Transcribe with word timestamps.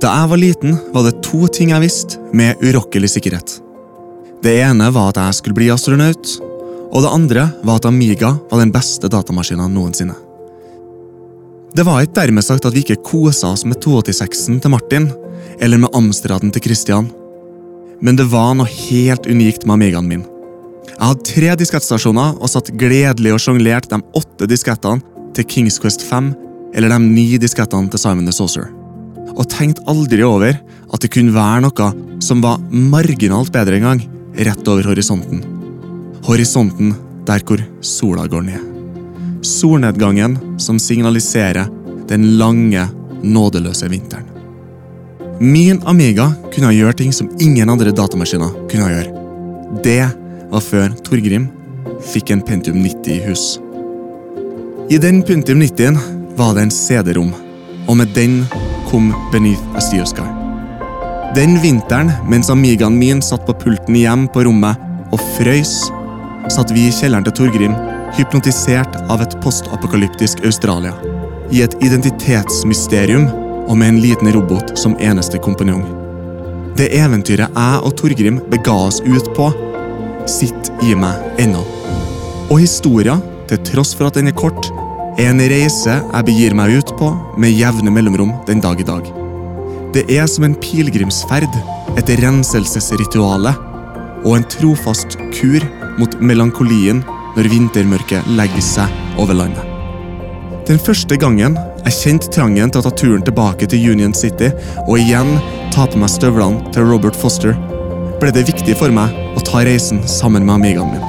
Da 0.00 0.08
jeg 0.16 0.28
var 0.30 0.40
liten, 0.40 0.76
var 0.94 1.04
det 1.04 1.18
to 1.26 1.44
ting 1.52 1.74
jeg 1.74 1.82
visste 1.82 2.20
med 2.32 2.62
urokkelig 2.64 3.10
sikkerhet. 3.12 3.58
Det 4.40 4.54
ene 4.64 4.86
var 4.94 5.10
at 5.10 5.20
jeg 5.20 5.36
skulle 5.36 5.58
bli 5.58 5.68
astronaut, 5.74 6.30
og 6.90 7.04
det 7.04 7.12
andre 7.12 7.44
var 7.68 7.76
at 7.76 7.88
Amiga 7.90 8.30
var 8.48 8.62
den 8.62 8.72
beste 8.72 9.10
datamaskinen 9.12 9.74
noensinne. 9.76 10.16
Det 11.76 11.84
var 11.86 12.00
ikke 12.00 12.16
dermed 12.16 12.42
sagt 12.42 12.64
at 12.64 12.74
vi 12.74 12.80
ikke 12.80 13.02
kosa 13.04 13.52
oss 13.52 13.66
med 13.68 13.78
286-en 13.84 14.58
til 14.64 14.72
Martin, 14.72 15.10
eller 15.60 15.84
med 15.84 15.92
Amstraden 15.94 16.50
til 16.56 16.64
Christian. 16.64 17.12
Men 18.00 18.16
det 18.16 18.30
var 18.32 18.56
noe 18.56 18.72
helt 18.88 19.28
unikt 19.28 19.68
med 19.68 19.76
Amigaen 19.76 20.08
min. 20.08 20.24
Jeg 20.88 21.04
hadde 21.04 21.28
tre 21.28 21.54
diskettstasjoner 21.60 22.40
og 22.40 22.48
satt 22.48 22.72
gledelig 22.80 23.36
og 23.36 23.44
sjonglerte 23.44 23.92
de 23.92 24.00
åtte 24.16 24.48
diskettene 24.48 25.04
til 25.36 25.44
Kings 25.44 25.76
Quest 25.78 26.08
5 26.08 26.32
eller 26.72 26.88
de 26.88 27.00
ni 27.04 27.34
diskettene 27.36 27.92
til 27.92 28.00
Simon 28.00 28.24
the 28.24 28.32
Saucer. 28.32 28.70
Og 29.36 29.48
tenkte 29.50 29.84
aldri 29.90 30.22
over 30.26 30.56
at 30.56 31.02
det 31.02 31.12
kunne 31.12 31.34
være 31.34 31.64
noe 31.66 31.90
som 32.22 32.42
var 32.44 32.60
marginalt 32.70 33.52
bedre 33.54 33.78
en 33.78 33.86
gang, 33.88 34.02
rett 34.36 34.68
over 34.68 34.90
horisonten. 34.90 35.42
Horisonten 36.26 36.94
der 37.26 37.44
hvor 37.46 37.62
sola 37.84 38.26
går 38.30 38.42
ned. 38.48 38.66
Solnedgangen 39.46 40.36
som 40.60 40.78
signaliserer 40.78 41.70
den 42.10 42.36
lange, 42.38 42.88
nådeløse 43.22 43.88
vinteren. 43.88 44.26
Min 45.40 45.80
Amiga 45.88 46.26
kunne 46.52 46.74
gjøre 46.74 46.98
ting 46.98 47.14
som 47.16 47.30
ingen 47.40 47.70
andre 47.72 47.94
datamaskiner 47.96 48.52
kunne 48.68 48.90
gjøre. 48.92 49.20
Det 49.84 50.02
var 50.50 50.64
før 50.64 50.92
Torgrim 51.06 51.46
fikk 52.12 52.32
en 52.34 52.42
Pentium 52.44 52.80
90 52.82 53.14
i 53.14 53.20
hus. 53.24 53.44
I 54.90 54.98
den 54.98 55.22
Pentium 55.22 55.62
90-en 55.62 55.96
var 56.36 56.56
det 56.56 56.66
en 56.66 56.74
CD-rom, 56.74 57.30
og 57.86 57.96
med 58.00 58.12
den 58.16 58.42
kom 58.90 59.14
Beneath 59.32 59.76
a 59.76 59.80
Steel 59.80 60.06
Sky. 60.06 60.26
Den 61.34 61.60
vinteren, 61.62 62.12
mens 62.28 62.50
Amigaen 62.50 62.98
min 62.98 63.22
satt 63.22 63.46
på 63.46 63.54
pulten 63.54 63.94
hjem 63.94 64.26
på 64.34 64.42
rommet 64.44 64.80
og 65.14 65.22
frøys, 65.36 65.74
satt 66.50 66.72
vi 66.74 66.88
i 66.88 66.94
kjelleren 66.94 67.26
til 67.28 67.36
Torgrim, 67.38 67.76
hypnotisert 68.18 68.96
av 69.06 69.22
et 69.22 69.36
postapokalyptisk 69.44 70.42
Australia. 70.44 70.96
I 71.54 71.62
et 71.62 71.76
identitetsmysterium 71.86 73.28
og 73.70 73.78
med 73.78 73.92
en 73.92 74.02
liten 74.02 74.32
robot 74.34 74.74
som 74.78 74.98
eneste 74.98 75.38
kompanjong. 75.38 75.84
Det 76.78 76.90
eventyret 76.98 77.54
jeg 77.54 77.80
og 77.86 77.94
Torgrim 77.98 78.42
bega 78.50 78.74
oss 78.88 78.98
ut 79.06 79.30
på, 79.36 79.52
sitter 80.30 80.86
i 80.86 80.96
meg 80.98 81.42
ennå. 81.42 81.62
Og 82.50 82.58
historia, 82.64 83.20
til 83.46 83.62
tross 83.70 83.94
for 83.94 84.10
at 84.10 84.18
den 84.18 84.30
er 84.30 84.38
kort, 84.38 84.66
en 85.20 85.40
reise 85.50 85.94
jeg 86.00 86.26
begir 86.26 86.54
meg 86.56 86.78
ut 86.80 86.90
på 86.96 87.10
med 87.40 87.52
jevne 87.52 87.92
mellomrom 87.92 88.32
den 88.48 88.60
dag 88.62 88.80
i 88.80 88.86
dag. 88.86 89.08
Det 89.92 90.06
er 90.08 90.28
som 90.30 90.46
en 90.46 90.54
pilegrimsferd, 90.56 91.50
et 91.98 92.12
renselsesrituale 92.22 93.52
og 94.22 94.36
en 94.36 94.46
trofast 94.54 95.18
kur 95.34 95.64
mot 95.98 96.14
melankolien 96.24 97.02
når 97.36 97.50
vintermørket 97.52 98.30
legger 98.38 98.64
seg 98.64 99.20
over 99.20 99.36
landet. 99.36 99.66
Den 100.68 100.80
første 100.80 101.18
gangen 101.20 101.58
jeg 101.84 101.96
kjente 101.96 102.30
trangen 102.32 102.70
til 102.70 102.80
å 102.80 102.86
ta 102.86 102.92
turen 102.94 103.24
tilbake 103.26 103.68
til 103.68 103.90
Union 103.92 104.14
City 104.16 104.52
og 104.86 104.94
igjen 105.00 105.34
ta 105.74 105.88
på 105.90 106.00
meg 106.00 106.12
støvlene 106.12 106.72
til 106.74 106.86
Robert 106.88 107.18
Foster, 107.18 107.56
ble 108.20 108.32
det 108.36 108.46
viktig 108.48 108.76
for 108.78 108.92
meg 108.94 109.12
å 109.36 109.44
ta 109.44 109.64
reisen 109.66 110.00
sammen 110.08 110.46
med 110.46 110.60
Amigaen 110.60 110.94
min. 110.94 111.04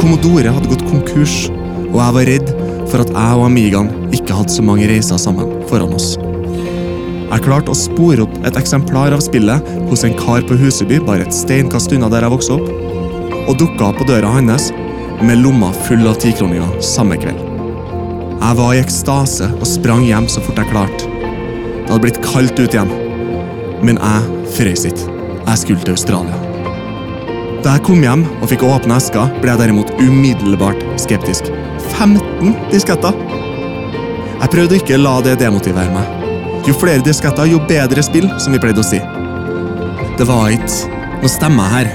Commodore 0.00 0.52
hadde 0.52 0.72
gått 0.72 0.84
konkurs, 0.88 1.46
og 1.92 1.98
jeg 2.00 2.16
var 2.16 2.28
redd 2.28 2.52
for 2.92 3.02
at 3.02 3.12
jeg 3.14 3.38
og 3.38 3.46
Amigaen 3.48 3.90
ikke 4.12 4.36
hadde 4.36 4.52
så 4.52 4.64
mange 4.64 4.86
reiser 4.90 5.20
sammen 5.20 5.48
foran 5.70 5.94
oss. 5.96 6.14
Jeg 7.32 7.44
klarte 7.46 7.72
å 7.72 7.78
spore 7.78 8.26
opp 8.26 8.34
et 8.44 8.58
eksemplar 8.60 9.14
av 9.16 9.22
spillet 9.24 9.70
hos 9.88 10.04
en 10.04 10.16
kar 10.18 10.44
på 10.44 10.58
Huseby 10.60 10.98
bare 11.06 11.24
et 11.24 11.36
steinkast 11.36 11.94
unna 11.96 12.10
der 12.12 12.26
jeg 12.26 12.34
vokste 12.34 12.58
opp, 12.58 12.68
og 13.48 13.56
dukka 13.58 13.88
på 13.96 14.06
døra 14.10 14.34
hans 14.36 14.68
med 15.24 15.40
lomma 15.40 15.72
full 15.86 16.04
av 16.10 16.20
tikroninger 16.20 16.76
samme 16.84 17.16
kveld. 17.22 17.40
Jeg 18.42 18.58
var 18.58 18.74
i 18.74 18.82
ekstase 18.82 19.48
og 19.54 19.66
sprang 19.70 20.04
hjem 20.04 20.28
så 20.28 20.44
fort 20.44 20.60
jeg 20.60 20.72
klarte. 20.74 21.08
Det 21.08 21.88
hadde 21.88 22.04
blitt 22.04 22.22
kaldt 22.26 22.60
ute 22.60 22.76
igjen, 22.76 22.96
men 23.86 24.00
jeg 24.02 24.48
frøs 24.58 24.88
ikke. 24.92 25.20
Jeg 25.42 25.62
skulle 25.64 25.86
til 25.86 25.96
Australia. 25.96 26.51
Da 27.62 27.76
jeg 27.76 27.84
kom 27.86 28.00
hjem 28.02 28.24
og 28.40 28.48
fikk 28.50 28.64
åpne 28.66 28.96
eska, 28.98 29.28
ble 29.38 29.52
jeg 29.52 29.60
derimot 29.60 29.92
umiddelbart 30.02 30.80
skeptisk. 30.98 31.46
15 31.92 32.56
disketter! 32.72 33.14
Jeg 34.42 34.50
prøvde 34.50 34.80
ikke 34.80 34.96
å 34.96 35.02
la 35.04 35.12
det 35.22 35.36
demotivere 35.38 35.94
meg. 35.94 36.18
Jo 36.66 36.74
flere 36.74 37.04
disketter, 37.06 37.46
jo 37.46 37.62
bedre 37.70 38.02
spill, 38.02 38.26
som 38.42 38.54
vi 38.54 38.58
pleide 38.62 38.82
å 38.82 38.86
si. 38.86 38.98
Det 40.18 40.26
var 40.26 40.50
ikke 40.50 40.90
noe 41.22 41.30
stemmer 41.30 41.70
her, 41.70 41.92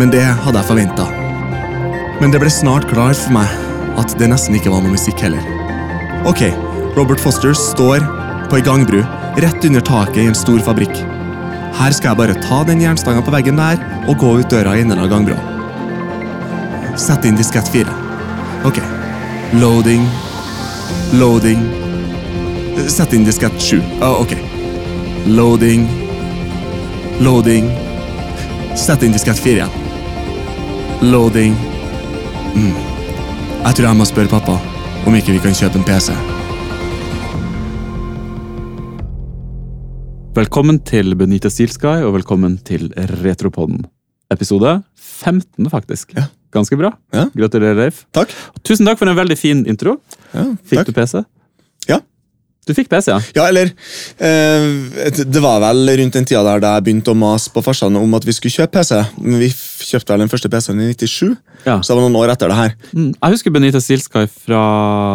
men 0.00 0.08
det 0.14 0.24
hadde 0.24 0.56
jeg 0.56 0.70
forventa. 0.70 1.10
Men 2.22 2.32
det 2.32 2.40
ble 2.40 2.52
snart 2.52 2.88
klart 2.88 3.20
for 3.20 3.36
meg 3.36 4.00
at 4.00 4.16
det 4.16 4.32
nesten 4.32 4.56
ikke 4.56 4.72
var 4.72 4.80
noe 4.80 4.96
musikk 4.96 5.20
heller. 5.20 5.44
Ok, 6.28 6.46
Robert 6.96 7.20
Foster 7.20 7.52
står 7.52 8.08
på 8.48 8.56
ei 8.56 8.64
gangbru 8.64 9.04
rett 9.44 9.68
under 9.68 9.84
taket 9.84 10.24
i 10.24 10.30
en 10.32 10.44
stor 10.46 10.64
fabrikk. 10.64 10.96
Her 11.80 11.94
skal 11.96 12.10
jeg 12.10 12.18
bare 12.18 12.40
ta 12.44 12.58
den 12.68 12.82
jernstanga 12.82 13.22
på 13.24 13.32
veggen 13.32 13.56
der 13.56 13.80
og 14.04 14.18
gå 14.20 14.34
ut 14.42 14.50
døra 14.52 14.74
i 14.76 14.82
enden 14.82 15.00
av 15.00 15.08
gangbrua. 15.08 15.40
Sett 17.00 17.24
inn 17.24 17.38
diskett 17.38 17.68
fire. 17.72 17.94
Ok. 18.68 18.82
Loading. 19.56 20.04
Loading. 21.16 21.62
Sett 22.84 23.14
inn 23.16 23.24
diskett 23.24 23.56
sju. 23.64 23.80
Ah, 24.04 24.20
ok. 24.20 24.34
Loading. 25.32 25.86
Loading. 27.24 27.70
Sett 28.76 29.02
inn 29.02 29.16
diskett 29.16 29.40
fire 29.40 29.64
igjen. 29.64 31.08
Loading. 31.08 31.56
Mm. 32.54 32.76
Jeg 33.64 33.74
tror 33.74 33.88
jeg 33.88 33.96
må 33.96 34.08
spørre 34.08 34.32
pappa 34.36 34.58
om 35.08 35.16
ikke 35.16 35.32
vi 35.32 35.42
kan 35.48 35.56
kjøpe 35.56 35.80
en 35.80 35.88
PC. 35.88 36.12
Velkommen 40.40 40.78
til 40.88 41.12
Benita 41.20 41.50
Steelsky, 41.52 42.00
og 42.06 42.14
velkommen 42.14 42.54
til 42.64 42.86
Retropodden. 42.96 43.82
Episode 44.32 44.78
15, 44.96 45.66
faktisk. 45.68 46.14
Ja. 46.16 46.28
Ganske 46.54 46.78
bra. 46.80 46.94
Ja. 47.12 47.26
Gratulerer, 47.36 47.76
Leif. 47.76 48.04
Takk. 48.16 48.32
Og 48.54 48.62
tusen 48.64 48.88
takk 48.88 48.96
for 49.02 49.10
en 49.10 49.18
veldig 49.18 49.36
fin 49.38 49.60
intro. 49.68 49.98
Ja, 50.32 50.46
Fikk 50.64 50.80
takk. 50.80 50.88
du 50.88 50.96
PC? 50.96 51.20
Ja. 51.90 51.98
Du 52.66 52.72
fikk 52.76 52.88
PC, 52.92 53.10
ja? 53.12 53.18
Ja, 53.36 53.44
eller 53.50 53.70
eh, 54.20 55.22
Det 55.26 55.42
var 55.42 55.60
vel 55.64 55.90
rundt 56.00 56.16
den 56.16 56.26
tida 56.28 56.42
der 56.46 56.60
da 56.62 56.72
jeg 56.78 56.86
begynte 56.88 57.12
å 57.12 57.18
mase 57.18 57.50
på 57.52 57.62
farsan 57.66 57.96
om 58.00 58.14
at 58.16 58.24
vi 58.28 58.34
skulle 58.36 58.54
kjøpe 58.54 58.78
PC. 58.80 59.00
Vi 59.42 59.48
kjøpte 59.90 60.14
vel 60.14 60.24
den 60.24 60.32
første 60.32 60.50
PC-en 60.52 60.82
i 60.86 60.92
97, 60.94 61.34
Ja. 61.66 61.80
så 61.82 61.92
det 61.92 61.98
var 62.00 62.06
noen 62.06 62.20
år 62.22 62.32
etter 62.36 62.48
det 62.52 62.58
her. 62.62 62.76
Mm. 62.94 63.10
Jeg 63.16 63.36
husker 63.36 63.52
Benita 63.58 63.80
Steelsky 63.82 64.24
fra 64.46 64.62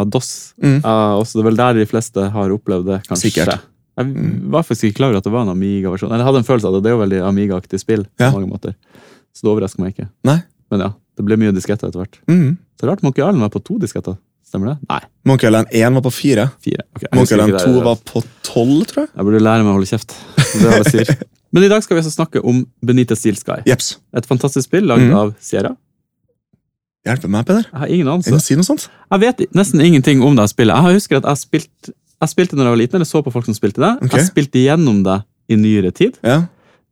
DOS. 0.05 0.33
Mm. 0.61 0.81
Eh, 0.83 1.13
også 1.21 1.39
det 1.39 1.45
er 1.45 1.49
vel 1.49 1.63
der 1.63 1.79
de 1.81 1.87
fleste 1.89 2.29
har 2.35 2.53
opplevd 2.59 2.91
det, 2.93 2.99
kanskje. 3.09 3.31
Sikkert. 3.31 3.71
Jeg 3.95 4.11
var 4.51 4.65
faktisk 4.67 4.89
ikke 4.89 4.99
klar 4.99 5.13
over 5.13 5.21
at 5.21 5.27
det 5.27 5.31
var 5.31 5.45
en 5.45 5.53
Amiga-versjon. 5.53 6.11
Jeg 6.11 6.27
hadde 6.27 6.41
en 6.41 6.47
følelse 6.47 6.67
av 6.67 6.75
det. 6.75 6.83
Det 6.83 6.91
er 6.91 6.95
jo 6.95 7.01
veldig 7.01 7.21
Amiga-aktig 7.29 7.79
spill. 7.79 8.05
Ja. 8.19 8.29
på 8.29 8.41
mange 8.41 8.51
måter. 8.51 8.75
Så 9.35 9.45
det 9.45 9.51
overrasker 9.53 9.83
meg 9.83 9.93
ikke. 9.93 10.09
Nei. 10.27 10.39
Men 10.71 10.83
ja, 10.83 10.89
det 11.15 11.25
ble 11.27 11.37
mye 11.39 11.53
disketter 11.55 11.91
etter 11.91 12.03
hvert. 12.03 12.17
Mm. 12.31 12.57
Så 12.79 12.89
rart 12.89 13.03
Monkey 13.05 13.23
Island 13.23 13.45
var 13.45 13.53
på 13.53 13.61
to 13.63 13.77
disketter. 13.79 14.17
Stemmer 14.45 14.73
det? 14.73 14.75
Nei, 14.91 14.99
Monkey 15.25 15.49
Island 15.49 15.71
1 15.71 15.95
var 15.97 16.03
på 16.05 16.11
fire. 16.13 16.49
fire. 16.63 16.85
Ok, 16.95 17.07
Monkey 17.15 17.37
Island 17.37 17.55
2 17.63 17.85
var 17.85 18.03
på 18.11 18.21
12, 18.43 18.83
tror 18.91 19.01
jeg. 19.05 19.09
Jeg 19.15 19.29
burde 19.29 19.41
lære 19.41 19.63
meg 19.63 19.71
å 19.71 19.77
holde 19.79 19.89
kjeft. 19.89 20.15
Det 20.35 20.67
er 20.69 20.77
jeg 20.83 20.91
sier. 20.93 21.15
Men 21.55 21.65
i 21.65 21.71
dag 21.71 21.83
skal 21.83 21.95
vi 21.95 22.03
altså 22.03 22.11
snakke 22.13 22.43
om 22.43 22.65
Benita 22.85 23.15
Steel 23.15 23.39
Sky. 23.39 23.61
Jeps. 23.69 23.95
Et 24.15 24.27
fantastisk 24.27 24.67
spill 24.67 24.87
lagd 24.91 25.07
mm. 25.07 25.15
av 25.15 25.33
Sierra. 25.39 25.71
Hjelpe 27.05 27.29
meg, 27.29 27.45
Peder. 27.47 27.67
Jeg 27.69 27.79
har 27.79 27.91
ingen 27.93 28.09
anelse. 28.11 28.39
si 28.43 28.57
noe 28.57 28.65
sånt? 28.65 28.87
Jeg 29.13 29.21
vet 29.21 29.43
nesten 29.55 29.83
ingenting 29.85 30.23
om 30.25 30.35
det 30.37 30.47
spillet. 30.51 30.73
Jeg 30.73 30.99
husker 30.99 31.21
at 31.21 31.27
jeg 31.29 31.41
spilte 31.43 31.93
jeg 32.23 32.31
spilte 32.31 32.57
når 32.57 32.67
jeg 32.69 32.75
var 32.75 32.81
liten, 32.81 32.99
eller 32.99 33.09
så 33.09 33.21
på 33.25 33.33
folk 33.33 33.47
som 33.47 33.57
spilte 33.57 33.81
det. 33.83 33.93
Okay. 34.05 34.19
Jeg 34.21 34.29
spilte 34.31 34.61
gjennom 34.63 35.01
det 35.05 35.21
i 35.51 35.57
nyere 35.59 35.91
tid. 35.95 36.19
Ja. 36.25 36.43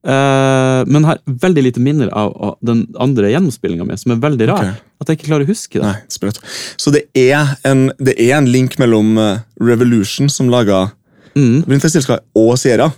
Uh, 0.03 0.83
men 0.91 1.05
har 1.07 1.21
veldig 1.25 1.63
lite 1.63 1.79
minner 1.79 2.09
av, 2.11 2.33
av 2.35 2.57
den 2.65 2.83
andre 2.99 3.29
gjennomspillinga 3.31 3.85
mi, 3.87 3.95
som 3.99 4.11
er 4.15 4.19
veldig 4.25 4.49
rar. 4.49 4.65
Okay. 4.73 4.89
At 4.99 5.11
jeg 5.11 5.19
ikke 5.19 5.29
klarer 5.29 5.47
å 5.47 5.51
huske 5.53 5.79
det. 5.79 5.93
Nei. 5.93 6.33
Så 6.75 6.91
det 6.91 7.05
er 7.15 7.55
en, 7.67 7.87
det 8.03 8.17
er 8.19 8.35
en 8.37 8.49
link 8.51 8.75
mellom 8.81 9.15
eh, 9.21 9.39
Revolution, 9.63 10.31
som 10.31 10.51
laga 10.51 10.89
Mm, 11.33 11.63
og 12.37 12.51
Sierra, 12.61 12.91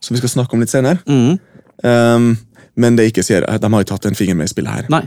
som 0.00 0.14
vi 0.14 0.20
skal 0.22 0.30
snakke 0.32 0.56
om 0.56 0.62
litt 0.64 0.72
senere. 0.72 1.02
mm, 1.04 1.34
Um, 1.84 2.36
men 2.78 2.96
det 2.96 3.02
er 3.04 3.10
ikke 3.10 3.22
Sierra. 3.26 3.58
De 3.58 3.68
har 3.68 3.82
jo 3.82 3.88
tatt 3.90 4.06
en 4.06 4.14
finger 4.16 4.36
med 4.38 4.46
i 4.46 4.52
spillet 4.52 4.72
her. 4.72 4.86
nei. 4.88 5.02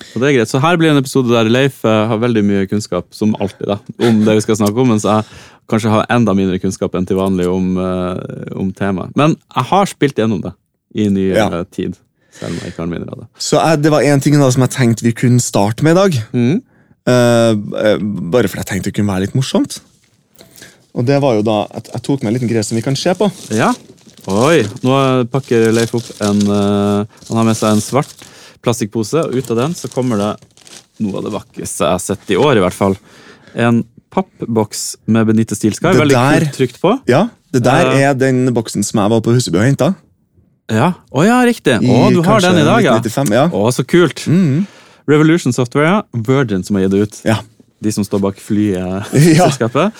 Så 0.00 0.20
det 0.20 0.28
er 0.30 0.36
greit. 0.38 0.50
Så 0.50 0.60
her 0.62 0.78
blir 0.80 0.90
en 0.92 1.00
episode 1.00 1.32
der 1.32 1.50
Leif 1.52 1.84
eh, 1.84 2.02
har 2.10 2.20
veldig 2.22 2.42
mye 2.46 2.66
kunnskap, 2.70 3.08
som 3.14 3.34
alltid, 3.40 3.66
da, 3.68 3.78
om 4.08 4.22
det 4.26 4.38
vi 4.38 4.44
skal 4.46 4.58
snakke 4.60 4.80
om, 4.82 4.92
mens 4.94 5.06
jeg 5.08 5.26
kanskje 5.70 5.92
har 5.92 6.06
enda 6.10 6.34
mindre 6.34 6.58
kunnskap 6.62 6.96
enn 6.98 7.06
til 7.06 7.18
vanlig 7.20 7.46
om, 7.50 7.68
eh, 7.78 8.54
om 8.58 8.72
temaet. 8.76 9.12
Men 9.18 9.36
jeg 9.54 9.68
har 9.70 9.90
spilt 9.92 10.18
gjennom 10.18 10.40
det 10.46 10.54
i 10.96 11.06
nyere 11.12 11.36
Ja. 11.60 11.64
tid, 11.70 11.98
selv 12.34 12.54
om 12.56 12.58
jeg 12.64 12.72
ikke 12.72 12.82
har 12.82 12.90
minner 12.90 13.12
av 13.12 13.22
det. 13.22 13.28
Så 13.38 13.60
jeg, 13.60 13.82
det 13.84 13.92
var 13.94 14.02
én 14.02 14.22
ting 14.22 14.38
da 14.40 14.50
som 14.50 14.64
jeg 14.66 14.74
tenkte 14.74 15.06
vi 15.06 15.12
kunne 15.12 15.40
starte 15.44 15.86
med 15.86 15.96
i 15.96 16.00
dag. 16.00 16.18
Mm. 16.32 16.56
Eh, 17.10 17.52
eh, 17.84 17.96
bare 18.32 18.48
fordi 18.50 18.64
jeg 18.64 18.70
tenkte 18.72 18.90
det 18.90 18.96
kunne 18.98 19.12
være 19.12 19.26
litt 19.28 19.38
morsomt. 19.38 19.80
Og 20.94 21.06
det 21.06 21.20
var 21.22 21.36
jo 21.38 21.42
da 21.46 21.62
at 21.70 21.86
jeg 21.92 22.02
tok 22.02 22.22
med 22.22 22.32
en 22.32 22.40
liten 22.40 22.50
greie 22.50 22.66
som 22.66 22.74
vi 22.74 22.82
kan 22.82 22.96
se 22.98 23.14
på. 23.14 23.30
Ja, 23.54 23.70
Oi, 24.28 24.66
nå 24.84 24.96
pakker 25.32 25.70
Leif 25.72 25.94
opp 25.96 26.04
en 26.20 26.42
uh, 26.44 27.06
Han 27.30 27.38
har 27.38 27.46
med 27.48 27.56
seg 27.56 27.72
en 27.72 27.80
svart 27.80 28.10
plastikkpose, 28.64 29.22
og 29.26 29.34
ut 29.36 29.50
av 29.54 29.56
den 29.62 29.74
så 29.78 29.88
kommer 29.92 30.20
det 30.20 30.30
noe 31.00 31.16
av 31.20 31.24
det 31.26 31.32
vakreste 31.32 31.84
jeg 31.86 31.94
har 31.96 32.02
sett 32.04 32.30
i 32.34 32.36
år, 32.36 32.58
i 32.60 32.64
hvert 32.64 32.76
fall. 32.76 32.96
En 33.56 33.82
pappboks 34.12 34.96
med 35.10 35.26
Benite 35.30 35.56
Steel 35.56 35.74
Sky. 35.76 35.92
Veldig 35.96 36.16
der- 36.16 36.44
kult 36.44 36.56
trykt 36.58 36.80
på. 36.82 36.94
Ja, 37.08 37.28
det 37.54 37.62
der 37.64 37.88
uh, 37.90 37.98
er 38.10 38.14
den 38.18 38.44
boksen 38.54 38.84
som 38.86 39.00
jeg 39.02 39.10
var 39.14 39.20
på 39.24 39.32
Huseby 39.34 39.58
og 39.62 39.64
henta. 39.68 39.92
Ja, 40.70 40.92
Å 41.10 41.24
ja, 41.26 41.40
riktig. 41.48 41.80
Å, 41.82 42.10
du 42.14 42.20
har 42.22 42.42
den 42.44 42.60
i 42.60 42.66
dag, 42.66 42.84
ja. 42.84 42.92
1995, 43.00 43.32
ja. 43.34 43.46
Å, 43.50 43.70
så 43.74 43.82
kult. 43.90 44.22
Mm. 44.30 44.66
Revolution 45.10 45.52
Software, 45.56 45.88
ja. 45.88 46.02
Virgin 46.14 46.62
som 46.62 46.76
har 46.78 46.84
gitt 46.86 46.92
det 46.94 47.00
ut. 47.08 47.22
ja. 47.26 47.40
De 47.80 47.88
som 47.96 48.04
står 48.04 48.20
bak 48.20 48.36
Ja. 48.36 49.00
flyselskapet. 49.08 49.92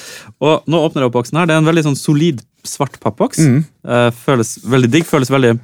Og 0.45 0.67
nå 0.69 0.81
åpner 0.85 1.01
jeg 1.01 1.09
opp 1.09 1.15
boksen 1.15 1.39
her. 1.41 1.47
Det 1.49 1.55
er 1.55 1.63
en 1.63 1.69
veldig 1.71 1.85
sånn 1.87 1.97
solid 1.97 2.43
svart 2.63 2.99
pappboks. 3.01 3.39
Mm. 3.41 3.63
Uh, 3.89 4.11
føles 4.13 4.59
veldig 4.69 4.91
digg. 4.93 5.07
Føles 5.09 5.31
veldig 5.33 5.55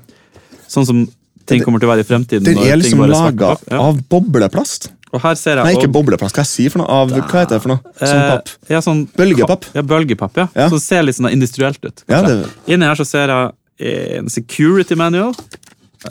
sånn 0.66 0.87
som 0.88 1.02
ting 1.46 1.62
kommer 1.64 1.81
til 1.82 1.88
å 1.88 1.93
være 1.94 2.04
i 2.04 2.08
fremtiden. 2.08 2.44
Den 2.44 2.58
er 2.58 2.76
liksom 2.81 3.02
laga. 3.10 3.56
Ja. 3.70 3.81
av 3.81 3.98
bobleplast. 4.10 4.90
Og 5.14 5.20
her 5.22 5.34
ser 5.38 5.56
jeg 5.56 5.64
Nei, 5.64 5.75
ikke 5.78 5.87
og- 5.88 5.93
bobleplast. 5.94 6.34
Hva 6.37 6.43
jeg 6.44 6.50
sier 6.50 6.70
for 6.75 6.82
noe? 6.82 6.88
Av, 6.90 7.08
hva 7.10 7.40
heter 7.40 7.56
det 7.56 7.62
for 7.62 7.69
noe? 7.72 7.81
Sånn 8.00 8.25
papp. 8.31 8.48
Ja, 8.69 8.81
sånn 8.84 9.04
Bølgepapp. 9.16 9.64
Ja, 9.75 9.82
bølgepapp, 9.82 10.37
ja. 10.37 10.48
Ja. 10.54 10.66
Så 10.69 10.76
det 10.81 10.82
ser 10.82 11.02
litt 11.06 11.16
sånn 11.16 11.31
industrielt 11.32 11.78
ut. 11.87 12.02
Ja, 12.10 12.22
det, 12.26 12.50
Inni 12.66 12.84
her 12.90 12.98
så 12.98 13.06
ser 13.06 13.28
jeg 13.32 14.19
en 14.20 14.28
security 14.28 14.94
manual. 14.98 15.34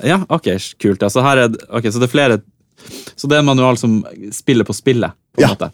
Ja, 0.04 0.24
ok, 0.30 0.48
kult. 0.80 1.02
Ja. 1.02 1.10
Så, 1.10 1.22
her 1.22 1.38
er, 1.46 1.50
okay, 1.70 1.92
så 1.92 2.00
det 2.02 2.10
er 2.10 2.14
flere 2.14 2.42
Så 3.16 3.28
det 3.28 3.36
er 3.38 3.40
en 3.40 3.46
manual 3.46 3.78
som 3.78 4.04
spiller 4.32 4.64
på 4.68 4.74
spillet. 4.76 5.12
på 5.36 5.42
en 5.44 5.50
Ja. 5.50 5.54
måte. 5.56 5.72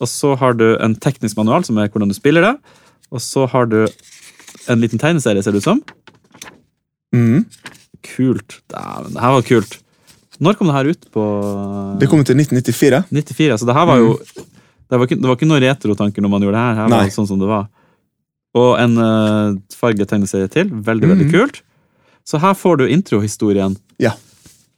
Og 0.00 0.08
så 0.08 0.36
har 0.38 0.52
du 0.54 0.76
en 0.78 0.94
teknisk 0.94 1.36
manual, 1.36 1.64
som 1.64 1.78
er 1.78 1.88
hvordan 1.88 2.08
du 2.08 2.14
spiller 2.14 2.40
det. 2.42 2.56
Og 3.12 3.20
så 3.20 3.48
har 3.48 3.66
du 3.66 3.86
en 4.68 4.80
liten 4.80 4.98
tegneserie, 4.98 5.42
ser 5.42 5.52
det 5.52 5.58
ut 5.58 5.64
som. 5.64 5.82
mm. 7.14 7.44
Kult. 8.02 8.60
Dæven, 8.72 9.12
det 9.14 9.20
her 9.22 9.32
var 9.36 9.42
kult. 9.46 9.78
Når 10.42 10.56
kom 10.58 10.66
det 10.66 10.74
her 10.74 10.90
ut? 10.90 11.04
På 11.14 11.24
det 12.00 12.08
kom 12.10 12.20
ut 12.20 12.30
i 12.30 12.34
1994. 12.34 13.04
94, 13.12 13.58
så 13.62 13.66
det 13.68 13.74
her 13.76 13.86
var 13.86 13.98
jo 14.02 14.16
Det 14.92 14.98
var 14.98 15.06
ikke, 15.06 15.16
det 15.22 15.28
var 15.30 15.36
ikke 15.38 15.48
noe 15.48 15.60
retrotanker 15.62 16.20
når 16.24 16.28
man 16.34 16.42
gjorde 16.44 16.58
det 16.58 16.64
her. 16.66 16.74
her 16.82 16.88
var 16.92 17.04
det 17.06 17.14
sånn 17.14 17.28
som 17.28 17.38
det 17.40 17.48
var. 17.48 17.68
Og 18.54 18.74
en 18.82 18.98
uh, 18.98 19.54
fargetegneserie 19.78 20.50
til. 20.52 20.68
Veldig, 20.68 21.08
veldig 21.08 21.26
Mhm. 21.26 21.32
kult. 21.32 21.62
Så 22.28 22.38
her 22.38 22.52
får 22.54 22.76
du 22.78 22.84
introhistorien. 22.88 23.76
Ja, 23.98 24.12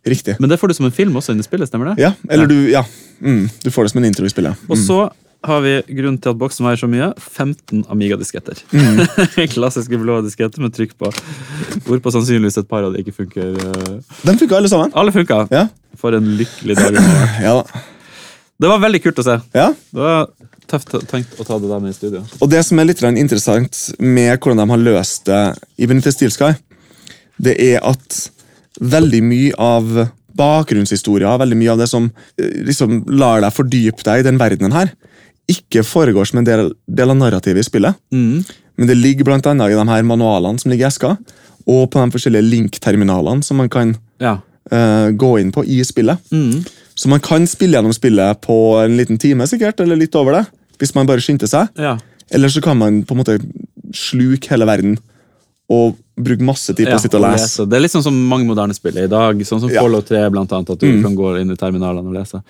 riktig. 0.06 0.36
Men 0.40 0.48
det 0.50 0.60
får 0.60 0.68
du 0.68 0.74
som 0.74 0.86
en 0.86 0.92
film 0.92 1.14
også 1.18 1.32
inni 1.34 1.42
spillet, 1.42 1.68
stemmer 1.68 1.94
det? 1.94 2.02
Ja, 2.04 2.12
eller 2.30 2.46
du 2.46 2.54
Ja. 2.70 2.84
Mm. 3.20 3.48
Du 3.64 3.70
får 3.70 3.84
det 3.84 3.90
som 3.90 3.98
en 4.04 4.08
intro 4.12 4.24
i 4.24 4.28
spillet. 4.30 4.54
Og 4.70 4.76
Mm. 4.76 4.84
så 4.86 5.10
har 5.44 5.60
vi 5.64 5.74
grunnen 6.00 6.18
til 6.22 6.32
at 6.32 6.38
boksen 6.40 6.66
veier 6.66 6.80
så 6.80 6.88
mye. 6.90 7.10
15 7.20 7.84
Amiga-disketter. 7.92 8.60
Mm. 8.72 9.02
Klassiske 9.54 9.98
blå 10.00 10.20
disketter 10.24 10.62
med 10.64 10.74
trykk 10.76 10.96
på. 11.00 11.10
Hvorpå 11.86 12.12
sannsynligvis 12.14 12.58
et 12.62 12.70
par 12.70 12.86
av 12.86 12.94
de 12.94 13.02
ikke 13.04 13.16
funker. 13.18 13.52
eh. 13.60 14.16
De 14.24 14.36
funka 14.40 14.58
alle 14.58 14.72
sammen. 14.72 14.94
Alle 14.96 15.14
funka. 15.14 15.44
Ja. 15.52 15.66
For 16.00 16.16
en 16.16 16.32
lykkelig 16.38 16.78
dag. 16.80 16.98
ja 17.44 17.58
da. 17.60 17.84
Det 18.60 18.70
var 18.70 18.82
veldig 18.82 19.02
kult 19.04 19.20
å 19.20 19.26
se. 19.26 19.38
Ja. 19.56 19.70
Det 19.74 20.00
var 20.00 20.28
tøft 20.70 20.94
tenkt 21.10 21.38
å 21.40 21.46
ta 21.46 21.58
det 21.60 21.68
der 21.70 21.82
med 21.82 21.92
i 21.92 21.96
studio. 21.96 22.22
Og 22.40 22.50
det 22.50 22.62
som 22.66 22.80
er 22.80 22.88
litt 22.88 23.02
interessant 23.04 23.80
med 23.98 24.38
hvordan 24.38 24.62
de 24.62 24.70
har 24.72 24.84
løst 24.88 25.26
det 25.28 25.42
i 25.76 25.88
Benitez 25.90 26.16
Steel 26.16 26.32
Sky, 26.32 26.54
det 27.42 27.56
er 27.60 27.82
at 27.84 28.20
veldig 28.80 29.20
mye 29.26 29.56
av 29.60 30.06
bakgrunnshistoria, 30.34 31.36
veldig 31.38 31.58
mye 31.58 31.72
av 31.74 31.82
det 31.82 31.88
som 31.90 32.08
eh, 32.40 32.62
liksom 32.66 33.04
lar 33.14 33.42
deg 33.44 33.54
fordype 33.54 34.06
deg 34.06 34.22
i 34.22 34.26
den 34.26 34.40
verdenen 34.40 34.74
her, 34.74 34.90
ikke 35.50 35.82
foregår 35.84 36.24
som 36.30 36.38
en 36.40 36.46
del, 36.48 36.70
del 36.88 37.10
av 37.12 37.18
narrativet 37.20 37.60
i 37.64 37.66
spillet. 37.68 37.96
Mm. 38.14 38.44
Men 38.76 38.88
det 38.90 38.96
ligger 38.96 39.24
blant 39.28 39.46
annet 39.46 39.70
i 39.74 39.76
de 39.78 39.86
her 39.88 40.02
manualene 40.06 40.58
som 40.58 40.70
ligger 40.72 40.86
i 40.86 40.90
eska, 40.90 41.16
og 41.66 41.90
på 41.92 42.00
de 42.00 42.14
forskjellige 42.14 42.48
link-terminalene 42.48 43.44
som 43.44 43.56
man 43.60 43.68
kan 43.72 43.94
Ja. 44.20 44.38
uh, 44.72 45.10
gå 45.12 45.38
inn 45.40 45.52
på 45.52 45.64
i 45.64 45.82
spillet. 45.84 46.18
Mm. 46.32 46.64
Så 46.94 47.08
man 47.08 47.20
kan 47.20 47.46
spille 47.46 47.76
gjennom 47.76 47.92
spillet 47.92 48.40
på 48.40 48.56
en 48.84 48.96
liten 48.96 49.18
time, 49.18 49.46
sikkert, 49.46 49.80
eller 49.80 49.96
litt 49.96 50.14
over 50.14 50.32
det, 50.38 50.44
hvis 50.78 50.94
man 50.94 51.06
bare 51.06 51.20
skynder 51.20 51.46
seg. 51.50 51.68
ja. 51.78 51.98
Eller 52.30 52.48
så 52.48 52.62
kan 52.64 52.78
man 52.78 53.02
på 53.04 53.12
en 53.12 53.18
måte 53.20 53.34
sluke 53.92 54.48
hele 54.48 54.64
verden 54.66 54.94
og 55.68 55.96
bruke 56.16 56.44
masse 56.46 56.70
tid 56.78 56.86
på 56.86 56.94
å 56.94 57.00
sitte 57.02 57.16
og 57.18 57.24
lese. 57.26 57.64
Det 57.66 57.74
er 57.74 57.82
litt 57.82 57.90
sånn 57.92 58.04
som 58.06 58.14
mange 58.30 58.46
moderne 58.46 58.74
spill 58.76 58.96
i 59.02 59.06
dag. 59.10 59.40
Sånn 59.42 59.60
som. 59.64 59.70
Fallout 59.72 60.06
3, 60.06 60.20
blant 60.30 60.52
annet, 60.54 60.70
at 60.70 60.78
du 60.78 60.86
Mm. 60.86 61.02
kan 61.02 61.16
gå 61.16 61.40
inn 61.40 61.50
i 61.50 61.56
terminalene 61.58 62.06
og 62.06 62.14
lese. 62.14 62.42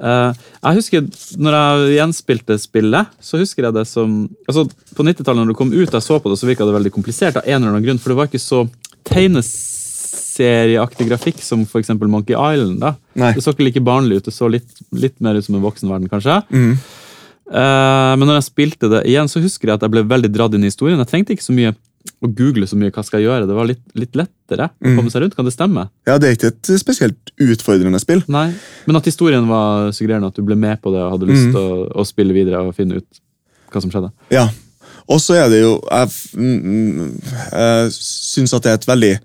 Uh, 0.00 0.32
jeg 0.64 0.74
husker, 0.80 1.00
når 1.36 1.52
jeg 1.58 1.96
gjenspilte 1.98 2.56
spillet, 2.58 3.06
så 3.20 3.38
husker 3.38 3.64
jeg 3.68 3.74
det 3.74 3.86
som 3.86 4.28
altså 4.48 4.64
På 4.94 5.04
90-tallet, 5.04 5.42
når 5.44 5.48
det 5.52 5.56
kom 5.56 5.72
ut, 5.72 5.90
jeg 5.92 6.02
så 6.02 6.18
på 6.22 6.30
det, 6.32 6.38
så 6.38 6.46
virka 6.48 6.64
det 6.64 6.74
veldig 6.74 6.92
komplisert 6.92 7.36
av 7.36 7.42
en 7.46 7.62
eller 7.62 7.68
annen 7.76 7.84
grunn, 7.84 7.98
for 8.00 8.10
det 8.10 8.16
var 8.16 8.26
ikke 8.28 8.40
så 8.40 8.68
tegneserieaktig 9.08 11.06
grafikk 11.08 11.40
som 11.44 11.62
f.eks. 11.66 11.92
Monkey 12.00 12.34
Island. 12.36 12.80
da. 12.80 12.94
Nei. 13.14 13.32
Det 13.36 13.42
så 13.44 13.52
ikke 13.54 13.64
like 13.68 13.80
barnlig 13.84 14.16
ut, 14.20 14.24
det 14.28 14.34
så 14.34 14.48
litt, 14.50 14.68
litt 14.92 15.20
mer 15.20 15.34
ut 15.36 15.44
som 15.44 15.54
en 15.58 15.62
voksenverden, 15.64 16.08
kanskje. 16.12 16.42
Mm. 16.50 16.76
Eh, 17.52 18.12
men 18.16 18.24
når 18.28 18.38
jeg 18.40 18.48
spilte 18.48 18.88
det 18.92 19.02
igjen, 19.10 19.28
så 19.28 19.42
husker 19.42 19.68
jeg 19.68 19.74
at 19.76 19.82
jeg 19.86 19.92
ble 19.92 20.02
veldig 20.08 20.30
dratt 20.32 20.54
inn 20.56 20.64
i 20.64 20.70
historien. 20.70 20.98
Jeg 21.02 21.10
trengte 21.10 21.34
ikke 21.36 21.44
så 21.44 21.52
mye 21.56 21.74
å 22.22 22.28
google 22.38 22.66
så 22.70 22.76
mye 22.78 22.90
hva 22.94 23.02
skal 23.04 23.20
jeg 23.20 23.26
gjøre. 23.28 23.46
Det 23.50 23.54
var 23.56 23.66
litt, 23.66 23.82
litt 23.98 24.14
lettere 24.14 24.68
å 24.70 24.86
Mm. 24.86 24.96
komme 24.98 25.10
seg 25.10 25.22
rundt. 25.22 25.34
Kan 25.36 25.44
det 25.44 25.52
stemme? 25.54 25.88
Ja, 26.06 26.18
det 26.18 26.28
er 26.28 26.36
ikke 26.36 26.52
et 26.52 26.70
spesielt 26.80 27.32
utfordrende 27.40 27.98
spill. 28.00 28.22
Nei. 28.28 28.54
Men 28.86 28.96
at 28.96 29.04
historien 29.04 29.46
var 29.48 29.90
suggererende, 29.90 30.28
at 30.28 30.34
du 30.34 30.42
ble 30.42 30.54
med 30.56 30.80
på 30.82 30.92
det 30.92 31.00
og 31.02 31.12
hadde 31.18 31.28
lyst 31.30 31.46
Mm. 31.48 31.52
til 31.52 31.60
å, 31.60 31.92
å 32.02 32.06
spille 32.06 32.32
videre 32.32 32.60
og 32.66 32.74
finne 32.76 32.96
ut 32.96 33.20
hva 33.72 33.80
som 33.82 33.90
skjedde. 33.90 34.12
Ja. 34.30 34.48
Og 35.08 35.18
så 35.18 35.34
er 35.34 35.48
det 35.50 35.62
jo 35.62 35.80
Jeg, 35.90 36.08
mm, 36.36 36.62
mm, 36.62 37.22
jeg 37.52 37.90
syns 37.90 38.54
at 38.54 38.62
det 38.62 38.70
er 38.70 38.74
et 38.74 38.86
veldig 38.86 39.18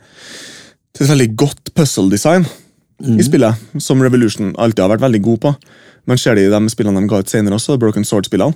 det 0.93 1.01
er 1.01 1.03
et 1.13 1.17
veldig 1.19 1.35
godt 1.35 1.73
puzzle 1.75 2.09
design 2.09 2.45
Mm. 2.99 3.19
i 3.19 3.23
spillet, 3.23 3.55
som 3.77 4.01
Revolution 4.01 4.55
alltid 4.57 4.79
har 4.79 4.97
vært 4.97 5.03
veldig 5.05 5.21
god 5.21 5.39
på. 5.41 5.55
Man 6.07 6.17
ser 6.17 6.33
det 6.33 6.47
i 6.47 6.49
de 6.49 6.69
spillene 6.73 6.99
de 6.99 7.07
ga 7.07 7.19
ut 7.19 7.27
senere 7.29 7.53
også, 7.53 7.77
Broken 7.77 8.03
Sword-spillene. 8.03 8.55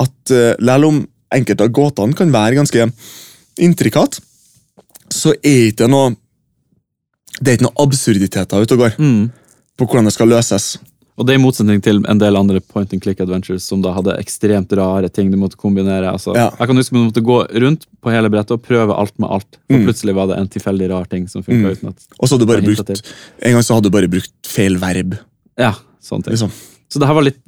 At 0.00 0.30
uh, 0.32 0.54
selv 0.58 0.84
om 0.88 1.06
enkelte 1.32 1.60
av 1.62 1.70
gåtene 1.70 2.16
kan 2.16 2.32
være 2.32 2.56
ganske 2.58 2.90
intrikat, 3.58 4.20
så 5.10 5.32
er 5.42 5.70
ikke 5.72 5.88
noe 5.90 6.16
det 7.40 7.48
er 7.48 7.56
ikke 7.56 7.68
noe 7.70 7.86
absurditeter 7.86 8.60
ute 8.62 8.74
og 8.76 8.78
går 8.84 8.96
Mm. 8.98 9.30
på 9.78 9.86
hvordan 9.86 10.04
det 10.04 10.12
skal 10.12 10.28
løses. 10.28 10.78
Og 11.16 11.26
det 11.26 11.34
er 11.34 11.38
i 11.38 11.42
motsetning 11.42 11.82
til 11.82 12.02
en 12.08 12.18
del 12.18 12.36
andre 12.36 12.60
point 12.60 12.92
and 12.92 13.00
click 13.02 13.20
adventures 13.20 13.62
som 13.64 13.80
da 13.82 13.92
hadde 13.92 14.16
ekstremt 14.18 14.72
rare 14.76 15.08
ting 15.08 15.30
du 15.30 15.36
måtte 15.36 15.56
kombinere. 15.56 16.10
Altså, 16.12 16.34
Ja. 16.34 16.50
Jeg 16.58 16.66
kan 16.66 16.76
huske 16.76 16.92
man 16.92 17.10
måtte 17.10 17.22
gå 17.24 17.46
rundt 17.60 17.86
på 18.02 18.10
hele 18.10 18.28
brettet 18.30 18.50
og 18.52 18.62
prøve 18.62 18.94
alt 18.96 19.18
med 19.18 19.28
alt. 19.30 19.56
Og 19.70 19.76
Mm. 19.80 19.84
plutselig 19.86 20.14
var 20.14 20.26
det 20.28 20.38
en 20.38 20.48
tilfeldig 20.48 20.90
rar 20.90 21.04
ting 21.06 21.28
som 21.28 21.42
funka 21.42 21.66
Mm. 21.68 21.72
uten 21.76 21.88
at 21.88 21.96
Og 22.20 22.28
så 22.28 22.34
hadde 22.36 22.46
du 22.46 22.52
bare 22.52 22.62
brukt, 22.62 22.86
til. 22.86 22.96
En 23.42 23.52
gang 23.52 23.62
så 23.62 23.74
hadde 23.74 23.84
du 23.84 23.90
bare 23.90 24.08
brukt 24.08 24.32
feil 24.46 24.76
verb. 24.78 25.18
Ja, 25.58 25.74
sånne 26.02 26.24
ting. 26.24 26.32
liksom. 26.32 26.50
Så 26.90 26.98
det 26.98 27.06
her 27.06 27.14
var 27.14 27.22
litt 27.22 27.38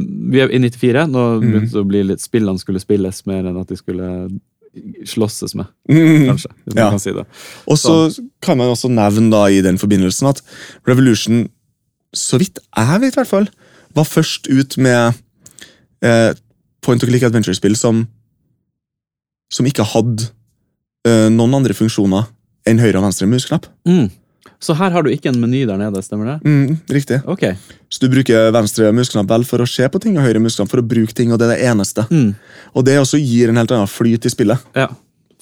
Vi 0.00 0.38
er 0.38 0.48
i 0.48 0.58
94. 0.60 1.06
Nå 1.10 1.40
Mm. 1.42 1.50
begynte 1.52 1.72
det 1.72 1.84
å 1.84 1.88
bli 1.88 2.02
litt 2.04 2.20
spillene 2.20 2.56
skulle 2.60 2.78
spilles 2.80 3.26
mer 3.26 3.42
enn 3.44 3.60
at 3.60 3.66
de 3.66 3.74
skulle 3.76 4.30
slåsses 5.06 5.54
med, 5.58 5.66
Mm. 5.88 6.26
kanskje. 6.30 6.50
Man 6.66 6.76
Ja. 6.76 6.90
kan 6.90 6.98
si. 6.98 7.10
Og 7.10 7.78
så 7.78 8.20
kan 8.42 8.56
man 8.58 8.68
også 8.68 8.88
nevne 8.90 9.30
da 9.30 9.46
i 9.48 9.60
den 9.62 9.78
forbindelsen 9.78 10.28
at 10.28 10.42
Revolution, 10.88 11.48
så 12.14 12.38
vidt 12.38 12.58
jeg 12.76 13.00
vet 13.00 13.12
i 13.14 13.20
hvert 13.20 13.26
fall, 13.30 13.48
var 13.94 14.04
først 14.04 14.46
ut 14.50 14.76
med 14.78 15.14
eh, 16.02 16.34
point 16.82 17.02
and 17.02 17.10
click 17.10 17.22
adventure-spill 17.22 17.76
som, 17.76 18.06
som 19.50 19.66
ikke 19.66 19.84
hadde 19.84 20.28
eh, 21.06 21.28
noen 21.28 21.54
andre 21.54 21.74
funksjoner 21.74 22.26
enn 22.68 22.78
høyre 22.78 22.98
og 23.00 23.04
venstre 23.08 23.26
musknapp. 23.26 23.66
Mm. 23.86 24.10
Så 24.60 24.74
her 24.74 24.90
har 24.90 25.02
du 25.06 25.10
ikke 25.10 25.30
en 25.30 25.38
meny 25.40 25.60
der 25.68 25.78
nede, 25.78 26.00
stemmer 26.02 26.32
det? 26.32 26.36
Mm, 26.44 26.80
riktig. 26.90 27.20
Ok. 27.30 27.44
Så 27.88 28.00
du 28.02 28.08
bruker 28.10 28.50
venstre 28.52 28.88
musknapp 28.92 29.28
vel 29.30 29.44
for 29.46 29.62
å 29.62 29.68
se 29.70 29.86
på 29.88 30.00
ting, 30.02 30.16
og 30.18 30.24
høyre 30.26 30.40
musknapp 30.42 30.68
for 30.72 30.82
å 30.82 30.86
bruke 30.86 31.14
ting, 31.14 31.30
og 31.32 31.38
det 31.38 31.46
er 31.46 31.54
det 31.56 31.68
eneste. 31.70 32.04
Mm. 32.10 32.32
Og 32.74 32.84
det 32.84 32.96
også 32.98 33.20
gir 33.22 33.48
en 33.52 33.56
helt 33.62 33.70
annen 33.70 33.86
flyt 33.86 34.26
i 34.26 34.32
spillet. 34.34 34.58
Ja, 34.74 34.88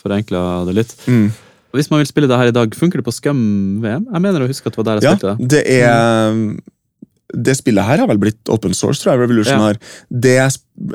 forenkla 0.02 0.66
det 0.68 0.74
litt. 0.82 0.92
Mm. 1.08 1.30
Hvis 1.76 1.90
man 1.90 2.00
vil 2.00 2.06
spille 2.08 2.28
det 2.28 2.36
her 2.40 2.52
i 2.52 2.56
dag, 2.56 2.76
funker 2.76 3.00
det 3.00 3.04
på 3.08 3.12
Scum-VM? 3.16 4.04
Jeg 4.12 4.22
mener 4.24 4.44
å 4.44 4.48
huske 4.52 4.68
at 4.68 4.76
det 4.76 4.80
var 4.84 4.88
der 4.90 5.00
jeg 5.00 5.08
Ja, 5.08 5.16
spilte 5.16 5.48
det. 5.48 5.64
er 5.80 6.56
Det 7.36 7.56
spillet 7.58 7.84
her 7.84 7.98
har 7.98 8.06
vel 8.06 8.18
blitt 8.22 8.48
open 8.48 8.72
source, 8.72 9.02
tror 9.02 9.12
jeg. 9.16 9.20
Revolution 9.24 9.58
Ja. 9.58 9.64
har. 9.72 9.76
Det, 10.12 10.36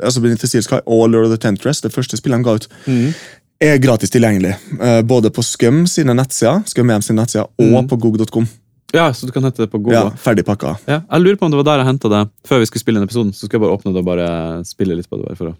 altså 0.02 0.22
Benito 0.22 0.46
Steel 0.48 0.62
Sky 0.64 0.80
og 0.86 1.10
Lord 1.10 1.26
of 1.26 1.30
the 1.30 1.36
Tentress, 1.38 1.82
det 1.82 1.92
første 1.92 2.16
spillet 2.16 2.38
han 2.38 2.42
ga 2.42 2.54
ut, 2.54 2.68
Mm. 2.86 3.14
Er 3.62 3.78
gratis 3.82 4.10
tilgjengelig. 4.10 4.56
eh, 4.80 5.02
Både 5.02 5.30
på 5.30 5.42
Skum 5.46 5.84
sine 5.86 6.14
nettsider, 6.18 6.62
Skum 6.68 6.90
EM 6.90 7.02
sine 7.02 7.20
nettsider 7.22 7.46
og 7.46 7.84
Mm. 7.84 7.88
på 7.88 7.98
gog.com. 8.00 8.48
Ja, 8.92 9.06
så 9.12 9.24
du 9.26 9.32
kan 9.32 9.42
hente 9.42 9.56
det 9.64 9.70
på 9.72 9.78
Google. 9.82 9.94
Ja, 9.94 10.04
Ja. 10.04 10.10
ferdig 10.10 10.44
pakka. 10.44 10.76
Jeg 10.86 11.20
lurer 11.22 11.36
på 11.36 11.44
om 11.46 11.50
det 11.50 11.56
var 11.64 11.64
der 11.64 11.84
jeg 11.84 11.86
henta 11.94 12.08
det 12.10 12.30
før 12.44 12.58
vi 12.60 12.66
skulle 12.66 12.80
spille 12.84 12.98
inn 13.00 13.06
episoden. 13.08 13.32
Så 13.32 13.46
skulle 13.48 13.60
jeg 13.60 13.68
bare 13.68 13.76
åpne 13.78 13.92
det 13.94 14.00
og 14.02 14.04
bare 14.04 14.64
spille 14.64 14.94
litt 14.96 15.08
på 15.08 15.16
det. 15.16 15.26
bare 15.28 15.36
for 15.36 15.46
å 15.48 15.56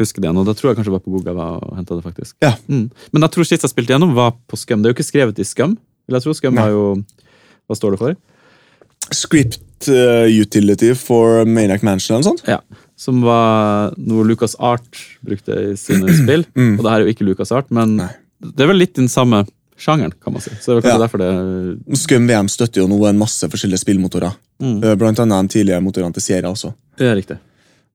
huske 0.00 0.16
det 0.20 0.24
igjen. 0.30 0.38
Og 0.38 0.46
da 0.46 0.52
tror 0.54 0.70
jeg 0.70 0.76
kanskje 0.78 0.88
det 0.88 0.96
var 0.96 1.04
på 1.04 1.12
Google 1.12 1.30
jeg 1.32 1.36
var 1.36 1.60
og 1.60 1.76
hentet 1.76 2.02
det, 2.02 2.04
faktisk. 2.14 2.34
Ja. 2.40 2.54
Mm. 2.68 2.90
Men 3.12 3.22
jeg 3.22 3.30
tror 3.32 3.44
sist 3.44 3.62
jeg 3.62 3.70
spilte 3.70 3.92
gjennom, 3.92 4.14
var 4.14 4.32
på 4.48 4.56
Skum. 4.56 4.80
Det 4.82 4.88
er 4.88 4.94
jo 4.94 4.96
ikke 5.02 5.12
skrevet 5.12 5.38
i 5.38 5.44
Skum. 5.44 5.76
Eller 6.08 6.18
jeg 6.20 6.24
tror 6.24 6.34
Skum 6.34 6.54
var 6.56 6.62
har 6.64 6.70
jo 6.70 7.04
Hva 7.68 7.76
står 7.76 7.90
det 7.92 7.98
for? 7.98 8.16
Script 9.12 9.88
uh, 9.88 10.26
utility 10.28 10.94
for 10.94 11.44
Maniac 11.44 11.82
Mansion 11.82 12.16
eller 12.16 12.24
noe 12.24 12.36
sånt. 12.36 12.46
Ja. 12.48 12.58
Som 13.00 13.22
var 13.24 13.94
noe 13.96 14.26
Lucas 14.28 14.52
Art 14.60 14.98
brukte 15.24 15.56
i 15.70 15.76
sine 15.80 16.12
spill. 16.20 16.44
Mm. 16.52 16.74
Og 16.78 16.84
det 16.84 16.90
her 16.92 16.98
er 17.00 17.06
jo 17.06 17.14
ikke 17.14 17.24
Lucas 17.30 17.52
Art, 17.56 17.70
men 17.72 17.96
Nei. 18.02 18.10
det 18.44 18.66
er 18.66 18.68
vel 18.74 18.80
litt 18.82 18.92
den 18.98 19.08
samme 19.08 19.46
sjangeren, 19.80 20.12
kan 20.20 20.34
man 20.34 20.42
si. 20.44 20.52
Så 20.60 20.74
det 20.76 20.82
kanskje 20.84 20.92
Ja. 20.92 21.00
derfor 21.06 21.22
det 21.22 21.98
Scum 22.02 22.26
VM 22.28 22.48
støtter 22.52 22.82
jo 22.82 22.88
nå 22.92 22.98
en 23.08 23.16
masse 23.22 23.48
forskjellige 23.48 23.80
spillmotorer. 23.80 24.34
Mm. 24.60 24.74
Eh, 24.84 24.94
Blant 25.00 25.22
annet 25.24 25.48
de 25.48 25.54
tidligere 25.56 25.80
motorene 25.80 26.12
til 26.12 26.26
Sierra 26.26 26.52
også. 26.52 26.74
Det 27.00 27.08
er 27.08 27.16
riktig. 27.16 27.38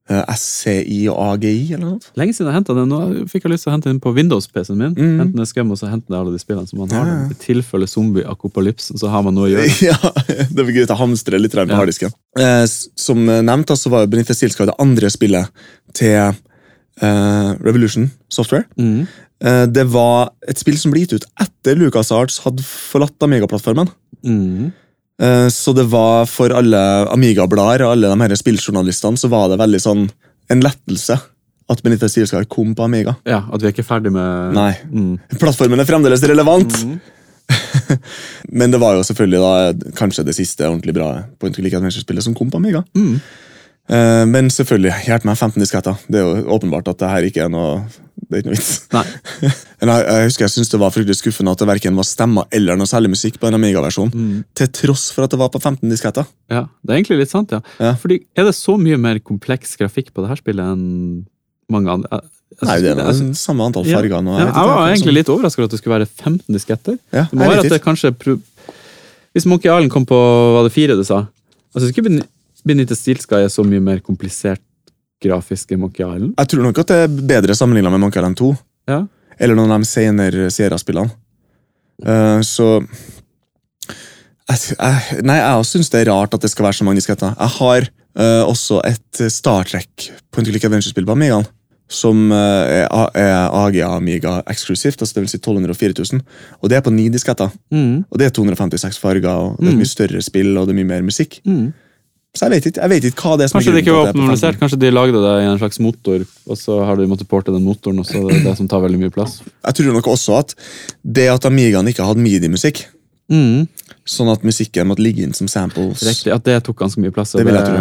Eh, 0.06 0.22
SCI 0.38 1.00
og 1.10 1.16
AGI 1.18 1.72
eller 1.74 1.82
noe. 1.82 2.12
Lenge 2.14 2.30
siden 2.36 2.46
jeg 2.52 2.54
hentet 2.60 2.76
den. 2.78 2.92
Nå 2.92 3.26
fikk 3.26 3.42
jeg 3.48 3.50
lyst 3.56 3.66
til 3.66 3.72
å 3.72 3.74
hente 3.74 3.90
den 3.90 3.98
på 4.04 4.12
Windows-PC-en 4.14 4.78
min. 4.78 4.92
Mm. 4.94 5.32
Ned 5.34 5.48
Scum 5.50 5.72
og 5.74 5.80
så 5.80 5.88
hente 5.90 6.12
ned 6.12 6.20
alle 6.20 6.34
de 6.36 6.38
spillene 6.38 6.70
som 6.70 6.78
man 6.78 6.92
har. 6.94 7.08
Ja. 7.10 7.16
I 7.34 7.38
tilfelle 7.42 7.88
zombie-akopalypsen, 7.90 9.00
så 9.02 9.10
har 9.10 9.24
man 9.26 9.34
noe 9.34 9.48
å 9.48 9.52
gjøre. 9.56 9.66
Ja, 9.90 9.98
det 10.46 10.62
blir 10.62 10.76
greit 10.78 10.92
å 10.94 10.98
hamstre 11.00 11.40
litt 11.42 11.56
på 11.58 11.66
Ja. 11.66 11.80
harddisken. 11.80 12.14
Eh, 12.38 12.64
som 12.70 13.26
nevnt, 13.26 13.74
så 13.74 13.90
var 13.90 14.06
Benita 14.06 14.34
Stilska 14.36 14.68
det 14.70 14.78
andre 14.78 15.10
spillet 15.10 15.50
til 15.98 16.14
eh, 17.02 17.50
Revolution 17.66 18.06
Software. 18.30 18.64
Mm. 18.78 19.08
Eh, 19.42 19.66
det 19.66 19.88
var 19.90 20.30
et 20.48 20.62
spill 20.62 20.78
som 20.78 20.94
ble 20.94 21.02
gitt 21.02 21.18
ut 21.18 21.26
etter 21.42 21.76
LucasArts 21.82 22.38
hadde 22.46 22.62
forlatt 22.62 23.18
Amiga-plattformen. 23.26 23.90
Mm. 24.22 24.70
Eh, 25.22 25.48
så 25.52 25.72
det 25.76 25.86
var 25.92 26.26
for 26.28 26.52
alle 26.52 26.82
Amiga-blader 27.12 27.86
og 27.86 27.94
alle 27.94 28.12
de 28.12 28.26
her 28.26 28.36
spilljournalistene 28.36 29.20
så 29.20 29.30
var 29.32 29.48
det 29.52 29.60
veldig 29.62 29.80
sånn 29.82 30.04
en 30.52 30.62
lettelse 30.62 31.16
at 31.66 31.82
Benita 31.82 32.08
Stilska 32.08 32.44
kom 32.50 32.74
på 32.78 32.84
Amiga. 32.86 33.16
Ja, 33.26 33.42
at 33.50 33.62
vi 33.62 33.70
er 33.70 33.74
ikke 33.74 33.86
ferdig 33.86 34.12
med 34.14 34.54
Nei. 34.54 34.70
Mm. 34.86 35.16
Plattformen 35.40 35.82
er 35.82 35.88
fremdeles 35.88 36.22
relevant! 36.30 36.78
Mm. 36.84 36.98
Men 38.58 38.72
det 38.74 38.78
var 38.82 38.96
jo 38.96 39.02
selvfølgelig 39.06 39.40
da 39.42 39.90
kanskje 39.98 40.24
det 40.26 40.34
siste 40.34 40.66
ordentlig 40.66 40.94
bra 40.96 41.10
point 41.40 41.54
click 41.54 41.74
adventure-spillet 41.74 42.26
som 42.26 42.34
kom 42.34 42.50
på 42.50 42.60
Amiga. 42.60 42.82
Mm. 42.98 43.18
Eh, 43.86 44.24
men 44.26 44.50
selvfølgelig, 44.50 44.94
hjelp 45.06 45.26
meg 45.28 45.36
15 45.38 45.62
disketter. 45.62 46.00
Det 46.10 46.18
er 46.18 46.26
jo 46.26 46.56
åpenbart 46.56 46.88
at 46.90 46.98
det 47.02 47.10
her 47.12 47.26
ikke 47.28 47.44
er 47.44 47.52
noe 47.54 47.84
det 48.28 48.34
er 48.34 48.42
ikke 48.42 48.50
noe 48.50 48.56
vits. 48.56 48.70
Nei. 48.92 49.04
Men 49.80 49.90
jeg, 49.92 50.04
jeg 50.06 50.24
husker 50.30 50.44
jeg 50.46 50.52
syntes 50.56 50.70
det 50.72 50.80
var 50.82 50.90
fryktelig 50.94 51.16
skuffende 51.20 51.52
at 51.54 51.58
det 51.62 51.68
verken 51.68 51.96
var 51.98 52.06
stemmer 52.08 52.46
eller 52.50 52.76
noe 52.80 52.86
særlig 52.90 53.10
musikk 53.12 53.38
på 53.38 53.46
en 53.50 53.54
Amiga-versjon. 53.58 54.10
Mm. 54.14 54.44
Til 54.58 54.70
tross 54.74 55.10
for 55.14 55.24
at 55.26 55.30
det 55.30 55.38
var 55.38 55.50
på 55.54 55.60
15 55.62 55.88
disketter. 55.92 56.26
Ja, 56.50 56.64
det 56.82 56.90
er 56.94 56.98
egentlig 57.00 57.18
litt 57.22 57.30
sant, 57.30 57.52
ja. 57.54 57.60
Ja. 57.78 57.94
Fordi 58.00 58.20
Er 58.36 58.44
det 58.48 58.54
så 58.58 58.74
mye 58.80 58.98
mer 58.98 59.18
kompleks 59.20 59.76
grafikk 59.78 60.10
på 60.16 60.24
det 60.24 60.32
her 60.32 60.40
spillet 60.42 60.64
enn 60.74 61.26
mange 61.70 61.90
andre? 61.92 62.08
Jeg- 62.10 62.30
jeg 62.56 62.66
Nei, 62.68 62.76
det 62.80 62.90
er 62.92 63.00
jeg 63.02 63.14
vel 63.20 63.34
samme 63.34 63.64
antall 63.66 63.86
Ja. 63.86 63.96
farger. 63.98 64.22
nå, 64.22 64.32
Ja, 64.38 64.44
vet 64.44 64.46
jeg 64.46 64.54
ikke, 64.54 64.66
var 64.66 64.76
er 64.78 64.92
egentlig 64.94 65.06
sånn- 65.10 65.14
litt 65.20 65.28
overraska 65.34 65.58
over 65.60 65.64
at 65.64 65.70
det 65.70 65.78
skulle 65.80 65.96
være 65.98 66.08
15 66.08 66.54
disketter. 66.54 66.98
ja, 67.12 67.24
Det 67.30 67.32
må 67.38 67.46
være 67.46 67.64
at 67.64 67.70
det 67.70 67.82
kanskje 67.82 68.40
Hvis 69.36 69.46
Monkey 69.46 69.68
Island 69.68 69.90
kom 69.92 70.06
på 70.06 70.16
var 70.54 70.62
det 70.64 70.72
fire 70.72 70.96
du 70.96 71.04
sa 71.04 71.26
Jeg 71.74 71.82
syns 71.82 71.90
ikke 71.92 72.04
Ben- 72.06 72.24
Benita 72.66 72.94
Stilska 72.94 73.36
er 73.44 73.48
så 73.52 73.62
mye 73.64 73.80
mer 73.82 73.98
komplisert 74.00 74.58
grafisk 75.22 75.72
enn 75.72 75.80
Monkey 75.80 76.04
Island. 76.04 76.34
Jeg 76.38 76.48
tror 76.52 76.62
nok 76.66 76.78
at 76.82 76.90
det 76.92 76.96
er 77.06 77.14
bedre 77.34 77.54
sammenligna 77.56 77.90
med 77.94 78.02
Monkey 78.04 78.20
Island 78.20 78.36
2. 78.40 78.50
Ja. 78.90 79.00
Eller 79.38 79.56
noen 79.58 79.72
av 79.74 79.82
de 79.82 79.88
senere 79.88 80.50
Sierra-spillene. 80.52 81.10
Uh, 82.04 82.40
så 82.44 82.82
jeg, 84.46 84.76
jeg, 84.76 85.22
Nei, 85.26 85.38
jeg 85.40 85.66
syns 85.68 85.90
det 85.92 86.02
er 86.04 86.10
rart 86.12 86.34
at 86.36 86.44
det 86.44 86.50
skal 86.52 86.68
være 86.68 86.78
så 86.78 86.86
mange 86.86 87.00
disketter. 87.00 87.32
Jeg 87.34 87.54
har 87.58 87.88
uh, 87.88 88.44
også 88.50 88.80
et 88.86 89.22
Star 89.32 89.66
Trek 89.68 90.10
på 90.30 90.40
en 90.42 90.48
Click 90.48 90.66
Adventure-spill 90.68 91.06
på 91.08 91.16
Amigaen. 91.16 91.46
Som 91.86 92.32
uh, 92.34 92.66
er, 92.66 92.86
er 93.14 93.54
AGA 93.54 93.92
Amiga 93.94 94.40
eksklusivt, 94.50 94.98
altså 95.04 95.14
det 95.18 95.22
vil 95.24 95.30
si 95.30 95.38
1204 95.38 95.94
000. 96.18 96.22
Og 96.60 96.70
det 96.70 96.78
er 96.80 96.84
på 96.86 96.90
ni 96.94 97.08
disketter. 97.14 97.52
Mm. 97.70 98.04
Og 98.10 98.18
det 98.18 98.26
er 98.28 98.34
256 98.34 98.98
farger, 99.02 99.30
og 99.30 99.60
det 99.60 99.68
er 99.70 99.76
Mm. 99.76 99.82
mye 99.84 99.90
større 99.92 100.22
spill, 100.26 100.50
og 100.58 100.66
det 100.66 100.74
er 100.74 100.80
mye 100.80 100.90
mer 100.94 101.04
musikk. 101.06 101.38
Mm. 101.46 101.68
Så 102.36 102.44
jeg 102.46 102.52
vet 102.52 102.66
ikke, 102.68 102.80
jeg 102.82 102.90
vet 102.92 103.04
ikke 103.08 103.22
hva 103.24 103.36
det 103.40 103.44
er 103.46 103.48
som 103.48 103.56
Kanskje 103.58 103.72
det 103.72 103.78
er 103.80 103.84
ikke 103.86 103.94
var 103.96 104.10
grunnen 104.12 104.28
til 104.28 104.36
det 104.36 104.44
er 104.44 104.52
på 104.52 104.58
15. 104.58 104.60
kanskje 104.60 104.78
de 104.82 104.90
lagde 104.92 105.22
det 105.24 105.34
i 105.40 105.46
en 105.50 105.58
slags 105.62 105.78
motor, 105.80 106.26
og 106.46 106.56
så 106.60 106.80
har 106.84 106.96
de 107.00 107.06
måttet 107.08 107.28
porte 107.30 107.54
den 107.54 107.64
motoren, 107.64 107.98
og 108.02 108.06
så 108.06 108.20
er 108.20 108.28
det 108.34 108.42
det 108.44 108.56
som 108.58 108.68
tar 108.68 108.82
veldig 108.84 109.00
mye 109.00 109.14
plass. 109.14 109.38
Jeg 109.64 109.74
tror 109.80 109.96
nok 109.96 110.10
også 110.12 110.36
at 110.38 110.54
det 111.02 111.28
at 111.32 111.48
Amigaen 111.48 111.88
ikke 111.88 112.04
hadde 112.04 112.20
midi-musikk, 112.20 112.84
Mm. 113.28 113.66
sånn 114.06 114.28
at 114.30 114.44
musikken 114.46 114.86
måtte 114.86 115.02
ligge 115.02 115.24
inn 115.24 115.32
som 115.34 115.48
samples 115.50 115.98
Riktig, 116.06 116.30
At 116.32 116.44
det 116.44 116.62
tok 116.62 116.76
ganske 116.78 117.00
mye 117.02 117.10
plass. 117.10 117.32
Det 117.32 117.42
vil 117.44 117.54
jeg 117.58 117.64
tro. 117.66 117.80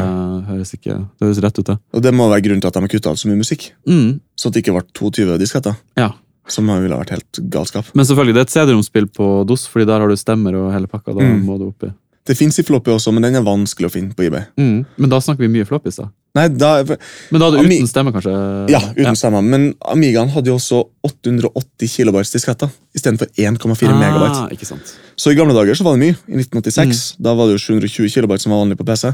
høres 0.50 0.72
ikke 0.74 0.96
Det 1.20 1.22
høres 1.28 1.42
rett 1.44 1.60
ut, 1.60 1.66
det. 1.68 1.78
Og 1.94 2.02
det 2.02 2.14
må 2.18 2.26
være 2.32 2.42
grunnen 2.48 2.62
til 2.62 2.68
at 2.68 2.74
de 2.74 2.80
har 2.82 2.88
kutta 2.90 3.12
ut 3.14 3.20
så 3.22 3.28
mye 3.30 3.38
musikk. 3.38 3.68
Mm. 3.88 4.20
Sånn 4.36 4.50
at 4.50 4.54
det 4.58 4.64
ikke 4.66 4.74
ble 4.74 4.82
22 4.98 5.38
disketter. 5.38 5.76
Ja. 5.96 6.14
Som 6.48 6.66
ville 6.66 6.98
vært 6.98 7.10
helt 7.14 7.40
galskap. 7.50 7.86
Men 7.94 8.06
selvfølgelig, 8.06 8.34
det 8.34 8.42
er 8.42 8.48
et 8.50 8.56
CD-romspill 8.56 9.06
på 9.14 9.46
DOS, 9.46 9.68
fordi 9.68 9.86
der 9.86 10.00
har 10.02 10.08
du 10.10 10.16
stemmer 10.16 10.56
og 10.58 10.74
hele 10.74 10.88
pakka. 10.88 11.14
Da 11.14 11.22
Mm. 11.22 11.46
må 11.46 11.60
du 11.60 11.68
oppi. 11.70 11.94
Det 12.26 12.34
fins 12.38 12.58
i 12.60 12.64
floppy 12.66 12.90
også, 12.90 13.12
men 13.14 13.22
den 13.22 13.36
er 13.38 13.44
vanskelig 13.46 13.86
å 13.86 13.92
finne 13.94 14.16
på 14.18 14.24
eBay. 14.26 14.48
Mm. 14.58 14.86
Men 14.98 15.10
da 15.12 15.20
snakker 15.22 15.46
vi 15.46 15.50
mye 15.54 15.66
floppies, 15.70 16.00
da. 16.02 16.08
Nei, 16.36 16.48
da, 16.50 16.72
Men 16.84 17.40
da 17.40 17.48
er 17.48 17.52
det 17.54 17.60
Ami- 17.62 17.78
uten 17.80 17.88
stemme, 17.88 18.12
kanskje? 18.12 18.34
Ja, 18.74 18.80
uten 18.98 19.16
stemme. 19.16 19.44
Men 19.46 19.68
Amigaen 19.88 20.30
hadde 20.34 20.50
jo 20.52 20.56
også 20.58 20.80
880 21.06 21.88
kilobytes 21.88 22.34
disketter 22.34 22.72
istedenfor 22.98 23.30
1,4 23.38 23.94
megabyte. 23.96 24.42
Ah, 24.42 24.50
ikke 24.52 24.66
sant. 24.68 24.96
Så 25.16 25.32
i 25.32 25.36
gamle 25.38 25.54
dager 25.56 25.78
så 25.78 25.86
var 25.86 25.96
det 25.96 26.02
mye. 26.02 26.18
I 26.28 26.42
1986 26.42 27.16
da 27.22 27.34
var 27.38 27.48
det 27.48 27.56
jo 27.60 27.64
720 27.80 28.10
kilobyte 28.18 28.42
som 28.42 28.52
var 28.52 28.66
vanlig 28.66 28.78
på 28.82 28.86
PC. 28.90 29.14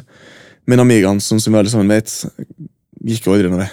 Men 0.71 0.79
Amigaen, 0.79 1.19
som, 1.21 1.37
som 1.39 1.53
vi 1.53 1.59
alle 1.59 1.69
sammen 1.69 1.89
vet, 1.91 2.09
gikk 3.05 3.27
jo 3.27 3.33
aldri 3.35 3.51
noe 3.51 3.65
vei. 3.65 3.69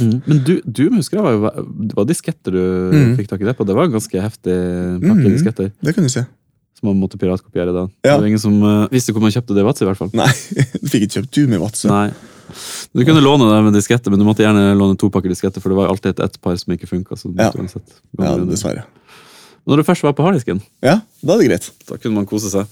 Mm. 0.00 0.14
Men 0.26 0.38
du, 0.46 0.54
du 0.64 0.84
husker 0.94 1.18
jeg 1.20 1.40
var 1.42 1.52
Det 1.84 1.92
var 1.98 2.06
disketter 2.08 2.54
du 2.54 2.62
Mm. 2.92 3.16
fikk 3.18 3.28
tak 3.28 3.42
i 3.42 3.44
det 3.44 3.56
på. 3.58 3.66
Det 3.68 3.74
var 3.76 3.90
ganske 3.92 4.22
heftig 4.24 4.54
pakke 5.02 5.26
Mm. 5.26 5.32
disketter 5.36 5.72
Det 5.82 5.94
kan 5.94 6.04
du 6.04 6.08
se. 6.08 6.22
Man 6.82 6.98
måtte 6.98 7.18
piratkopiere. 7.20 7.72
den. 7.74 7.90
Ja. 8.02 8.14
Det 8.16 8.20
var 8.20 8.28
ingen 8.30 8.42
som 8.42 8.58
uh, 8.62 8.88
visste 8.92 9.14
hvor 9.14 9.22
man 9.24 9.32
kjøpte 9.34 9.54
det 9.56 9.62
i 9.62 9.66
Vadsø, 9.66 9.84
i 9.86 9.90
hvert 9.90 10.00
fall. 10.00 10.12
Nei, 10.18 10.28
du 10.82 10.88
fikk 10.90 11.06
ikke 11.06 11.20
kjøpt 11.20 11.36
du 11.38 11.42
med 11.50 11.62
Vadsø. 11.62 11.90
Nei. 11.92 12.08
Du 12.92 13.04
kunne 13.06 13.22
låne 13.24 13.46
det 13.48 13.60
med 13.64 13.76
disketter, 13.78 14.12
men 14.12 14.20
du 14.20 14.26
måtte 14.28 14.44
gjerne 14.44 14.74
låne 14.76 14.98
to 15.00 15.08
pakker 15.12 15.32
disketter, 15.32 15.62
for 15.62 15.72
det 15.72 15.78
var 15.78 15.92
alltid 15.92 16.12
et 16.16 16.26
ett 16.26 16.40
par 16.42 16.58
som 16.60 16.74
ikke 16.74 16.90
funka. 16.90 17.16
Ja. 17.38 17.52
Ja, 18.20 18.34
dessverre. 18.44 18.84
Når 19.62 19.78
du 19.78 19.86
først 19.86 20.02
var 20.02 20.14
på 20.18 20.24
harddisken, 20.26 20.58
Ja, 20.82 20.98
da 21.22 21.36
er 21.36 21.38
det 21.38 21.48
greit. 21.48 21.70
da 21.88 21.96
kunne 21.96 22.18
man 22.18 22.26
kose 22.26 22.50
seg. 22.50 22.66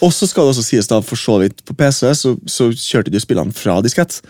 Og 0.00 0.12
så 0.14 0.28
skal 0.30 0.46
det 0.46 0.54
også 0.54 0.62
sies 0.62 0.86
da, 0.86 1.00
for 1.02 1.18
så 1.18 1.40
vidt 1.42 1.64
på 1.66 1.74
PC, 1.74 2.12
så, 2.14 2.36
så 2.46 2.70
kjørte 2.70 3.10
du 3.10 3.18
spillene 3.18 3.52
fra 3.52 3.80
diskett. 3.82 4.20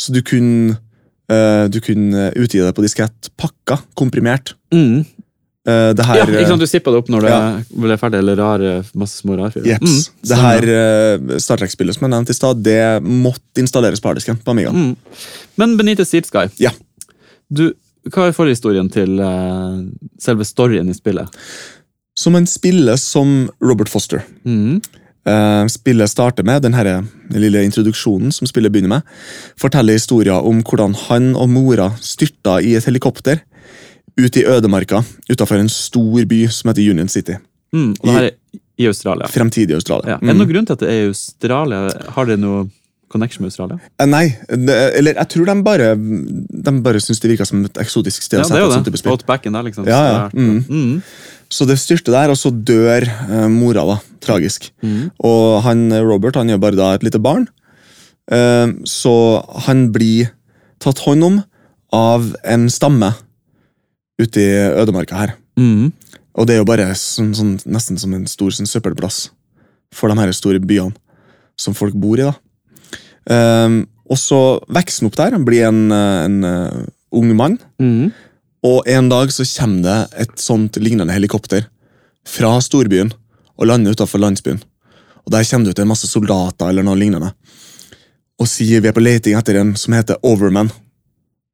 Så 0.00 0.14
du 0.16 0.22
kunne, 0.24 0.78
uh, 1.28 1.68
du 1.68 1.76
kunne 1.84 2.30
utgi 2.32 2.62
det 2.64 2.72
på 2.74 2.84
diskett 2.86 3.28
pakka, 3.36 3.82
komprimert. 3.94 4.54
Mm. 4.72 5.04
Eh, 5.70 5.90
det 5.96 6.06
her 6.08 6.20
ja, 6.20 6.26
ikke 6.26 6.46
sant, 6.50 6.62
Du 6.62 6.68
zippa 6.70 6.92
det 6.94 7.00
opp 7.02 7.10
når 7.12 7.26
det 7.26 7.32
Ja. 7.32 7.40
ble 7.84 7.96
ferdig, 8.00 8.20
eller 8.22 8.38
rare, 8.40 8.70
masse 8.94 9.20
små 9.22 9.36
rarfiler. 9.38 9.66
Jeps. 9.74 9.96
Mm, 10.10 10.28
det 10.30 10.38
her 10.40 10.68
uh, 10.70 11.38
Star 11.42 11.60
Trek-spillet 11.60 11.96
som 11.96 12.06
jeg 12.06 12.14
nevnte 12.14 12.34
i 12.34 12.38
stad, 12.38 12.62
det 12.66 12.80
måtte 13.04 13.62
installeres 13.62 14.02
på 14.02 14.10
harddisken 14.10 14.40
på 14.42 14.54
Amiga. 14.54 14.72
Mm. 14.74 14.96
Men 15.60 15.76
Benite 15.78 16.06
Steel 16.08 16.24
Sky, 16.28 16.48
Ja. 16.62 16.72
du, 17.50 17.70
hva 18.10 18.28
er 18.28 18.36
forhistorien 18.36 18.88
til 18.92 19.20
uh, 19.20 19.80
selve 20.20 20.46
storyen 20.48 20.88
i 20.90 20.96
spillet? 20.96 21.28
Som 22.18 22.34
en 22.36 22.46
spiller 22.46 22.96
som 23.00 23.50
Robert 23.62 23.88
Foster. 23.88 24.24
Mm. 24.44 24.80
Uh, 25.28 25.66
spillet 25.68 26.08
starter 26.08 26.42
med 26.48 26.62
den 26.64 26.72
lille 27.36 27.60
introduksjonen 27.62 28.32
som 28.32 28.48
spillet 28.48 28.72
begynner 28.72 28.88
med. 28.96 29.02
Forteller 29.60 29.98
historier 29.98 30.40
om 30.40 30.62
hvordan 30.64 30.96
han 31.08 31.34
og 31.36 31.50
mora 31.52 31.90
styrta 32.00 32.58
i 32.64 32.74
et 32.78 32.88
helikopter 32.88 33.42
ut 34.24 34.36
i 34.40 34.44
ødemarka 34.46 35.02
utenfor 35.30 35.60
en 35.60 35.68
stor 35.72 36.24
by 36.30 36.42
som 36.48 36.70
heter 36.70 36.90
Union 36.90 37.08
City. 37.08 37.36
Mm. 37.74 37.92
Og 38.00 38.04
det 38.08 38.14
her 38.16 38.28
er 38.30 38.36
i 38.80 38.86
Australia. 38.90 39.26
Fremtidig 39.30 39.74
Australia. 39.76 40.14
Ja. 40.14 40.16
Er 40.16 40.20
det 40.26 40.34
Mm. 40.34 40.38
noen 40.42 40.52
grunn 40.52 40.66
til 40.66 40.72
at 40.72 40.80
det 40.80 40.88
er 40.88 41.02
i 41.04 41.08
Australia? 41.10 41.80
Har 42.16 42.24
det 42.26 42.38
noe 42.40 42.68
connection 43.12 43.42
med 43.42 43.50
Australia? 43.50 43.78
Eh, 44.00 44.06
Nei, 44.06 44.36
det, 44.48 44.76
eller 44.98 45.14
jeg 45.14 45.28
tror 45.28 45.46
de 45.46 45.62
bare 45.62 45.88
De 45.96 46.72
bare 46.82 47.00
syns 47.00 47.20
det 47.20 47.30
virka 47.30 47.46
som 47.46 47.64
et 47.64 47.74
eksotisk 47.82 48.22
sted 48.22 48.38
Ja, 48.38 48.44
det 48.44 48.56
er 48.56 48.60
jo 48.66 48.82
det. 48.82 48.98
spill. 48.98 49.12
Outbacken 49.12 49.52
der, 49.52 49.62
liksom. 49.62 49.86
Ja, 49.86 50.02
ja. 50.12 50.28
Mm. 50.32 50.64
Mm. 50.68 51.02
Så 51.50 51.66
det 51.66 51.78
styrter 51.78 52.12
der, 52.12 52.30
og 52.30 52.36
så 52.36 52.50
dør 52.50 53.02
eh, 53.08 53.48
mora, 53.48 53.84
da. 53.84 53.98
Tragisk. 54.20 54.70
Mm. 54.82 55.10
Og 55.22 55.62
han, 55.62 55.90
eh, 55.92 56.00
Robert 56.02 56.36
han 56.36 56.48
gjør 56.48 56.60
bare 56.60 56.76
da 56.76 56.92
et 56.94 57.02
lite 57.02 57.18
barn. 57.20 57.48
Eh, 58.30 58.66
så 58.86 59.14
han 59.66 59.90
blir 59.92 60.30
tatt 60.80 60.98
hånd 61.04 61.24
om 61.24 61.44
av 61.92 62.34
en 62.44 62.68
stamme 62.70 63.14
ute 64.20 64.42
i 64.42 64.50
ødemarka 64.82 65.18
her. 65.18 65.34
Mm. 65.58 65.90
Og 66.38 66.46
det 66.46 66.54
er 66.54 66.62
jo 66.62 66.68
bare 66.68 66.88
sånn, 66.98 67.32
sånn, 67.36 67.56
nesten 67.66 67.98
som 68.00 68.14
en 68.16 68.26
stor 68.30 68.54
sånn, 68.54 68.68
søppelplass 68.70 69.28
for 69.94 70.12
de 70.12 70.20
her 70.20 70.32
store 70.36 70.62
byene 70.62 70.94
som 71.60 71.76
folk 71.76 71.96
bor 71.98 72.20
i. 72.20 72.28
da. 72.28 72.34
Um, 73.30 73.82
og 74.10 74.18
så 74.18 74.40
vokser 74.70 75.04
han 75.04 75.10
opp 75.10 75.18
der, 75.18 75.36
han 75.36 75.46
blir 75.46 75.66
en, 75.68 75.82
en 75.92 76.38
uh, 76.46 76.80
ung 77.14 77.30
mann. 77.36 77.58
Mm. 77.82 78.10
Og 78.66 78.88
en 78.90 79.08
dag 79.10 79.32
så 79.32 79.46
kommer 79.56 79.84
det 79.84 80.24
et 80.24 80.40
sånt 80.40 80.76
lignende 80.80 81.14
helikopter 81.14 81.66
fra 82.28 82.56
storbyen 82.62 83.12
og 83.60 83.68
lander 83.68 83.96
utenfor 83.96 84.20
landsbyen. 84.20 84.60
Og 85.24 85.32
Der 85.32 85.44
kommer 85.44 85.68
det 85.68 85.76
ut 85.76 85.82
en 85.82 85.90
masse 85.90 86.08
soldater 86.08 86.70
eller 86.70 86.84
noe 86.84 86.98
lignende. 86.98 87.32
Og 88.40 88.48
sier 88.48 88.80
vi 88.80 88.88
er 88.88 88.96
på 88.96 89.04
leting 89.04 89.36
etter 89.36 89.60
en 89.60 89.74
som 89.76 89.94
heter 89.94 90.20
Overman. 90.26 90.70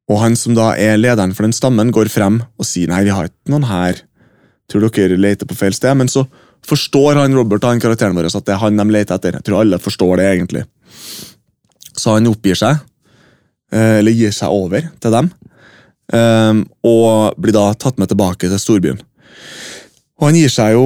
Og 0.07 0.21
han 0.21 0.37
som 0.39 0.55
da 0.55 0.71
er 0.79 0.99
lederen 0.99 1.33
for 1.35 1.43
den 1.43 1.55
stammen, 1.55 1.91
går 1.91 2.09
frem 2.11 2.39
og 2.57 2.67
sier 2.67 2.91
nei, 2.91 3.03
vi 3.07 3.13
har 3.15 3.27
ikke 3.27 3.51
noen 3.51 3.67
her. 3.67 4.03
Tror 4.71 4.87
dere 4.87 5.19
leter 5.19 5.47
på 5.47 5.55
feil 5.57 5.75
sted? 5.75 5.95
Men 5.99 6.11
så 6.11 6.25
forstår 6.67 7.19
han 7.21 7.35
Robert 7.35 7.65
han 7.67 7.81
karakteren 7.83 8.15
vår 8.15 8.29
at 8.31 8.47
det 8.47 8.55
er 8.55 8.61
han 8.63 8.79
de 8.79 8.87
leter 8.91 9.17
etter. 9.17 9.39
Jeg 9.39 9.47
tror 9.47 9.61
alle 9.61 9.79
forstår 9.79 10.21
det, 10.21 10.29
egentlig. 10.35 10.63
Så 11.97 12.15
han 12.15 12.29
oppgir 12.29 12.57
seg, 12.59 12.79
eh, 13.71 13.99
eller 13.99 14.15
gir 14.15 14.33
seg 14.35 14.53
over 14.53 14.89
til 15.01 15.15
dem. 15.17 15.29
Um, 16.07 16.61
og 16.87 17.35
blir 17.35 17.51
da 17.51 17.73
tatt 17.75 17.97
med 17.99 18.07
tilbake 18.07 18.47
til 18.47 18.61
storbyen. 18.61 19.01
Og 20.17 20.29
han 20.29 20.37
gir 20.39 20.49
seg 20.49 20.71
jo 20.73 20.83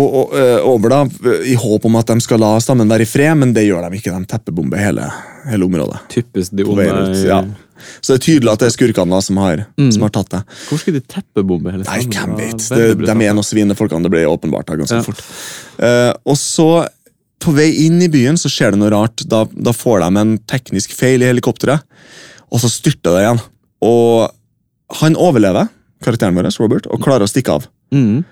over 0.67 0.91
da, 0.91 1.01
i 1.47 1.53
håp 1.55 1.85
om 1.87 1.93
at 1.99 2.09
de 2.09 2.23
skal 2.25 2.41
la 2.41 2.55
stammen 2.59 2.89
være 2.89 3.05
i 3.05 3.07
fred, 3.07 3.37
men 3.39 3.53
det 3.55 3.63
gjør 3.63 3.85
de 3.85 3.99
ikke. 3.99 4.11
De 4.11 4.27
teppebomber 4.27 4.81
hele, 4.81 5.05
hele 5.47 5.67
området. 5.69 6.01
Typisk 6.11 6.57
de 6.57 6.65
onde 6.67 6.87
ja. 7.21 7.37
Så 8.01 8.13
det 8.13 8.17
er 8.19 8.25
tydelig 8.25 8.51
at 8.53 8.59
det 8.63 8.67
er 8.69 8.75
skurkene 8.75 9.15
da 9.15 9.19
som 9.25 9.37
har, 9.41 9.65
som 9.91 10.01
har 10.05 10.13
tatt 10.15 10.29
det. 10.33 10.41
Hvor 10.69 10.79
skulle 10.81 10.99
de 11.01 11.05
teppebombe 11.11 11.71
hele 11.73 11.83
Nei, 11.87 11.99
stammen? 12.05 12.35
hvem 12.37 12.51
vet? 12.51 12.67
Det, 12.69 12.87
de 13.07 13.27
er 13.27 13.35
noen 13.37 13.47
svinne 13.47 13.77
folkene. 13.77 14.03
Det 14.07 14.11
ble 14.13 14.23
åpenbart 14.29 14.67
da, 14.71 14.75
ganske 14.81 14.99
Ja. 14.99 15.05
fort. 15.05 15.21
Uh, 15.81 16.11
og 16.31 16.37
så, 16.37 16.67
på 17.41 17.53
vei 17.57 17.69
inn 17.87 18.01
i 18.01 18.09
byen, 18.13 18.37
så 18.37 18.49
skjer 18.51 18.71
det 18.75 18.81
noe 18.81 18.91
rart. 18.93 19.23
Da, 19.27 19.45
da 19.51 19.71
får 19.73 20.03
de 20.05 20.21
en 20.21 20.35
teknisk 20.49 20.93
feil 20.97 21.23
i 21.23 21.29
helikopteret, 21.31 21.81
og 22.51 22.59
så 22.61 22.69
styrter 22.69 23.15
det 23.17 23.23
igjen. 23.25 23.41
Og 23.81 24.29
han 25.01 25.15
overlever, 25.15 25.69
karakteren 26.03 26.35
vår, 26.37 26.51
Robert, 26.59 26.87
og 26.91 27.01
klarer 27.01 27.25
å 27.25 27.31
stikke 27.31 27.57
av. 27.59 27.67
Mhm. 27.95 28.23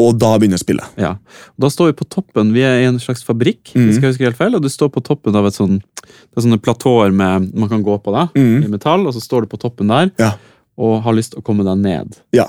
Og 0.00 0.16
da 0.20 0.30
begynner 0.40 0.60
spillet. 0.60 0.86
Ja. 1.00 1.14
Da 1.60 1.70
står 1.72 1.90
vi 1.90 1.98
på 2.00 2.06
toppen, 2.10 2.52
vi 2.56 2.62
er 2.66 2.80
i 2.82 2.88
en 2.88 3.00
slags 3.02 3.24
fabrikk, 3.26 3.72
mm. 3.74 3.86
hvis 3.86 3.98
jeg 4.00 4.12
husker 4.14 4.30
helt 4.30 4.38
feil, 4.40 4.56
og 4.56 4.64
du 4.64 4.70
står 4.72 4.90
på 4.94 5.02
toppen 5.06 5.36
av 5.36 5.48
et 5.48 5.56
sånn, 5.58 5.78
det 6.00 6.40
er 6.40 6.46
sånne 6.46 6.60
platåer 6.62 7.12
med, 7.14 7.50
man 7.54 7.70
kan 7.72 7.82
gå 7.86 7.98
på 8.02 8.14
da, 8.14 8.28
mm. 8.36 8.56
i 8.64 8.70
metall, 8.72 9.04
og 9.06 9.16
så 9.16 9.22
står 9.24 9.44
du 9.46 9.52
på 9.52 9.60
toppen 9.60 9.92
der, 9.92 10.10
Ja. 10.22 10.32
og 10.80 11.02
har 11.04 11.16
lyst 11.18 11.34
til 11.34 11.42
å 11.42 11.46
komme 11.46 11.66
deg 11.66 11.82
ned 11.84 12.16
Ja. 12.36 12.48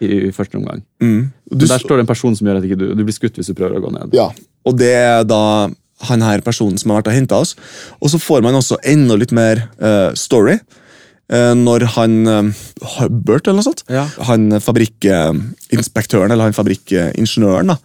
i, 0.00 0.28
i 0.28 0.32
første 0.34 0.60
omgang. 0.60 0.84
Mm. 1.02 1.32
Du, 1.50 1.66
der 1.66 1.78
står 1.82 1.98
det 1.98 2.06
en 2.06 2.12
person 2.14 2.36
som 2.36 2.46
gjør 2.46 2.62
at 2.62 2.68
du, 2.68 2.86
du 2.94 3.04
blir 3.04 3.16
skutt 3.16 3.36
hvis 3.40 3.50
du 3.50 3.54
prøver 3.58 3.80
å 3.80 3.84
gå 3.88 3.92
ned. 3.98 4.14
ja. 4.14 4.30
Og 4.64 4.78
det 4.80 4.94
er 4.96 5.26
da 5.28 5.68
han 6.08 6.22
her 6.24 6.40
personen 6.40 6.78
som 6.80 6.90
har 6.90 7.02
vært 7.02 7.10
og 7.12 7.16
henta 7.18 7.36
oss. 7.44 7.52
Og 8.00 8.08
så 8.12 8.18
får 8.20 8.40
man 8.44 8.56
også 8.56 8.78
enda 8.88 9.16
litt 9.20 9.32
mer 9.36 9.66
uh, 9.76 10.10
story. 10.16 10.56
Eh, 11.32 11.54
når 11.56 11.86
han 11.96 12.18
Hubbert, 12.96 13.46
eller 13.46 13.60
noe 13.60 13.68
sånt, 13.68 13.84
Ja. 13.90 14.06
han 14.28 14.50
fabrikkinspektøren, 14.60 16.30
eller 16.32 16.44
han 16.50 16.56
fabrikkingeniøren, 16.56 17.72
da, 17.72 17.78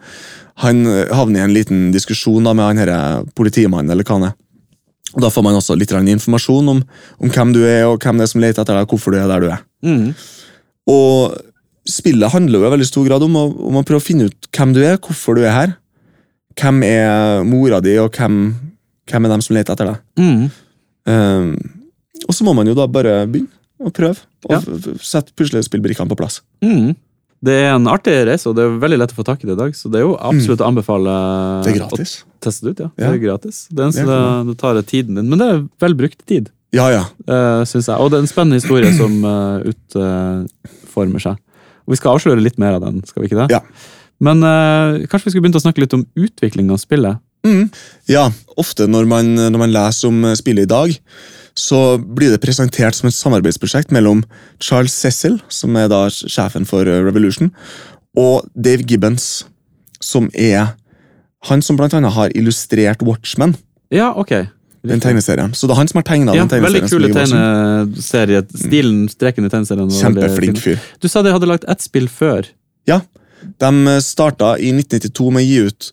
han 0.65 0.85
eh, 0.85 1.07
havner 1.15 1.39
i 1.41 1.47
en 1.47 1.55
liten 1.55 1.89
diskusjon 1.95 2.43
da 2.43 2.53
med 2.53 2.65
han 2.65 2.81
her 2.83 3.23
politimannen, 3.35 3.91
eller 3.91 4.03
hva 4.03 4.19
han 4.19 4.29
er. 4.31 4.37
Og 5.15 5.21
Da 5.23 5.29
får 5.33 5.43
man 5.43 5.55
også 5.57 5.77
litt 5.77 5.91
informasjon 5.91 6.69
om, 6.69 6.83
om 7.19 7.29
hvem 7.29 7.53
du 7.53 7.63
er, 7.65 7.85
og 7.87 7.99
hvem 7.99 8.17
det 8.19 8.27
er 8.27 8.33
som 8.33 8.41
leter 8.41 8.61
etter 8.61 8.75
deg, 8.77 8.85
og 8.85 8.89
hvorfor 8.93 9.11
du 9.15 9.17
er 9.17 9.27
der 9.27 9.41
du 9.41 9.47
er. 9.49 9.63
Mm. 9.81 10.13
Og 10.89 11.37
spillet 11.89 12.31
handler 12.31 12.59
jo 12.59 12.67
i 12.67 12.71
veldig 12.75 12.87
stor 12.87 13.07
grad 13.07 13.23
om 13.25 13.37
å, 13.39 13.45
om 13.71 13.79
å 13.79 13.85
prøve 13.87 14.03
å 14.03 14.05
finne 14.05 14.27
ut 14.29 14.49
hvem 14.53 14.75
du 14.75 14.83
er, 14.83 14.99
hvorfor 15.01 15.39
du 15.39 15.45
er 15.47 15.55
her. 15.55 15.73
Hvem 16.59 16.83
er 16.85 17.43
mora 17.47 17.79
di, 17.81 17.95
og 17.97 18.13
hvem, 18.13 18.53
hvem 19.09 19.25
er 19.25 19.33
dem 19.33 19.41
som 19.45 19.55
leter 19.57 19.73
etter 19.73 19.93
deg. 19.93 20.01
Mm. 20.19 20.49
Um, 21.09 21.51
og 22.29 22.35
så 22.37 22.45
må 22.45 22.53
man 22.55 22.69
jo 22.69 22.75
da 22.77 22.85
bare 22.87 23.23
begynne 23.27 23.49
å 23.81 23.91
prøve, 23.95 24.21
og 24.45 24.51
Ja. 24.53 24.59
sette 25.01 25.33
puslespillbrikkene 25.39 26.09
på 26.11 26.17
plass. 26.19 26.41
Mm. 26.63 26.93
Det 27.41 27.53
er 27.55 27.69
en 27.77 27.87
artig 27.87 28.11
reise, 28.27 28.49
og 28.51 28.55
det 28.57 28.65
er 28.67 28.73
veldig 28.81 28.97
lett 28.99 29.13
å 29.13 29.17
få 29.17 29.23
tak 29.25 29.43
i 29.43 29.47
det 29.47 29.53
i 29.55 29.59
dag, 29.61 29.71
så 29.73 29.87
det 29.89 30.01
er 30.01 30.05
jo 30.05 30.17
absolutt 30.19 30.59
å 30.59 30.67
anbefale 30.67 31.07
Mm. 31.09 31.63
Det 31.63 31.71
er 31.73 31.77
gratis. 31.79 32.11
å 32.27 32.39
teste 32.43 32.61
det 32.67 32.71
ut. 32.75 32.79
ja. 32.83 32.89
Ja. 32.99 33.11
Det 33.11 33.15
er 33.15 33.23
gratis. 33.25 33.67
Det 33.71 33.85
eneste 33.85 34.05
Det 34.05 34.47
det, 34.49 34.57
tar 34.59 34.81
tiden 34.83 35.15
din, 35.15 35.29
men 35.29 35.39
det 35.39 35.47
er 35.47 35.61
vel 35.79 35.93
brukt 35.95 36.25
tid. 36.27 36.49
Ja, 36.75 36.89
ja. 36.91 37.05
uh, 37.27 37.63
syns 37.65 37.87
jeg. 37.87 37.97
Og 37.97 38.11
det 38.11 38.19
er 38.19 38.25
en 38.27 38.27
spennende 38.27 38.59
historie 38.59 38.91
som 38.93 39.23
uh, 39.25 39.63
utformer 39.71 41.23
seg. 41.23 41.39
Og 41.87 41.95
Vi 41.95 41.97
skal 41.97 42.17
avsløre 42.17 42.43
litt 42.43 42.59
mer 42.61 42.75
av 42.77 42.83
den, 42.83 43.01
skal 43.07 43.23
vi 43.23 43.29
ikke 43.31 43.39
det? 43.47 43.55
Ja. 43.55 43.61
Men 44.19 44.43
uh, 44.43 44.99
kanskje 45.07 45.29
vi 45.29 45.31
skulle 45.33 45.47
begynt 45.47 45.57
å 45.57 45.63
snakke 45.63 45.79
litt 45.81 45.95
om 45.95 46.05
utvikling 46.19 46.69
av 46.75 46.77
spillet? 46.81 47.21
Mm. 47.47 47.69
Ja, 48.11 48.25
ofte 48.59 48.85
når 48.91 49.07
man, 49.07 49.29
når 49.39 49.57
man 49.61 49.71
leser 49.71 50.09
om 50.11 50.25
eh, 50.27 50.33
spillet 50.35 50.65
i 50.67 50.69
dag, 50.69 50.91
så 51.59 51.79
blir 51.99 52.31
det 52.31 52.39
presentert 52.43 52.95
som 52.95 53.09
et 53.09 53.15
samarbeidsprosjekt 53.17 53.91
mellom 53.95 54.21
Charles 54.63 54.93
Cecil, 54.95 55.39
som 55.51 55.75
er 55.79 55.89
da 55.91 56.05
sjefen 56.13 56.67
for 56.69 56.87
eh, 56.87 57.01
Revolution, 57.03 57.51
og 58.17 58.47
Dave 58.55 58.85
Gibbons, 58.87 59.43
som 60.03 60.29
er 60.33 60.71
han 61.49 61.61
som 61.63 61.77
blant 61.79 61.93
annet 61.95 62.15
har 62.15 62.31
illustrert 62.35 63.03
Watchmen, 63.05 63.53
Ja, 63.91 64.11
ok. 64.15 64.31
den 64.87 64.99
tegneserien. 65.03 65.51
Så 65.55 65.67
det 65.67 65.75
er 65.75 65.79
han 65.81 65.87
som 65.91 65.99
har 65.99 66.07
tegna 66.07 66.35
Ja, 66.35 66.43
den 66.45 66.51
tegneserien. 66.51 66.87
tegneserien. 66.87 67.13
Veldig 67.13 67.95
kule 67.95 67.95
tegneserie. 67.95 68.41
Stilen, 68.63 68.99
streken 69.11 69.47
i 69.47 69.51
tegneserien. 69.51 69.89
Kjempeflink 69.91 70.59
fyr. 70.63 70.79
Du 71.03 71.07
sa 71.11 71.23
de 71.25 71.31
hadde 71.35 71.47
lagt 71.49 71.65
ett 71.67 71.81
spill 71.83 72.07
før. 72.11 72.47
Ja, 72.87 73.01
de 73.59 73.97
starta 74.03 74.53
i 74.59 74.71
1992 74.75 75.31
med 75.35 75.43
å 75.43 75.47
gi 75.47 75.59
ut 75.67 75.91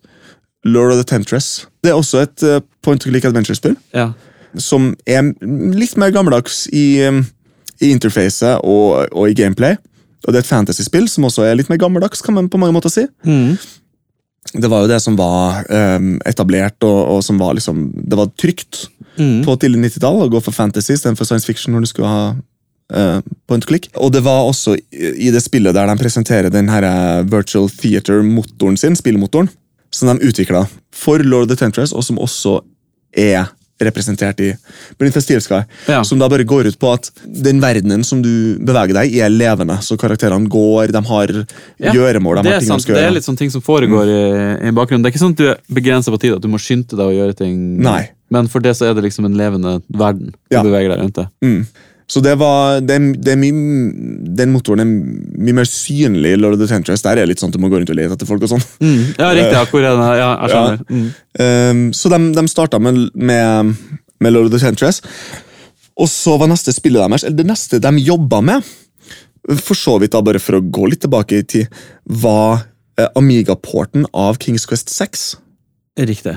Lord 0.66 0.92
of 0.94 0.98
the 1.02 1.06
Tentress. 1.06 1.66
Det 1.82 1.92
er 1.92 1.98
også 1.98 2.22
et 2.24 2.42
eh, 2.46 2.60
point 2.82 2.98
and 3.06 3.12
click 3.12 3.24
adventure-spill. 3.28 3.76
Ja. 3.94 4.08
Som 4.58 4.92
er 5.06 5.32
litt 5.76 5.96
mer 6.00 6.12
gammeldags 6.14 6.66
i, 6.72 7.02
um, 7.08 7.22
i 7.80 7.92
interfacet 7.94 8.62
og, 8.64 9.06
og 9.12 9.30
i 9.30 9.36
gameplay. 9.36 9.76
Og 10.26 10.32
det 10.32 10.40
er 10.40 10.44
et 10.44 10.50
fantasy-spill 10.50 11.06
som 11.10 11.26
også 11.28 11.46
er 11.46 11.58
litt 11.58 11.70
mer 11.70 11.80
gammeldags, 11.80 12.22
kan 12.24 12.34
man 12.36 12.50
på 12.50 12.58
mange 12.60 12.74
måter 12.74 12.92
si. 12.92 13.06
Mm. 13.26 13.56
Det 14.56 14.70
var 14.70 14.84
jo 14.84 14.90
det 14.90 14.98
som 15.02 15.16
var 15.18 15.64
um, 15.70 16.16
etablert, 16.26 16.78
og, 16.86 16.98
og 17.16 17.22
som 17.26 17.38
var 17.40 17.56
liksom 17.58 17.88
Det 17.94 18.18
var 18.18 18.30
trygt 18.38 18.86
mm. 19.18 19.42
på 19.46 19.56
tidlig 19.60 19.88
90-tall 19.88 20.22
å 20.22 20.28
gå 20.30 20.42
for 20.42 20.54
fantasy 20.54 20.94
istedenfor 20.94 21.28
science 21.28 21.48
fiction 21.48 21.74
når 21.74 21.86
du 21.86 21.90
skulle 21.90 22.10
ha 22.10 22.22
uh, 22.94 23.18
point 23.48 23.66
click. 23.66 23.90
Og 23.94 24.12
det 24.14 24.22
var 24.26 24.46
også 24.46 24.76
i 25.02 25.30
det 25.34 25.42
spillet 25.44 25.74
der 25.74 25.90
de 25.90 25.98
presenterer 26.00 26.50
den 26.52 26.70
her 26.70 26.86
eh, 26.86 27.26
virtual 27.30 27.70
theater-motoren 27.70 28.78
sin, 28.80 28.98
spillmotoren, 28.98 29.50
som 29.94 30.10
de 30.12 30.28
utvikla 30.28 30.66
for 30.94 31.22
Lord 31.22 31.46
of 31.46 31.54
the 31.54 31.58
Tentress, 31.58 31.94
og 31.94 32.04
som 32.06 32.20
også 32.22 32.60
er 33.16 33.50
representert 33.80 34.40
i 34.40 34.52
Beneath 34.98 35.14
the 35.14 35.20
Steel 35.20 35.40
Sky. 35.44 35.62
Ja. 35.88 36.02
Som 36.04 36.18
da 36.18 36.28
bare 36.28 36.44
går 36.48 36.66
ut 36.70 36.78
på 36.80 36.92
at 36.94 37.10
den 37.26 37.60
verdenen 37.60 38.04
som 38.04 38.22
du 38.22 38.56
beveger 38.58 38.94
deg 38.94 39.12
i, 39.12 39.20
er 39.20 39.28
levende. 39.30 39.76
Så 39.84 39.98
karakterene 40.00 40.48
går, 40.48 40.92
de 40.92 41.02
har 41.04 41.32
Ja, 41.78 41.92
gjøremål. 41.92 42.42
de 42.42 42.48
Det 42.50 42.54
er 42.56 42.60
sant, 42.66 42.84
gjøre. 42.86 42.94
det 42.96 43.04
er 43.04 43.10
litt 43.18 43.24
sånne 43.24 43.38
ting 43.38 43.50
som 43.50 43.60
foregår 43.60 44.06
i, 44.08 44.68
i 44.68 44.70
bakgrunnen. 44.72 45.02
Det 45.02 45.12
er 45.12 45.16
ikke 45.16 45.24
sånn 45.26 45.36
at 45.36 45.42
du 45.42 45.48
er 45.50 45.58
begrensa 45.72 46.10
på 46.14 46.20
tid, 46.20 46.32
at 46.34 46.40
du 46.42 46.48
må 46.48 46.58
skynde 46.58 46.88
deg 46.96 47.04
å 47.06 47.12
gjøre 47.12 47.36
ting. 47.36 47.58
Nei. 47.82 48.10
Men 48.30 48.48
for 48.48 48.60
det 48.60 48.72
så 48.76 48.88
er 48.90 48.94
det 48.94 49.04
liksom 49.04 49.24
en 49.28 49.36
levende 49.38 49.82
verden 49.92 50.32
du 50.32 50.56
Ja. 50.56 50.62
beveger 50.62 50.88
deg 50.94 50.98
rundt 51.04 51.14
det. 51.14 51.28
Mm. 51.44 51.66
Så 52.06 52.20
det 52.22 52.36
var, 52.38 52.78
det, 52.86 52.96
det 53.18 53.32
er 53.34 53.38
mye, 53.40 53.54
Den 54.38 54.52
motoren 54.54 54.82
er 54.84 54.86
mye 54.86 55.56
mer 55.58 55.66
synlig 55.66 56.36
i 56.36 56.38
Lord 56.38 56.54
of 56.54 56.60
the 56.62 56.68
Tentress. 56.70 57.02
Der 57.02 57.18
er 57.18 57.24
det 57.24 57.32
litt 57.32 57.42
sånn 57.42 57.50
at 57.50 57.58
du 57.58 57.62
må 57.62 57.70
gå 57.72 57.80
rundt 57.80 57.90
og 57.90 57.98
lete 57.98 58.14
etter 58.14 58.28
folk 58.28 58.44
og 58.46 58.52
sånn. 58.52 58.62
Mm. 58.78 59.00
Ja, 59.18 59.32
riktig. 59.34 59.56
Ja, 59.56 59.64
er 59.66 59.88
det? 59.88 60.12
Ja, 60.20 60.28
jeg 60.30 60.52
skjønner. 60.52 60.84
Mm. 60.86 61.08
Um, 61.42 61.82
så 61.96 62.12
de, 62.14 62.20
de 62.38 62.46
starta 62.52 62.80
med, 62.82 63.00
med, 63.18 63.74
med 64.22 64.34
Lord 64.36 64.50
of 64.50 64.54
the 64.54 64.62
Tentress. 64.62 65.02
Og 65.98 66.10
så 66.12 66.36
var 66.38 66.50
neste 66.52 66.74
spillet 66.76 67.02
deres, 67.02 67.24
eller 67.26 67.40
det 67.40 67.48
neste 67.48 67.80
de 67.82 68.04
jobba 68.04 68.42
med, 68.44 68.74
for 69.62 69.78
så 69.78 69.96
vidt 70.02 70.14
da 70.14 70.22
bare 70.24 70.42
for 70.42 70.58
å 70.58 70.62
gå 70.62 70.90
litt 70.90 71.02
tilbake 71.02 71.40
i 71.40 71.46
tid, 71.46 71.82
var 72.22 72.66
eh, 73.00 73.08
Amiga-porten 73.18 74.06
av 74.14 74.38
Kings 74.42 74.66
Quest 74.68 74.92
6. 74.94 75.26
Riktig. 76.06 76.36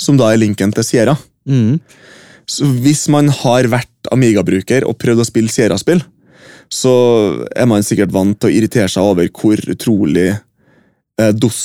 Som 0.00 0.18
da 0.18 0.32
er 0.32 0.40
linken 0.40 0.72
til 0.74 0.86
Sierra. 0.86 1.18
Mm. 1.46 1.78
Så 2.50 2.66
hvis 2.82 3.06
man 3.12 3.30
har 3.42 3.68
vært 3.72 3.90
Amiga-bruker 4.12 4.86
og 4.88 4.98
prøvd 5.00 5.24
å 5.24 5.28
spille 5.28 5.52
Sierra-spill, 5.52 6.02
så 6.72 6.92
er 7.54 7.68
man 7.70 7.84
sikkert 7.86 8.12
vant 8.14 8.38
til 8.40 8.50
å 8.50 8.54
irritere 8.58 8.90
seg 8.90 9.04
over 9.04 9.28
hvor 9.32 9.60
utrolig 9.70 10.30
eh, 10.32 11.32
dos 11.36 11.60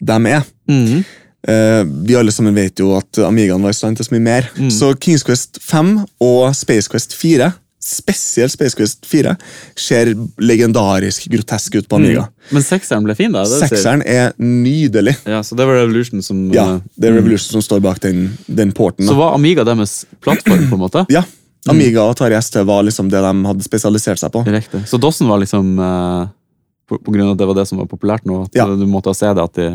de 0.00 0.18
er. 0.32 0.46
Mm. 0.70 1.02
Eh, 1.48 1.82
vi 2.06 2.14
alle 2.18 2.32
sammen 2.34 2.54
vet 2.54 2.78
jo 2.78 2.92
at 2.96 3.18
Amigaen 3.26 3.62
var 3.64 3.74
i 3.74 3.76
stand 3.76 3.98
til 3.98 4.06
så 4.06 4.14
mye 4.14 4.26
mer. 4.28 4.52
Så 4.72 4.92
Kings 5.02 5.24
Quest 5.26 5.58
5 5.62 5.98
og 6.22 6.54
Space 6.58 6.90
Quest 6.90 7.16
4, 7.18 7.50
spesielt 7.82 8.54
Space 8.54 8.78
Quest 8.78 9.08
4, 9.10 9.34
ser 9.78 10.12
legendarisk 10.38 11.26
grotesk 11.32 11.80
ut 11.80 11.88
på 11.90 11.98
Amiga. 11.98 12.28
Men 12.54 12.62
sekseren 12.62 13.02
ble 13.06 13.16
fin, 13.18 13.34
da? 13.34 13.42
Sekseren 13.48 14.04
er 14.06 14.30
nydelig. 14.38 15.16
Ja, 15.26 15.42
Så 15.42 15.58
det 15.58 15.66
var 15.66 15.80
Revolution 15.82 16.22
som 16.22 16.46
Ja, 16.54 16.80
Det 16.94 17.10
er 17.10 17.18
Revolution 17.18 17.58
som 17.58 17.62
står 17.64 17.82
bak 17.82 18.00
den, 18.06 18.38
den 18.46 18.70
porten. 18.72 19.06
Så 19.06 19.18
var 19.18 19.34
Amiga 19.34 19.66
deres 19.66 20.04
plattform, 20.22 20.68
på 20.70 20.78
en 20.78 20.84
måte? 20.86 21.06
Ja, 21.10 21.24
Amiga 21.70 22.02
og 22.02 22.16
Atari 22.16 22.34
ST 22.42 22.56
var 22.66 22.82
liksom 22.82 23.08
det 23.12 23.20
de 23.22 23.32
hadde 23.46 23.62
spesialisert 23.66 24.18
seg 24.18 24.32
på. 24.34 24.42
Direkte. 24.46 24.80
Så 24.88 24.98
Dossen 24.98 25.28
var 25.30 25.38
liksom 25.38 25.76
eh, 25.78 26.26
på, 26.90 26.98
på 26.98 27.14
grunn 27.14 27.28
av 27.28 27.36
at 27.36 27.38
det 27.42 27.46
var 27.52 27.58
det 27.60 27.66
som 27.70 27.78
var 27.78 27.86
populært 27.90 28.24
nå? 28.26 28.44
At 28.48 28.56
Ja. 28.58 28.66
du 28.66 28.86
måtte 28.90 29.12
ha 29.14 29.34
det 29.34 29.42
at 29.44 29.54
de, 29.60 29.68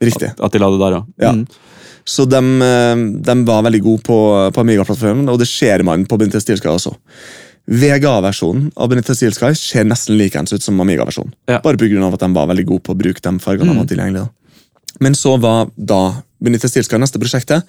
Riktig. 0.00 0.30
at, 0.32 0.40
at 0.40 0.52
de 0.52 0.58
la 0.62 0.70
det 0.72 0.80
der? 0.80 1.00
Ja. 1.20 1.32
Så 2.04 2.24
de, 2.28 2.40
eh, 2.64 2.94
de 3.28 3.34
var 3.48 3.62
veldig 3.64 3.82
gode 3.84 4.02
på, 4.04 4.18
på 4.52 4.60
Amiga-plattformen, 4.64 5.28
og 5.28 5.38
det 5.40 5.48
ser 5.48 5.82
man 5.84 6.06
på 6.08 6.18
Benitez 6.20 6.42
Steel 6.44 6.58
Sky 6.60 6.68
også. 6.72 6.94
VGA-versjonen 7.68 8.70
av 8.76 8.90
Benitez 8.92 9.16
Steel 9.18 9.32
Sky 9.36 9.52
ser 9.56 9.86
nesten 9.88 10.18
likeens 10.20 10.52
ut 10.52 10.62
som 10.64 10.80
Amiga-versjonen. 10.84 11.32
Ja. 11.48 11.60
Bare 11.64 11.76
pga. 11.80 12.08
at 12.12 12.20
de 12.20 12.32
var 12.34 12.48
veldig 12.50 12.66
gode 12.68 12.82
på 12.84 12.92
å 12.92 12.98
bruke 12.98 13.20
de 13.24 13.38
fargene 13.40 13.72
de 13.72 13.78
hadde 13.78 13.92
tilgjengelig. 13.94 14.24
Da. 14.26 14.28
Men 15.00 15.14
så 15.16 15.36
var 15.40 15.70
da 15.76 16.22
Benitez 16.44 16.70
Steel 16.74 16.84
Sky 16.84 16.98
neste 17.00 17.18
prosjektet. 17.20 17.64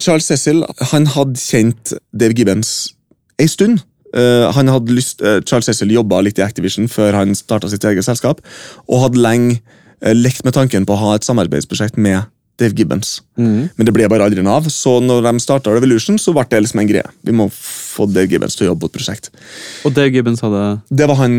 Charles 0.00 0.28
Cecil 0.28 0.62
han 0.92 1.06
hadde 1.14 1.40
kjent 1.40 1.94
Dave 2.12 2.36
Gibbons 2.36 2.72
ei 3.40 3.48
stund. 3.48 3.82
Uh, 4.16 4.48
han 4.54 4.70
hadde 4.70 4.94
lyst, 4.96 5.20
uh, 5.24 5.40
Charles 5.44 5.68
Cecil 5.68 5.92
jobba 5.92 6.22
litt 6.24 6.38
i 6.40 6.44
Activision 6.44 6.86
før 6.88 7.16
han 7.18 7.34
starta 7.36 7.68
sitt 7.68 7.84
eget 7.84 8.06
selskap, 8.06 8.40
og 8.86 9.02
hadde 9.02 9.20
lenge 9.20 9.58
uh, 9.58 10.14
lekt 10.16 10.44
med 10.46 10.56
tanken 10.56 10.86
på 10.88 10.94
å 10.94 11.00
ha 11.02 11.16
et 11.16 11.26
samarbeidsprosjekt 11.26 11.98
med 12.00 12.28
Dave 12.56 12.72
Gibbons. 12.72 13.18
Men 13.36 13.84
det 13.84 13.92
ble 13.92 14.06
bare 14.08 14.24
aldri 14.24 14.40
nav 14.40 14.62
av, 14.62 14.70
så 14.72 14.94
når 15.04 15.26
de 15.26 15.42
starta 15.44 15.74
Revolution, 15.74 16.16
så 16.16 16.32
ble 16.32 16.46
det 16.48 16.62
liksom 16.64 16.80
en 16.80 16.88
greie. 16.88 17.10
Vi 17.28 17.34
må 17.36 17.50
få 17.52 18.06
Dave 18.08 18.30
Gibbons 18.32 18.56
til 18.56 18.64
å 18.64 18.70
jobbe 18.70 18.86
på 18.86 18.88
et 18.88 18.96
prosjekt. 18.96 19.28
Og 19.84 19.92
Dave 19.92 20.14
Gibbons 20.14 20.40
hadde 20.40 20.62
Det 20.88 21.08
var 21.10 21.20
han 21.20 21.36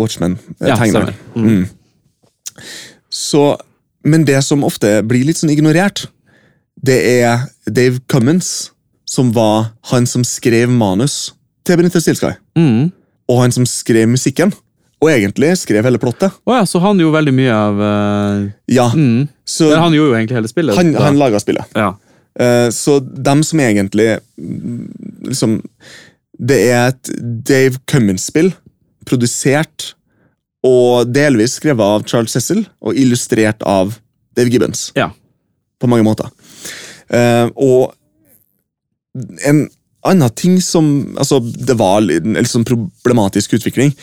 Watchman, 0.00 0.34
uh, 0.58 0.66
Ja, 0.66 0.80
Mm. 1.36 1.46
Mm. 1.46 1.64
Så, 3.12 3.44
men 4.02 4.24
det 4.26 4.40
som 4.42 4.64
ofte 4.66 4.98
blir 5.06 5.22
litt 5.28 5.38
sånn 5.38 5.52
ignorert, 5.54 6.08
det 6.82 6.98
er 7.22 7.46
Dave 7.70 8.00
Cummins, 8.10 8.70
som 9.08 9.32
var 9.32 9.72
han 9.90 10.06
som 10.06 10.24
skrev 10.26 10.70
manus 10.70 11.32
til 11.66 11.78
Benita 11.80 12.00
Stilsky. 12.02 12.34
Mm. 12.58 12.92
og 13.28 13.40
han 13.42 13.52
som 13.52 13.66
skrev 13.66 14.08
musikken. 14.08 14.52
Og 15.02 15.10
egentlig 15.12 15.50
skrev 15.60 15.84
hele 15.84 15.98
plottet. 16.00 16.32
Oh 16.48 16.54
ja, 16.56 16.64
så 16.64 16.80
han 16.80 16.96
gjorde 17.00 17.18
veldig 17.18 17.32
mye 17.36 17.52
av 17.52 17.80
uh... 17.82 18.46
Ja, 18.72 18.86
mm. 18.94 19.26
så 19.44 19.68
Men 19.68 19.82
han 19.82 19.96
gjorde 19.96 20.08
jo 20.08 20.16
egentlig 20.16 20.38
hele 20.38 20.48
spillet. 20.48 20.78
han, 20.78 20.94
han 20.96 21.18
laga 21.20 21.40
spillet. 21.42 21.76
ja. 21.76 21.92
Uh, 22.40 22.68
Så 22.72 22.98
dem 23.00 23.42
som 23.44 23.60
egentlig 23.64 24.18
mm, 24.36 24.88
liksom 25.30 25.54
Det 26.36 26.58
er 26.68 26.90
et 26.90 27.10
Dave 27.48 27.80
Cummins-spill, 27.88 28.50
produsert 29.08 29.94
og 30.66 31.12
delvis 31.12 31.54
skrevet 31.60 31.80
av 31.80 32.04
Charles 32.08 32.34
Cecil 32.34 32.64
og 32.82 32.96
illustrert 32.98 33.62
av 33.62 33.94
Dave 34.36 34.50
Gibbons. 34.52 34.90
Ja. 34.96 35.10
På 35.80 35.88
mange 35.88 36.04
måter. 36.04 36.28
Eh, 37.10 37.46
og 37.56 37.92
en 39.48 39.66
annen 40.06 40.30
ting 40.38 40.58
som 40.62 41.14
Altså, 41.18 41.40
det 41.40 41.76
var 41.78 42.04
en 42.04 42.36
sånn 42.48 42.66
problematisk 42.68 43.56
utvikling. 43.58 43.94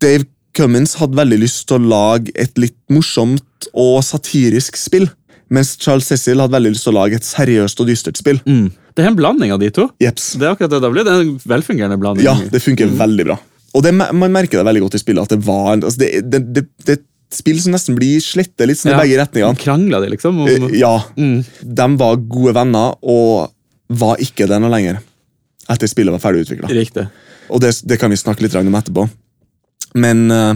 Dave 0.00 0.24
Cummins 0.56 0.96
hadde 0.98 1.18
veldig 1.18 1.38
lyst 1.42 1.66
til 1.68 1.78
å 1.78 1.88
lage 1.92 2.32
et 2.38 2.56
litt 2.58 2.76
morsomt 2.90 3.68
og 3.74 4.00
satirisk 4.06 4.78
spill. 4.80 5.08
Mens 5.52 5.76
Charles 5.80 6.08
Cecil 6.10 6.40
hadde 6.42 6.52
veldig 6.56 6.72
lyst 6.74 6.84
til 6.86 6.92
å 6.94 6.98
lage 7.00 7.18
et 7.20 7.26
seriøst 7.26 7.80
og 7.80 7.88
dystert 7.88 8.18
spill. 8.20 8.40
Mm. 8.48 8.68
Det 8.96 9.04
er 9.04 9.10
en 9.12 9.16
blanding 9.18 9.52
av 9.54 9.60
de 9.62 9.70
to. 9.74 9.86
Jeps. 10.02 10.32
Det 10.40 10.44
er 10.48 10.54
akkurat 10.56 10.72
det 10.74 10.80
det 10.82 10.90
blir. 10.92 11.06
Det 11.06 11.12
er 11.14 11.22
en 11.24 11.36
velfungerende 11.52 11.98
blanding. 12.00 12.26
Ja, 12.26 12.34
det 12.52 12.60
funker 12.64 12.90
veldig 12.98 13.28
bra. 13.30 13.38
Og 13.76 13.84
det, 13.84 13.92
man 13.94 14.32
merker 14.34 14.58
det 14.60 14.66
veldig 14.66 14.82
godt 14.86 14.96
i 14.98 15.02
spillet. 15.02 15.22
at 15.28 15.36
Det 15.36 15.44
var 15.46 15.72
en- 15.74 15.84
altså 15.84 16.00
det, 16.02 16.10
det, 16.30 16.40
det, 16.56 16.64
det 16.84 16.98
et 16.98 17.04
spill 17.30 17.58
som 17.60 17.72
nesten 17.74 17.96
blir 17.98 18.20
slettet 18.24 18.66
litt 18.70 18.78
sånn 18.80 18.92
i 18.92 18.96
Ja. 18.96 19.00
begge 19.02 19.18
retningene. 19.20 19.58
Krangla 19.60 20.00
de, 20.00 20.08
liksom? 20.14 20.40
Om, 20.40 20.48
Eh, 20.48 20.78
Ja, 20.78 21.02
mm. 21.16 21.44
De 21.62 21.96
var 21.96 22.16
gode 22.16 22.54
venner 22.54 22.94
og 23.02 23.52
var 23.90 24.16
ikke 24.16 24.46
det 24.48 24.60
noe 24.60 24.70
lenger 24.70 25.00
etter 25.68 25.86
spillet 25.88 26.12
var 26.12 26.20
ferdig 26.20 26.46
utvikla. 26.46 27.08
Og 27.50 27.60
det, 27.60 27.74
det 27.86 27.98
kan 28.00 28.10
vi 28.10 28.16
snakke 28.16 28.40
litt 28.42 28.54
om 28.54 28.74
etterpå. 28.74 29.08
Men 29.94 30.30
uh, 30.30 30.54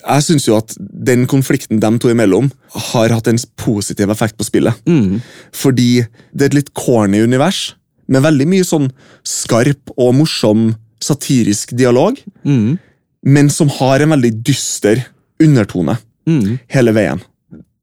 jeg 0.00 0.22
syns 0.24 0.46
jo 0.48 0.56
at 0.56 0.74
den 0.78 1.26
konflikten 1.28 1.80
dem 1.80 1.98
to 2.00 2.08
imellom 2.08 2.50
har 2.88 3.12
hatt 3.12 3.28
en 3.28 3.38
positiv 3.60 4.08
effekt 4.10 4.38
på 4.38 4.44
spillet. 4.48 4.74
Mm. 4.88 5.20
Fordi 5.52 6.06
det 6.32 6.42
er 6.42 6.50
et 6.52 6.54
litt 6.62 6.72
corny 6.74 7.20
univers, 7.22 7.74
med 8.08 8.24
veldig 8.24 8.46
mye 8.48 8.64
sånn 8.64 8.90
skarp 9.28 9.92
og 9.96 10.14
morsom 10.14 10.74
satirisk 11.02 11.74
dialog, 11.76 12.16
Mm. 12.44 12.78
men 13.24 13.48
som 13.50 13.68
har 13.68 14.00
en 14.00 14.10
veldig 14.10 14.42
dyster 14.42 15.04
undertone 15.40 15.98
Mm. 16.26 16.58
hele 16.70 16.92
veien. 16.94 17.18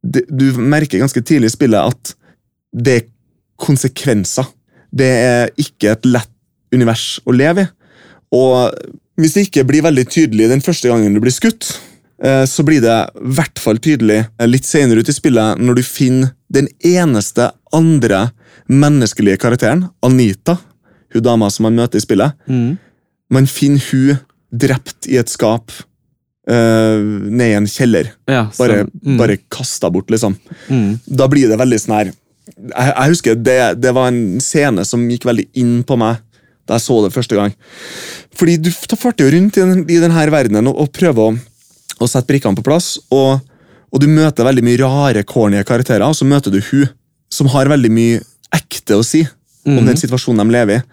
Du 0.02 0.46
merker 0.56 1.02
ganske 1.02 1.22
tidlig 1.22 1.50
i 1.50 1.56
spillet 1.58 1.92
at 1.92 2.14
det 2.72 2.94
er 2.96 3.08
konsekvenser. 3.60 4.48
Det 4.96 5.10
er 5.10 5.50
ikke 5.60 5.92
et 5.92 6.08
lett 6.08 6.32
univers 6.72 7.20
å 7.28 7.36
leve 7.36 7.66
i. 7.66 7.70
Og 8.32 8.72
hvis 9.20 9.34
det 9.36 9.44
ikke 9.48 9.66
blir 9.68 9.84
veldig 9.84 10.06
tydelig 10.08 10.48
den 10.52 10.64
første 10.64 10.88
gangen 10.88 11.14
du 11.14 11.20
blir 11.20 11.34
skutt, 11.36 11.68
eh, 12.24 12.46
så 12.46 12.64
blir 12.64 12.80
det 12.80 12.96
i 13.18 13.34
hvert 13.36 13.60
fall 13.60 13.82
tydelig 13.82 14.22
eh, 14.40 14.48
litt 14.48 14.64
senere 14.70 15.02
ut 15.02 15.10
i 15.10 15.16
spillet 15.18 15.60
når 15.60 15.82
du 15.82 15.84
finner 15.84 16.32
den 16.54 16.70
eneste 16.86 17.50
andre 17.76 18.30
menneskelige 18.70 19.42
karakteren, 19.42 19.90
Anita, 20.06 20.60
hun 21.12 21.26
dama 21.26 21.50
som 21.52 21.66
man 21.68 21.76
møter 21.76 21.98
i 22.00 22.06
spillet. 22.06 22.38
Mm. 22.48 22.78
Man 23.34 23.50
finner 23.50 23.84
hun 23.92 24.20
drept 24.54 25.10
i 25.10 25.18
et 25.20 25.30
skap 25.30 25.74
eh, 26.50 27.04
ned 27.30 27.52
i 27.52 27.58
en 27.60 27.68
kjeller. 27.70 28.10
Ja, 28.30 28.48
Bare, 28.58 28.80
stemmer. 28.84 28.90
mm. 29.06 29.18
bare 29.22 29.38
kasta 29.54 29.90
bort, 29.94 30.10
liksom. 30.14 30.36
mm. 30.70 30.90
Da 31.06 31.28
blir 31.32 31.48
det 31.52 31.60
veldig 31.62 31.80
sånn 31.84 31.96
her 32.00 32.10
Jeg, 32.10 32.94
jeg 32.96 33.10
husker 33.14 33.36
det, 33.38 33.58
det 33.80 33.92
var 33.94 34.08
en 34.10 34.40
scene 34.42 34.84
som 34.86 35.04
gikk 35.12 35.28
veldig 35.30 35.46
inn 35.62 35.84
på 35.88 35.96
meg 36.02 36.18
da 36.70 36.76
jeg 36.78 36.84
så 36.86 36.96
det 37.02 37.14
første 37.16 37.34
gang. 37.38 37.54
Fordi 38.38 38.58
du 38.62 38.68
farter 38.74 39.26
jo 39.26 39.32
rundt 39.34 39.56
i, 39.58 39.62
den, 39.66 39.80
i 39.90 39.96
denne 40.02 40.26
verdenen 40.30 40.68
og, 40.70 40.76
og 40.84 40.92
prøver 40.94 41.32
å, 41.32 41.38
å 41.98 42.10
sette 42.10 42.30
brikkene 42.30 42.58
på 42.60 42.66
plass, 42.68 42.92
og, 43.10 43.40
og 43.90 44.02
du 44.04 44.06
møter 44.12 44.46
veldig 44.46 44.62
mye 44.68 44.78
rare, 44.84 45.24
corny 45.26 45.64
karakterer, 45.66 46.06
og 46.06 46.14
så 46.18 46.28
møter 46.30 46.54
du 46.54 46.60
hun 46.72 46.86
som 47.34 47.50
har 47.56 47.70
veldig 47.74 47.90
mye 47.94 48.20
ekte 48.54 48.98
å 49.00 49.06
si 49.06 49.24
om 49.26 49.80
Mhm. 49.80 49.86
den 49.90 49.98
situasjonen 50.02 50.46
de 50.46 50.54
lever 50.56 50.78
i. 50.78 50.84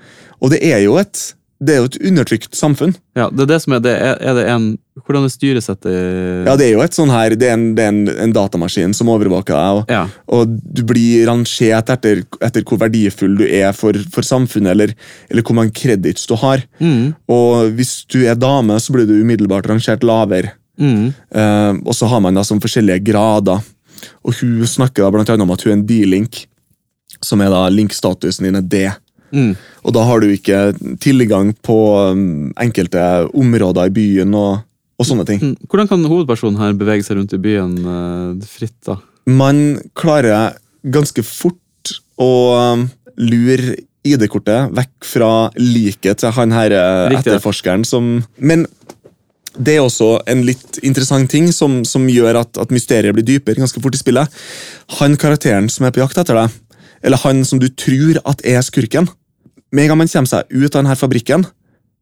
Og 0.41 0.51
det 0.53 0.59
er 0.65 0.81
jo 0.85 0.97
et, 1.01 1.21
det 1.57 1.73
er 1.73 1.79
jo 1.81 1.89
et 1.89 1.97
undertrykt 2.11 2.57
samfunn. 2.57 2.93
Ja, 3.17 3.31
det 3.33 3.47
er 3.47 3.49
det 3.55 3.59
som 3.63 3.73
er 3.73 3.81
det. 3.85 3.95
Er, 3.97 4.35
det 4.37 4.45
en 4.53 4.67
Hvordan 5.07 5.25
er 5.25 5.33
styresettet 5.33 6.47
Ja, 6.49 6.57
det 6.57 6.67
er 6.67 6.75
jo 6.75 6.83
et 6.85 6.97
sånn 6.97 7.13
her, 7.13 7.35
det 7.37 7.49
er 7.49 7.55
en, 7.57 7.67
det 7.77 7.85
er 7.85 7.93
en, 7.93 8.11
en 8.27 8.35
datamaskin 8.37 8.95
som 8.97 9.11
overvåker 9.13 9.53
deg, 9.57 9.81
og, 9.81 9.93
Ja. 9.93 10.03
og 10.33 10.53
du 10.57 10.83
blir 10.89 11.27
rangert 11.29 11.93
etter, 11.93 12.23
etter 12.45 12.65
hvor 12.65 12.81
verdifull 12.81 13.37
du 13.41 13.45
er 13.45 13.77
for, 13.77 13.97
for 14.13 14.25
samfunnet, 14.27 14.73
eller, 14.73 14.95
eller 15.31 15.45
hvor 15.45 15.57
mange 15.59 15.73
credits 15.77 16.29
du 16.29 16.35
har. 16.41 16.65
Mm. 16.81 17.15
Og 17.29 17.77
hvis 17.77 17.99
du 18.09 18.23
er 18.25 18.41
dame, 18.41 18.77
så 18.81 18.97
blir 18.97 19.09
du 19.09 19.17
umiddelbart 19.21 19.69
rangert 19.69 20.05
lavere. 20.05 20.53
Mm. 20.81 21.13
Uh, 21.33 21.73
og 21.85 21.95
så 21.97 22.09
har 22.11 22.21
man 22.25 22.37
da 22.37 22.45
som 22.45 22.61
forskjellige 22.61 23.05
grader. 23.09 23.65
Og 24.25 24.37
hun 24.41 24.67
snakker 24.69 25.05
da 25.05 25.13
blant 25.13 25.33
annet 25.33 25.45
om 25.47 25.55
at 25.55 25.65
hun 25.65 25.73
er 25.73 25.79
en 25.79 25.89
D-link, 25.89 26.45
som 27.25 27.41
er 27.41 27.53
da 27.53 27.67
link-statusen 27.73 28.49
din 28.49 28.61
er 28.61 28.65
D. 28.65 28.87
Mm. 29.33 29.55
Og 29.87 29.95
da 29.95 30.03
har 30.09 30.23
du 30.23 30.31
ikke 30.33 30.61
tilgang 31.03 31.53
på 31.65 31.79
um, 32.11 32.53
enkelte 32.59 33.03
områder 33.31 33.91
i 33.91 33.95
byen 33.95 34.35
og, 34.35 34.65
og 34.99 35.07
sånne 35.07 35.27
ting. 35.29 35.43
Mm. 35.43 35.69
Hvordan 35.71 35.91
kan 35.91 36.07
hovedpersonen 36.11 36.59
her 36.61 36.75
bevege 36.79 37.07
seg 37.07 37.21
rundt 37.21 37.35
i 37.37 37.43
byen 37.43 37.77
eh, 37.87 38.47
fritt, 38.51 38.79
da? 38.89 38.99
Man 39.31 39.79
klarer 39.99 40.59
ganske 40.83 41.23
fort 41.27 41.95
å 42.19 42.33
um, 42.75 42.87
lure 43.19 43.77
ID-kortet 44.07 44.75
vekk 44.75 45.07
fra 45.07 45.31
liket 45.59 46.23
til 46.23 46.35
han 46.35 46.55
her 46.55 46.75
eh, 46.75 47.17
etterforskeren 47.19 47.87
som 47.87 48.19
Men 48.39 48.67
det 49.57 49.79
er 49.79 49.85
også 49.87 50.19
en 50.29 50.43
litt 50.45 50.81
interessant 50.85 51.31
ting 51.33 51.49
som, 51.55 51.81
som 51.89 52.05
gjør 52.11 52.43
at, 52.43 52.59
at 52.61 52.75
mysteriet 52.75 53.15
blir 53.17 53.25
dypere 53.25 53.63
ganske 53.63 53.81
fort 53.81 53.95
i 53.97 54.01
spillet. 54.01 54.35
Han 54.99 55.17
karakteren 55.17 55.71
som 55.73 55.87
er 55.87 55.95
på 55.95 56.03
jakt 56.03 56.19
etter 56.21 56.37
deg, 56.37 56.59
eller 57.07 57.23
han 57.23 57.41
som 57.49 57.63
du 57.63 57.71
tror 57.73 58.21
at 58.29 58.45
er 58.45 58.61
skurken 58.67 59.09
Med 59.75 59.85
en 59.85 59.93
gang 59.93 60.01
man 60.03 60.11
kommer 60.11 60.31
seg 60.31 60.51
ut 60.53 60.71
av 60.73 60.83
denne 60.83 60.99
fabrikken, 60.99 61.47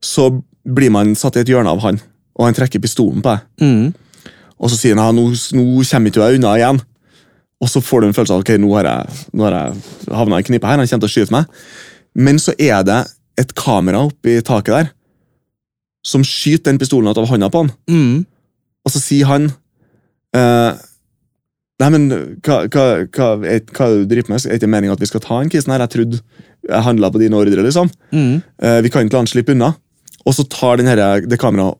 så 0.04 0.28
blir 0.64 0.92
man 0.92 1.14
satt 1.16 1.38
i 1.38 1.44
et 1.44 1.52
hjørne 1.52 1.72
av 1.72 1.80
han, 1.84 2.00
og 2.36 2.48
han 2.48 2.56
trekker 2.56 2.82
pistolen 2.82 3.24
på 3.24 3.32
deg. 3.34 3.46
Mm. 3.64 4.32
Og 4.60 4.72
så 4.72 4.78
sier 4.78 4.98
han 4.98 5.08
ja, 5.08 5.16
nå, 5.16 5.30
nå 5.56 5.84
kommer 5.88 6.12
ikke 6.12 6.28
jeg 6.28 6.40
unna 6.40 6.54
igjen. 6.58 6.82
Og 7.62 7.70
så 7.70 7.80
får 7.80 8.02
du 8.02 8.08
en 8.08 8.16
følelse 8.16 8.36
av 8.36 8.44
ok, 8.44 8.54
nå 8.60 8.70
har 8.76 8.88
jeg, 8.88 9.18
nå 9.32 9.46
har 9.46 9.56
jeg 9.56 10.14
havna 10.18 10.40
i 10.40 10.46
knipa 10.46 10.70
her, 10.70 10.80
han 10.82 10.90
kommer 10.90 11.06
til 11.06 11.10
å 11.10 11.14
skyte 11.14 11.34
meg. 11.34 11.60
Men 12.14 12.40
så 12.42 12.54
er 12.60 12.84
det 12.86 13.00
et 13.40 13.54
kamera 13.58 14.04
oppi 14.06 14.36
taket 14.46 14.76
der 14.76 14.92
som 16.04 16.24
skyter 16.26 16.68
den 16.68 16.80
pistolen 16.80 17.08
ut 17.08 17.18
av 17.18 17.28
hånda 17.30 17.48
på 17.50 17.64
han. 17.64 17.70
Mm. 17.88 18.24
Og 18.84 18.92
så 18.92 19.00
sier 19.00 19.30
han 19.30 19.48
eh, 20.36 20.82
Nei, 21.82 21.88
men 21.90 22.04
hva, 22.44 22.60
hva, 22.70 22.82
hva, 23.10 23.28
hva 23.42 23.86
det 23.90 24.04
du 24.04 24.10
driver 24.12 24.30
med? 24.30 24.44
Er 24.44 24.52
det 24.52 24.60
ikke 24.60 24.70
meningen 24.70 24.94
at 24.94 25.00
vi 25.02 25.08
skal 25.10 25.22
ta 25.24 25.40
en 25.42 25.48
kisen 25.50 25.72
her? 25.74 25.82
Jeg 25.82 25.90
trodde 25.90 26.20
handla 26.70 27.10
på 27.12 27.18
dine 27.20 27.36
ordre, 27.36 27.62
liksom. 27.62 27.90
Mm. 28.12 28.42
Eh, 28.62 28.80
vi 28.82 28.90
kan 28.90 29.04
ikke 29.06 29.12
la 29.18 29.18
han 29.24 29.26
slippe 29.30 29.52
unna. 29.52 29.74
Og 30.26 30.32
så 30.34 30.46
tar 30.48 30.76
den 30.80 30.86
her, 30.86 31.20
det 31.20 31.38
kameraet 31.38 31.76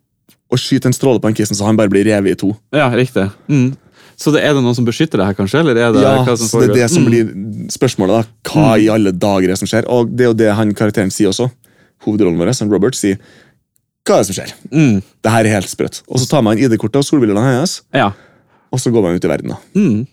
og 0.52 0.58
skyter 0.60 0.86
en 0.86 0.92
stråle 0.94 1.18
på 1.20 1.26
en 1.30 1.34
kissen, 1.34 1.56
så 1.56 1.64
han 1.66 1.76
bare 1.76 1.88
blir 1.90 2.04
revet 2.04 2.32
i 2.32 2.34
to. 2.38 2.52
Ja, 2.72 2.90
riktig. 2.92 3.30
Mm. 3.48 3.72
Så 4.16 4.30
det, 4.30 4.42
er 4.44 4.52
det 4.54 4.62
noen 4.62 4.74
som 4.76 4.84
beskytter 4.86 5.18
det 5.18 5.26
her, 5.26 5.34
kanskje? 5.34 5.60
Eller 5.64 5.74
er 5.80 5.92
det 5.92 6.02
Ja, 6.04 6.22
hva 6.22 6.36
som 6.38 6.46
så 6.46 6.60
det 6.60 6.70
er 6.70 6.74
det 6.84 6.90
som 6.92 7.02
Mm. 7.02 7.08
blir 7.10 7.70
spørsmålet. 7.72 8.22
da. 8.22 8.50
Hva 8.52 8.78
i 8.78 8.86
alle 8.88 9.10
dager 9.10 9.44
er 9.48 9.54
det 9.56 9.58
som 9.58 9.66
skjer? 9.66 9.88
Og 9.88 10.12
det 10.14 10.20
er 10.26 10.28
jo 10.28 10.34
det 10.34 10.52
han 10.54 10.74
karakteren 10.74 11.10
sier 11.10 11.28
også. 11.32 11.50
Hovedrollen 12.04 12.38
vår, 12.38 12.52
som 12.54 12.70
Robert, 12.70 12.94
sier 12.94 13.18
hva 14.06 14.18
er 14.20 14.22
det 14.22 14.26
som 14.28 14.36
skjer? 14.36 14.52
Mm. 14.70 15.02
Det 15.24 15.30
her 15.32 15.44
er 15.48 15.54
helt 15.56 15.66
sprøtt. 15.72 16.02
Og 16.08 16.20
så 16.20 16.28
tar 16.28 16.42
man 16.42 16.58
ID-kortet 16.58 16.96
og 17.00 17.04
solbrillene 17.08 17.40
hennes, 17.42 17.80
Ja. 17.92 18.12
og 18.70 18.78
så 18.78 18.92
går 18.92 19.02
man 19.02 19.14
ut 19.16 19.24
i 19.24 19.28
verden. 19.28 19.48
da. 19.48 19.56
Mm. 19.74 20.06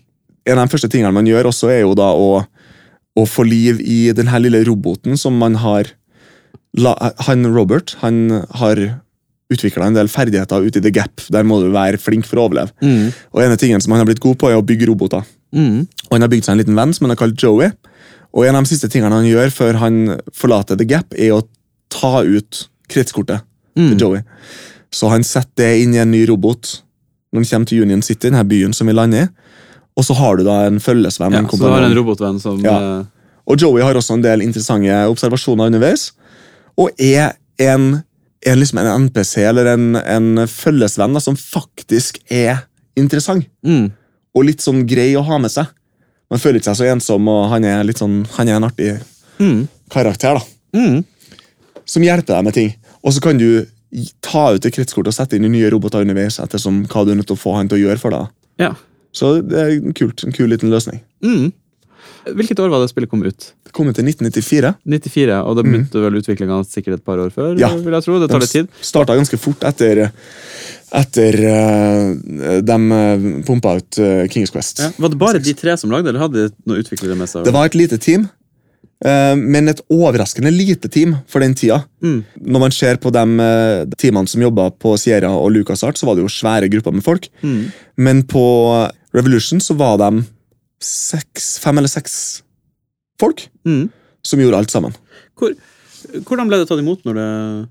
En 0.46 0.58
av 0.58 0.66
de 0.68 0.72
første 0.76 0.88
tingene 0.90 1.12
man 1.12 1.26
gjør, 1.26 1.44
også 1.52 1.68
er 1.70 1.80
jo 1.82 1.94
da 1.94 2.08
å, 2.10 2.44
å 3.18 3.26
få 3.28 3.44
liv 3.44 3.80
i 3.84 4.12
den 4.16 4.30
her 4.32 4.40
lille 4.40 4.62
roboten 4.64 5.18
som 5.20 5.36
man 5.38 5.58
har 5.60 5.90
Han 7.26 7.44
Robert 7.52 7.96
han 8.00 8.30
har 8.56 8.78
utvikla 9.52 9.84
en 9.84 9.96
del 9.98 10.08
ferdigheter 10.08 10.64
ute 10.64 10.80
i 10.80 10.82
The 10.82 10.90
Gap. 10.90 11.20
Der 11.28 11.44
må 11.44 11.58
du 11.60 11.68
være 11.74 11.98
flink 12.00 12.24
for 12.24 12.40
å 12.40 12.46
overleve. 12.48 12.72
Mm. 12.80 13.10
Og 13.34 13.42
en 13.42 13.52
av 13.52 13.58
tingene 13.60 13.84
som 13.84 13.92
han 13.92 14.00
har 14.00 14.08
blitt 14.08 14.22
god 14.24 14.38
på, 14.40 14.48
er 14.48 14.56
å 14.56 14.64
bygge 14.64 14.88
roboter. 14.88 15.26
Mm. 15.52 15.82
Og 16.08 16.14
han 16.16 16.24
har 16.24 16.32
bygd 16.32 16.46
seg 16.46 16.54
en 16.54 16.62
liten 16.62 16.78
venn 16.78 16.94
som 16.96 17.04
han 17.04 17.12
har 17.12 17.20
kalt 17.20 17.36
Joey. 17.36 17.68
Og 18.32 18.46
en 18.48 18.56
av 18.56 18.64
de 18.64 18.72
siste 18.72 18.88
tingene 18.88 19.12
han 19.12 19.28
gjør 19.28 19.52
før 19.52 19.76
han 19.82 19.98
forlater 20.32 20.80
The 20.80 20.88
Gap, 20.88 21.12
er 21.12 21.34
å 21.36 21.42
ta 21.92 22.22
ut 22.24 22.66
kretskortet 22.88 23.44
Mm. 23.76 23.88
til 23.88 24.00
Joey. 24.00 24.22
Så 24.92 25.08
han 25.08 25.22
setter 25.24 25.64
det 25.64 25.82
inn 25.82 25.94
i 25.94 26.00
en 26.02 26.10
ny 26.12 26.26
robot 26.28 26.82
når 27.32 27.40
han 27.40 27.48
kommer 27.48 27.68
til 27.70 27.82
Union 27.86 28.02
City, 28.04 28.28
denne 28.28 28.44
byen 28.44 28.74
som 28.76 28.86
vi 28.86 28.92
lander 28.92 29.22
i. 29.24 29.28
Og 29.96 30.04
så 30.06 30.14
har 30.16 30.36
du 30.38 30.44
da 30.46 30.62
en 30.66 30.78
følgesvenn. 30.80 31.32
Ja, 31.36 31.42
så 31.44 31.58
du 31.58 31.66
har 31.68 31.82
en 31.84 31.94
robotvenn 31.96 32.38
som 32.40 32.58
Ja. 32.64 32.76
eh, 33.00 33.04
Og 33.46 33.58
Joey 33.60 33.82
har 33.82 33.94
også 33.94 34.14
en 34.14 34.22
del 34.22 34.40
interessante 34.40 34.88
observasjoner 35.10 35.66
underveis. 35.66 36.12
Og 36.78 36.90
er 36.98 37.32
en, 37.58 38.02
er 38.46 38.56
liksom 38.56 38.78
en 38.78 39.08
NPC 39.08 39.42
eller 39.44 39.66
en, 39.74 39.96
en 39.96 40.46
følgesvenn 40.48 41.12
da, 41.12 41.20
som 41.20 41.34
faktisk 41.36 42.18
er 42.30 42.62
interessant. 42.96 43.46
mm. 43.64 43.90
og 44.34 44.44
litt 44.48 44.60
sånn 44.64 44.86
grei 44.88 45.12
å 45.14 45.22
ha 45.26 45.36
med 45.38 45.50
seg. 45.52 45.66
Man 46.30 46.40
føler 46.40 46.56
ikke 46.60 46.72
seg 46.72 46.76
så 46.86 46.92
ensom, 46.94 47.26
og 47.28 47.50
han 47.50 47.64
er, 47.68 47.82
litt 47.84 47.98
sånn, 48.00 48.22
han 48.38 48.48
er 48.48 48.56
en 48.56 48.64
artig 48.64 49.00
Mm. 49.38 49.68
karakter. 49.90 50.34
da. 50.38 50.78
Mm. 50.78 51.04
som 51.84 52.02
hjelper 52.02 52.36
deg 52.38 52.44
med 52.44 52.54
ting. 52.54 52.74
Og 53.04 53.12
så 53.12 53.20
kan 53.20 53.36
du 53.36 53.66
ta 54.22 54.52
ut 54.54 54.64
et 54.64 54.72
kretskort 54.72 55.06
og 55.06 55.12
sette 55.12 55.34
inn 55.36 55.44
i 55.44 55.48
nye 55.48 55.68
roboter 55.70 56.00
underveis 56.00 56.38
ettersom 56.40 56.86
hva 56.86 57.04
du 57.04 57.10
er 57.12 57.16
nødt 57.16 57.26
til 57.26 57.36
å 57.36 57.42
få 57.42 57.56
han 57.56 57.68
til 57.68 57.76
å 57.78 57.88
gjøre 57.90 57.98
for 58.00 58.10
deg. 58.10 58.28
Ja. 58.58 58.70
Så 59.12 59.34
det 59.44 59.58
er 59.60 59.74
kult, 59.96 60.24
en 60.24 60.34
kul 60.34 60.48
liten 60.52 60.72
løsning. 60.72 61.02
Mm. 61.24 61.50
Hvilket 62.22 62.60
år 62.62 62.70
var 62.70 62.82
det 62.82 62.90
spillet 62.92 63.10
kom 63.10 63.24
ut? 63.24 63.48
Det 63.66 63.72
kom 63.74 63.88
ut 63.90 63.98
i 63.98 64.04
1994. 64.04 64.72
94, 64.86 65.38
og 65.42 65.56
det 65.58 65.64
begynte 65.66 66.02
vel 66.04 66.20
utviklinga 66.20 66.60
sikkert 66.68 67.00
et 67.00 67.04
par 67.04 67.18
år 67.18 67.32
før? 67.34 67.56
Mm. 67.56 67.62
Ja. 67.64 67.72
vil 67.74 67.96
jeg 67.98 68.06
tro. 68.06 68.18
Det 68.22 68.28
tar 68.30 68.44
litt 68.44 68.54
tid. 68.54 68.70
starta 68.92 69.18
ganske 69.18 69.40
fort 69.40 69.66
etter 69.68 70.04
etter 70.92 71.38
uh, 71.40 72.60
de 72.60 72.76
eh, 72.92 73.26
pumpa 73.48 73.78
ut 73.78 73.98
uh, 74.02 74.26
Kings 74.28 74.52
Quest. 74.52 74.82
Ja. 74.84 74.90
Var 75.00 75.12
det 75.14 75.18
bare 75.20 75.40
de 75.40 75.54
tre 75.56 75.74
som 75.80 75.92
lagde, 75.92 76.12
eller 76.12 76.26
hadde 76.26 76.46
de 76.50 76.68
noen 76.68 76.84
utviklere 76.84 77.16
med 77.16 77.30
seg? 77.30 77.46
Det 77.48 77.54
var 77.54 77.70
et 77.70 77.78
lite 77.78 78.00
team, 78.02 78.28
Uh, 79.02 79.34
men 79.34 79.66
et 79.66 79.80
overraskende 79.90 80.52
lite 80.54 80.86
team 80.86 81.16
for 81.26 81.42
den 81.42 81.56
tida. 81.58 81.80
Mm. 82.04 82.20
Når 82.54 82.62
man 82.62 82.74
ser 82.74 83.00
på 83.02 83.10
de 83.10 83.24
uh, 83.42 83.94
teamene 83.98 84.30
som 84.30 84.44
jobba 84.44 84.68
på 84.78 84.92
Sierra 85.00 85.32
og 85.34 85.50
LucasArt, 85.56 85.98
så 85.98 86.06
var 86.06 86.14
det 86.14 86.22
jo 86.22 86.30
svære 86.30 86.68
grupper 86.70 86.94
med 86.94 87.02
folk. 87.02 87.26
Mm. 87.42 87.64
Men 87.98 88.22
på 88.30 88.44
Revolution 89.14 89.60
så 89.60 89.74
var 89.76 89.98
de 89.98 90.24
seks, 90.82 91.58
fem 91.62 91.78
eller 91.78 91.88
seks 91.92 92.42
folk 93.20 93.44
Mm. 93.66 93.88
som 94.24 94.40
gjorde 94.40 94.56
alt 94.58 94.70
sammen. 94.72 94.94
Hvor, 95.38 95.54
hvordan 96.26 96.48
ble 96.50 96.58
det 96.62 96.68
tatt 96.68 96.80
imot 96.82 97.04
når 97.06 97.14
det 97.20 97.68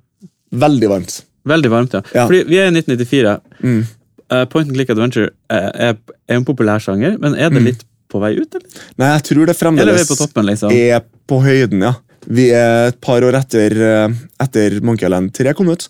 Veldig 0.52 0.88
varmt. 0.92 1.14
Veldig 1.48 1.70
varmt, 1.72 1.94
ja. 1.96 2.02
Ja. 2.14 2.26
Fordi 2.28 2.44
vi 2.50 2.58
er 2.60 2.68
i 2.68 2.74
1994. 2.76 3.38
Mm. 3.64 3.86
Eh, 4.32 4.46
Point 4.52 4.68
and 4.68 4.76
click 4.76 4.90
adventure 4.92 5.30
er, 5.50 5.72
er 5.76 5.94
er 6.28 6.36
en 6.36 6.46
populær 6.46 6.80
sjanger, 6.84 7.18
men 7.20 7.36
er 7.36 7.50
det 7.50 7.62
Mm. 7.62 7.66
litt 7.66 7.86
på 8.12 8.20
vei 8.20 8.34
ut, 8.36 8.54
eller? 8.56 8.68
Nei, 9.00 9.08
jeg 9.16 9.24
tror 9.24 9.46
det 9.46 9.56
Eller 9.56 9.60
fremdeles 9.62 10.08
på 10.10 10.18
toppen, 10.20 10.46
liksom? 10.46 10.72
er 10.72 11.02
på 11.28 11.40
høyden, 11.42 11.82
ja. 11.82 11.94
Vi 12.28 12.50
er 12.52 12.88
et 12.90 13.00
par 13.02 13.22
år 13.22 13.34
etter, 13.40 13.72
eh, 13.72 14.14
etter 14.44 14.82
Monkey 14.84 15.06
Island 15.08 15.34
3 15.34 15.54
kom 15.56 15.70
ut, 15.70 15.88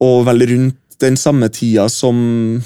og 0.00 0.24
vel 0.26 0.40
rundt 0.46 0.76
den 0.98 1.14
samme 1.16 1.48
tida 1.50 1.88
som 1.88 2.62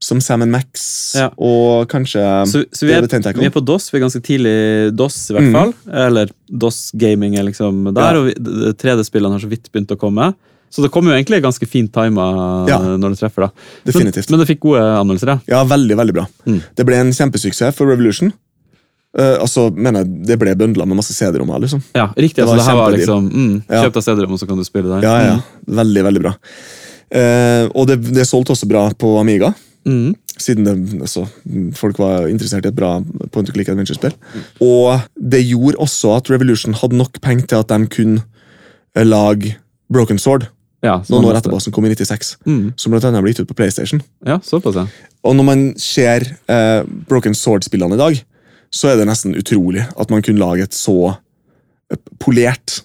som 0.00 0.20
Sam 0.20 0.42
Max 0.50 1.14
Ja. 1.16 1.30
og 1.38 1.88
kanskje 1.88 2.20
Så, 2.46 2.64
så 2.72 2.86
vi, 2.86 2.92
er, 2.92 3.06
vi 3.06 3.46
er 3.46 3.50
på 3.54 3.64
DOS, 3.64 3.90
vi 3.90 3.98
er 3.98 4.02
ganske 4.04 4.20
tidlig 4.22 4.94
DOS 4.96 5.30
i 5.30 5.34
hvert 5.34 5.46
Mm. 5.48 5.52
fall. 5.54 5.74
Eller 5.92 6.28
DOS 6.50 6.90
gaming 6.94 7.36
er 7.38 7.44
liksom 7.44 7.94
der, 7.94 8.00
Ja. 8.14 8.18
og 8.20 8.26
vi- 8.26 8.34
de- 8.34 8.64
de 8.66 8.72
3D-spillene 8.74 9.32
har 9.32 9.40
så 9.40 9.48
vidt 9.48 9.70
begynt 9.72 9.88
å 9.92 9.96
komme. 9.96 10.34
Så 10.70 10.82
det 10.82 10.90
kommer 10.90 11.12
jo 11.14 11.22
egentlig 11.22 11.40
ganske 11.40 11.66
fint 11.68 11.92
tima 11.92 12.66
Ja. 12.68 12.78
når 12.80 13.10
det 13.14 13.18
treffer. 13.20 13.42
da. 13.46 13.50
Definitivt. 13.86 14.28
Men, 14.30 14.38
men 14.40 14.46
det 14.46 14.56
fikk 14.56 14.60
gode 14.60 14.80
anmeldelser, 14.82 15.26
ja. 15.28 15.38
Ja, 15.48 15.64
veldig, 15.64 15.96
veldig 15.96 16.12
bra. 16.12 16.26
Mm. 16.46 16.60
Det 16.76 16.84
ble 16.86 16.96
en 16.96 17.12
kjempesuksess 17.12 17.74
for 17.74 17.86
Revolution. 17.86 18.32
Uh, 19.16 19.38
altså, 19.40 19.70
mener 19.72 20.02
jeg, 20.02 20.26
Det 20.26 20.38
ble 20.40 20.54
bøndla 20.56 20.84
med 20.84 20.96
masse 20.96 21.14
CD-rommer. 21.14 21.60
liksom. 21.60 21.80
Ja, 21.94 22.08
riktig. 22.16 22.34
Det 22.42 22.48
altså 22.48 22.56
det 22.56 22.64
her 22.66 22.74
var 22.74 22.90
liksom 22.90 23.30
mm, 23.30 23.62
Kjøp 23.68 23.92
deg 23.92 24.02
CD-rom, 24.02 24.36
så 24.38 24.48
kan 24.48 24.56
du 24.58 24.64
spille 24.64 25.00
der. 25.00 25.02
Ja, 25.02 25.18
ja. 25.22 25.40
Veldig, 25.70 26.02
veldig 26.02 26.20
bra. 26.20 26.34
Uh, 27.14 27.68
og 27.76 27.86
det, 27.86 28.00
det 28.12 28.26
solgte 28.26 28.50
også 28.56 28.66
bra 28.66 28.88
på 28.98 29.12
Amiga, 29.20 29.54
Mm. 29.84 30.14
siden 30.38 30.64
det, 30.64 31.00
altså, 31.00 31.26
folk 31.76 31.98
var 31.98 32.26
interessert 32.26 32.64
i 32.64 32.70
et 32.70 32.76
bra 32.76 32.96
point 33.32 33.48
and 33.48 33.52
click 33.52 33.68
adventure-spill. 33.68 34.14
Og 34.64 35.00
det 35.14 35.42
gjorde 35.44 35.76
også 35.84 36.16
at 36.16 36.30
Revolution 36.32 36.74
hadde 36.74 36.96
nok 36.96 37.20
penger 37.20 37.46
til 37.46 37.60
at 37.60 37.68
de 37.68 37.86
kunne 37.92 38.22
eh, 38.96 39.04
lage 39.04 39.56
Broken 39.92 40.18
Sword 40.18 40.48
Ja, 40.84 40.98
noen 41.08 41.24
år 41.24 41.38
etterpå, 41.38 41.58
som 41.64 41.72
kom 41.72 41.86
i 41.88 41.92
96. 41.94 42.34
Mm. 42.44 42.72
Som 42.76 42.92
blant 42.92 43.06
annet 43.08 43.24
ble 43.24 43.32
gitt 43.32 43.40
ut 43.44 43.48
på 43.48 43.56
PlayStation. 43.56 44.02
Ja, 44.26 44.36
såpass, 44.44 44.76
ja. 44.76 44.84
Og 45.24 45.36
når 45.36 45.46
man 45.48 45.62
ser 45.80 46.26
eh, 46.50 46.82
Broken 47.08 47.36
Sword-spillene 47.36 47.96
i 47.96 48.00
dag, 48.00 48.18
så 48.74 48.90
er 48.90 48.98
det 48.98 49.06
nesten 49.08 49.36
utrolig 49.38 49.86
at 49.86 50.12
man 50.12 50.24
kunne 50.24 50.42
lage 50.42 50.66
et 50.66 50.76
så 50.76 51.14
eh, 51.14 52.00
polert 52.20 52.82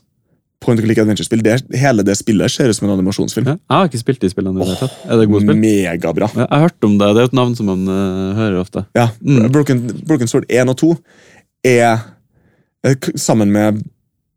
point 0.61 0.79
and 0.79 0.85
click 0.87 0.97
adventure-spill. 0.99 1.41
Hele 1.79 2.03
det 2.03 2.15
spillet 2.19 2.51
ser 2.51 2.69
ut 2.69 2.75
som 2.75 2.89
en 2.89 2.97
animasjonsfilm. 2.97 3.45
ja. 3.47 3.55
Jeg 3.55 3.77
har 3.77 3.87
ikke 3.87 4.01
spilt 4.01 4.19
de 4.21 4.29
spillene. 4.29 4.65
tatt. 4.79 4.91
Er 5.07 5.17
det 5.21 5.27
gode 5.31 5.41
spill? 5.45 5.55
Megabra. 5.55 6.27
Ja, 6.35 6.41
Jeg 6.41 6.49
har 6.51 6.65
hørt 6.67 6.83
om 6.83 6.97
det. 6.99 7.13
Det 7.15 7.21
er 7.23 7.29
et 7.31 7.37
navn 7.39 7.55
som 7.55 7.65
man 7.71 7.87
uh, 7.87 8.35
hører 8.35 8.59
ofte. 8.61 8.85
Ja, 8.95 9.09
Mm. 9.23 9.51
Broken, 9.51 9.85
Broken 10.05 10.27
Sword 10.27 10.45
1 10.49 10.69
og 10.69 10.77
2 10.77 10.97
er, 11.65 12.01
eh, 12.83 12.95
sammen 13.15 13.51
med 13.51 13.83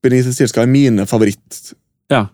Benito 0.03 0.31
Stilska, 0.33 0.67
mine 0.67 1.07
favoritt 1.07 1.75
Ja. 2.11 2.27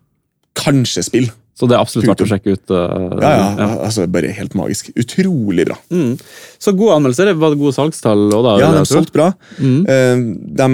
kanskje 0.54 1.02
spill. 1.04 1.30
Så 1.58 1.66
det 1.66 1.74
er 1.74 1.80
absolutt 1.82 2.06
verdt 2.06 2.22
å 2.22 2.28
sjekke 2.30 2.52
ut. 2.54 2.70
Uh, 2.70 3.18
Ja, 3.20 3.56
ja, 3.58 3.66
altså 3.82 4.06
Bare 4.06 4.30
helt 4.32 4.54
magisk. 4.54 4.92
Utrolig 4.94 5.64
bra. 5.66 5.76
Mm. 5.90 6.16
Så 6.60 6.70
gode 6.76 6.94
anmeldelser. 6.94 7.32
Var 7.34 7.50
det 7.50 7.58
gode 7.58 7.74
salgstall 7.74 8.30
da? 8.30 8.52
Ja, 8.60 8.70
de 8.76 8.84
solgte 8.86 9.12
bra. 9.12 9.32
Mm. 9.58 9.80
Uh, 9.82 10.16
de, 10.54 10.68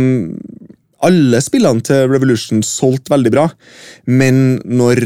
alle 1.06 1.40
spillene 1.44 1.84
til 1.84 2.08
Revolution 2.10 2.62
solgte 2.66 3.12
veldig 3.14 3.32
bra, 3.34 3.48
men 4.08 4.60
når, 4.64 5.02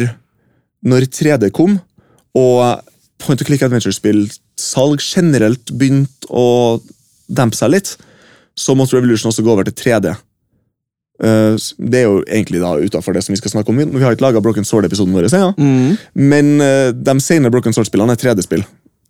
når 0.87 1.09
3D 1.15 1.51
kom, 1.57 1.79
og 2.39 2.85
point 3.19 3.43
of 3.43 3.49
click 3.49 3.65
adventure-spill-salg 3.67 5.03
generelt 5.03 5.75
begynte 5.75 6.31
å 6.31 6.79
dempe 7.29 7.59
seg 7.59 7.75
litt, 7.75 7.97
så 8.59 8.75
måtte 8.79 8.99
Revolution 8.99 9.33
også 9.33 9.45
gå 9.47 9.53
over 9.53 9.67
til 9.69 9.77
3D. 9.79 10.15
Eh, 11.19 11.55
det 11.91 12.03
er 12.03 12.07
jo 12.07 12.21
egentlig 12.25 12.61
da 12.63 12.77
utenfor 12.79 13.17
det 13.17 13.25
som 13.27 13.35
vi 13.35 13.41
skal 13.41 13.57
snakke 13.57 13.73
om. 13.73 13.81
Vi 13.81 13.89
vi 13.99 14.05
har 14.05 14.15
ikke 14.15 14.29
laga 14.29 14.43
Broken 14.43 14.67
Sword-episoden 14.67 15.15
vår, 15.17 15.31
ja. 15.35 15.51
Mm. 15.59 15.97
men 16.15 16.53
uh, 16.63 16.91
de 16.95 17.17
senere 17.23 17.51
Broken 17.55 17.75
Sword-spillene 17.75 18.15
er 18.15 18.23
3D-spill. 18.23 18.63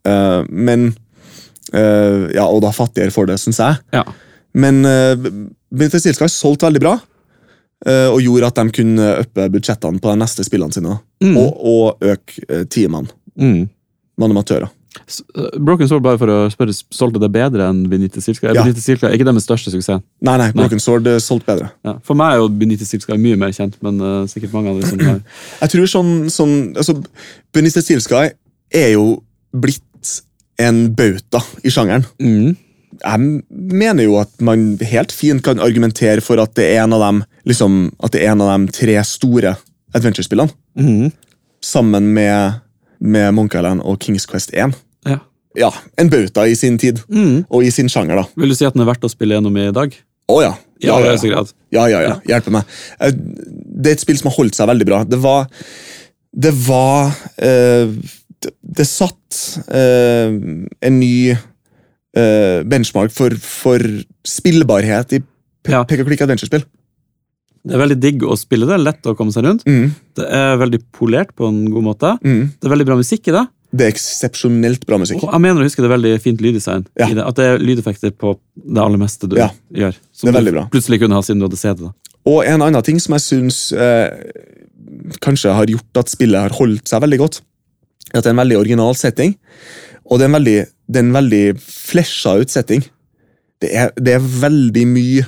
Eh, 0.09 0.43
men 0.49 0.93
eh, 1.73 2.29
Ja, 2.37 2.47
og 2.47 2.63
da 2.65 2.73
fattigere 2.75 3.15
for 3.15 3.29
det, 3.29 3.39
syns 3.43 3.61
jeg. 3.61 3.81
Ja. 3.93 4.05
Men 4.55 4.81
Stilska 5.71 6.25
har 6.25 6.33
solgt 6.33 6.63
veldig 6.65 6.81
bra, 6.81 6.95
eh, 7.87 8.09
og 8.09 8.21
gjorde 8.25 8.47
at 8.49 8.55
de 8.63 8.71
kunne 8.81 9.11
uppe 9.25 9.49
budsjettene 9.53 10.01
på 10.01 10.11
de 10.13 10.17
neste 10.23 10.45
spillene 10.47 10.73
sine. 10.75 10.99
Mm. 11.23 11.37
Og, 11.37 11.55
og 11.75 12.11
øke 12.15 12.45
uh, 12.51 12.65
teamene 12.71 13.09
Mm. 13.39 13.69
med 14.19 14.25
animatører. 14.31 14.69
S- 15.07 15.21
eh, 15.37 15.59
Broken 15.63 15.87
Sword, 15.87 16.03
bare 16.03 16.19
for 16.19 16.27
å 16.33 16.39
spørre, 16.51 16.73
solgte 16.91 17.21
det 17.23 17.29
bedre 17.31 17.69
enn 17.71 17.85
Benitez 17.89 18.25
Silka? 18.27 18.49
Er 18.51 18.55
Ja. 18.57 18.65
Benito 18.65 18.81
Silka 18.83 19.13
ikke 19.15 19.25
deres 19.29 19.45
største 19.47 19.71
suksess? 19.71 20.03
Nei, 20.27 20.37
nei, 20.41 20.49
Broken 20.57 20.81
Sword 20.83 21.07
uh, 21.07 21.19
solgte 21.23 21.47
bedre. 21.53 21.69
Ja. 21.87 21.95
For 22.03 22.19
meg 22.19 22.33
er 22.35 22.41
jo 22.43 22.49
Benitez 22.49 22.89
Silka 22.91 23.15
mye 23.21 23.37
mer 23.39 23.53
kjent, 23.55 23.77
men 23.85 24.01
uh, 24.03 24.27
sikkert 24.27 24.53
mange 24.57 24.73
andre 24.73 24.89
som 24.89 24.99
har 25.07 25.21
Jeg 25.63 25.71
tror 25.77 25.87
sånn, 25.93 26.11
sånn 26.35 26.57
altså, 26.75 26.97
Benitez 27.55 27.85
Stilska 27.87 28.25
er 28.75 28.89
jo 28.97 29.21
blitt 29.55 29.85
en 30.59 30.89
bauta 30.99 31.45
i 31.63 31.71
sjangeren. 31.71 32.03
mm. 32.19 32.57
Jeg 33.05 33.43
mener 33.51 34.05
jo 34.05 34.17
at 34.21 34.33
man 34.45 34.77
helt 34.83 35.13
fint 35.15 35.43
kan 35.47 35.61
argumentere 35.63 36.21
for 36.25 36.41
at 36.43 36.55
det 36.59 36.65
er 36.75 36.83
en 36.85 36.93
av 36.97 37.01
dem, 37.05 37.23
liksom, 37.49 37.93
at 38.03 38.13
det 38.13 38.25
er 38.25 38.33
en 38.33 38.43
av 38.45 38.51
de 38.55 38.73
tre 38.75 38.97
store 39.07 39.55
adventure-spillene. 39.95 40.51
Mm. 40.79 41.13
Sammen 41.65 42.13
med, 42.15 42.61
med 43.01 43.35
Monkey 43.35 43.59
Island 43.61 43.83
og 43.87 43.99
Kings 44.03 44.27
Quest 44.27 44.51
1. 44.55 44.75
Ja. 45.09 45.19
Ja, 45.59 45.71
En 45.99 46.11
bauta 46.13 46.45
i 46.47 46.55
sin 46.55 46.77
tid, 46.79 47.01
Mm. 47.09 47.45
og 47.51 47.65
i 47.65 47.71
sin 47.75 47.89
sjanger, 47.89 48.17
da. 48.21 48.25
Vil 48.37 48.53
du 48.53 48.55
si 48.55 48.67
at 48.69 48.75
den 48.77 48.83
er 48.85 48.91
verdt 48.93 49.07
å 49.07 49.11
spille 49.11 49.35
gjennom 49.35 49.57
i 49.59 49.71
dag? 49.75 49.95
Å 50.29 50.43
ja. 50.45 50.53
I 50.79 50.87
Ja, 50.87 50.95
aller 50.99 51.17
ja, 51.17 51.31
ja. 51.33 51.45
ja, 51.73 51.87
ja, 51.89 52.01
ja. 52.05 52.15
Hjelpe 52.29 52.53
meg. 52.55 52.65
Eh, 53.01 53.11
Det 53.79 53.91
er 53.91 53.97
et 53.97 54.01
spill 54.05 54.19
som 54.19 54.29
har 54.31 54.37
holdt 54.37 54.55
seg 54.55 54.69
veldig 54.69 54.87
bra. 54.87 55.05
Det 55.05 55.19
var 55.19 55.49
Det 56.35 56.53
var 56.69 57.09
uh, 57.43 57.89
det, 58.39 58.53
det 58.63 58.87
satt 58.87 59.39
uh, 59.73 60.29
en 60.85 60.99
ny 61.01 61.35
eh, 62.19 62.63
benchmark 62.69 63.13
for, 63.15 63.31
for 63.39 63.83
spillbarhet 64.27 65.15
i 65.19 65.23
Ja. 65.69 65.83
pek 65.85 66.01
og 66.03 66.09
klikk 66.11 66.23
adventure-spill. 66.25 66.65
Det 67.69 67.75
er 67.77 67.81
veldig 67.83 67.99
digg 68.01 68.23
å 68.25 68.37
spille 68.39 68.65
det, 68.71 68.79
lett 68.81 69.05
å 69.11 69.15
komme 69.19 69.35
seg 69.35 69.45
rundt. 69.45 69.65
Mm, 69.69 69.91
Det 70.17 70.25
er 70.33 70.57
veldig 70.61 70.79
polert 70.95 71.35
på 71.37 71.49
en 71.51 71.65
god 71.75 71.85
måte. 71.85 72.13
mm. 72.23 72.43
Det 72.61 72.69
er 72.69 72.73
veldig 72.75 72.87
bra 72.89 72.97
musikk 72.97 73.29
i 73.29 73.35
det. 73.35 73.47
Det 73.75 73.85
er 73.85 73.91
eksepsjonelt 73.93 74.87
bra 74.89 74.97
musikk. 74.97 75.21
Og 75.27 75.33
jeg 75.35 75.43
mener 75.45 75.61
å 75.61 75.67
huske 75.67 75.83
det 75.85 75.91
er 75.91 75.97
veldig 75.99 76.13
fint 76.25 76.41
lyddesign. 76.41 76.87
Ja. 76.97 77.09
i 77.11 77.15
det. 77.19 77.25
At 77.27 77.37
det 77.37 77.45
er 77.45 77.59
lydeffekter 77.61 78.15
på 78.17 78.39
det 78.57 78.81
aller 78.81 78.97
meste 79.03 79.29
du 79.29 79.37
Ja. 79.37 79.51
gjør. 79.75 79.93
Det 80.23 80.35
er 80.35 80.41
du 80.53 80.63
plutselig 80.73 81.01
kunne 81.03 81.13
ha 81.19 81.21
siden 81.21 81.41
du 81.43 81.45
hadde 81.49 81.59
CD. 81.61 81.83
da. 81.85 81.93
Og 82.25 82.45
en 82.47 82.63
annen 82.63 82.83
ting 82.83 82.99
som 82.99 83.13
jeg 83.13 83.21
syns 83.27 83.73
eh, 83.77 84.09
kanskje 85.21 85.53
har 85.53 85.67
gjort 85.67 86.01
at 86.01 86.09
spillet 86.09 86.41
har 86.41 86.57
holdt 86.57 86.89
seg 86.89 87.03
veldig 87.05 87.19
godt, 87.19 87.41
er 88.15 88.19
at 88.19 88.25
det 88.25 88.31
er 88.31 88.37
en 88.39 88.41
veldig 88.49 88.57
original 88.59 88.95
setting, 88.95 89.37
og 90.09 90.19
det 90.19 90.25
er 90.25 90.31
en 90.31 90.39
veldig, 90.39 90.59
det 90.89 91.01
er 91.01 91.07
en 91.07 91.19
veldig 91.19 91.43
flesja 91.61 92.39
utsetting. 92.41 92.85
Det 93.63 93.71
er, 93.75 93.93
det 93.99 94.17
er 94.17 94.33
veldig 94.45 94.87
mye 94.89 95.27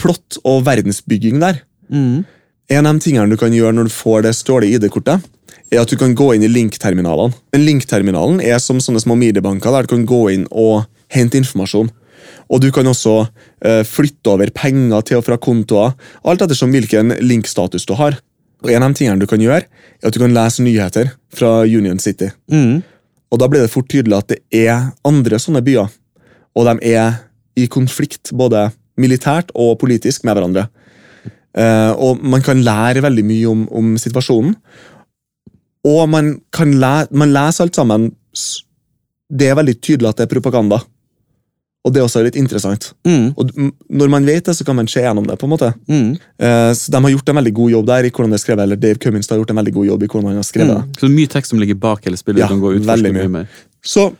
plott 0.00 0.38
og 0.46 0.64
verdensbygging 0.66 1.40
der. 1.42 1.62
Mm. 1.90 2.24
En 2.68 2.88
av 2.88 2.98
de 2.98 3.04
tingene 3.04 3.30
du 3.30 3.38
kan 3.40 3.54
gjøre 3.54 3.74
når 3.76 3.88
du 3.88 3.94
får 3.94 4.26
det 4.26 4.34
stålige 4.36 4.78
ID-kortet, 4.78 5.24
er 5.72 5.82
at 5.82 5.90
du 5.90 5.98
kan 6.00 6.14
gå 6.16 6.32
inn 6.34 6.44
i 6.44 6.50
link-terminalene. 6.50 7.36
Men 7.54 7.64
link-terminalen 7.66 8.42
er 8.44 8.60
som 8.62 8.80
sånne 8.82 9.02
små 9.04 9.16
midjebanker 9.20 9.74
der 9.74 9.86
du 9.86 9.94
kan 9.94 10.06
gå 10.08 10.22
inn 10.34 10.46
og 10.50 10.88
hente 11.12 11.40
informasjon. 11.40 11.90
Og 12.48 12.62
du 12.64 12.70
kan 12.72 12.88
også 12.88 13.14
eh, 13.64 13.82
flytte 13.84 14.32
over 14.32 14.50
penger 14.56 15.04
til 15.04 15.20
og 15.20 15.26
fra 15.26 15.38
kontoer, 15.40 15.94
alt 16.24 16.44
ettersom 16.44 16.72
hvilken 16.72 17.18
link-status 17.20 17.86
du 17.88 17.94
har. 18.00 18.18
Og 18.64 18.72
En 18.74 18.82
av 18.82 18.92
de 18.92 18.98
tingene 18.98 19.20
du 19.22 19.28
kan 19.30 19.42
gjøre, 19.42 19.64
er 19.64 20.08
at 20.08 20.14
du 20.14 20.20
kan 20.20 20.34
lese 20.34 20.64
nyheter 20.64 21.12
fra 21.34 21.62
Union 21.62 22.00
City. 22.02 22.30
Mm. 22.50 22.80
Og 23.28 23.38
Da 23.38 23.48
blir 23.48 23.60
det 23.60 23.72
fort 23.72 23.88
tydelig 23.92 24.16
at 24.16 24.28
det 24.32 24.38
er 24.54 24.92
andre 25.04 25.38
sånne 25.38 25.60
byer 25.64 25.88
og 26.58 26.66
de 26.66 26.90
er 26.90 27.22
i 27.58 27.66
konflikt 27.70 28.32
både 28.36 28.68
militært 28.98 29.52
og 29.54 29.78
politisk 29.82 30.24
med 30.26 30.36
hverandre. 30.36 30.66
Uh, 31.58 31.92
og 31.94 32.22
man 32.22 32.42
kan 32.44 32.60
lære 32.62 33.02
veldig 33.02 33.24
mye 33.26 33.50
om, 33.50 33.64
om 33.74 33.94
situasjonen. 33.98 34.56
Og 35.86 36.02
man 36.10 36.36
kan 36.54 36.74
lære, 36.74 37.08
man 37.14 37.32
leser 37.32 37.64
alt 37.64 37.78
sammen 37.78 38.10
Det 39.30 39.46
er 39.48 39.56
veldig 39.56 39.74
tydelig 39.80 40.08
at 40.08 40.18
det 40.18 40.26
er 40.26 40.34
propaganda. 40.34 40.78
Og 41.88 41.94
det 41.94 42.02
er 42.02 42.04
også 42.04 42.20
litt 42.26 42.36
interessant. 42.36 42.90
Mm. 43.08 43.30
Og 43.40 43.52
når 43.88 44.10
man 44.12 44.26
vet 44.28 44.44
det, 44.50 44.54
så 44.58 44.66
kan 44.68 44.76
man 44.76 44.90
se 44.90 45.00
gjennom 45.00 45.24
det. 45.28 45.38
på 45.40 45.48
en 45.48 45.52
måte. 45.54 45.70
Mm. 45.88 46.10
Eh, 46.14 46.72
så 46.76 46.92
De 46.92 47.00
har 47.00 47.14
gjort 47.14 47.32
en 47.32 47.40
veldig 47.40 47.54
god 47.56 47.70
jobb 47.72 47.86
der, 47.88 48.08
i 48.08 48.12
hvordan 48.12 48.34
det 48.34 48.38
er 48.40 48.44
skrevet, 48.44 48.62
eller 48.66 48.80
Dave 48.82 49.00
Cummins 49.00 49.30
har 49.32 49.40
gjort 49.40 49.54
en 49.54 49.60
veldig 49.62 49.74
god 49.78 49.88
jobb 49.88 50.04
i 50.04 50.10
hvordan 50.12 50.30
han 50.34 50.42
har 50.42 50.48
skrevet 50.48 50.74
det. 50.74 50.82
Mm. 50.84 50.92
Så 50.94 51.00
det 51.06 51.08
er 51.08 51.16
mye 51.16 51.32
tekst 51.34 51.54
som 51.54 51.62
ligger 51.62 51.80
bak 51.80 52.04
hele 52.04 52.20
spillet. 52.20 52.44
Ja, 52.44 52.50
du 52.50 52.56
kan 52.56 52.62
gå 52.62 52.74
ut 52.76 52.86
veldig 52.86 53.12
mye. 53.14 53.26
mye 53.26 53.34
mer. 53.40 53.64
Så 53.80 54.10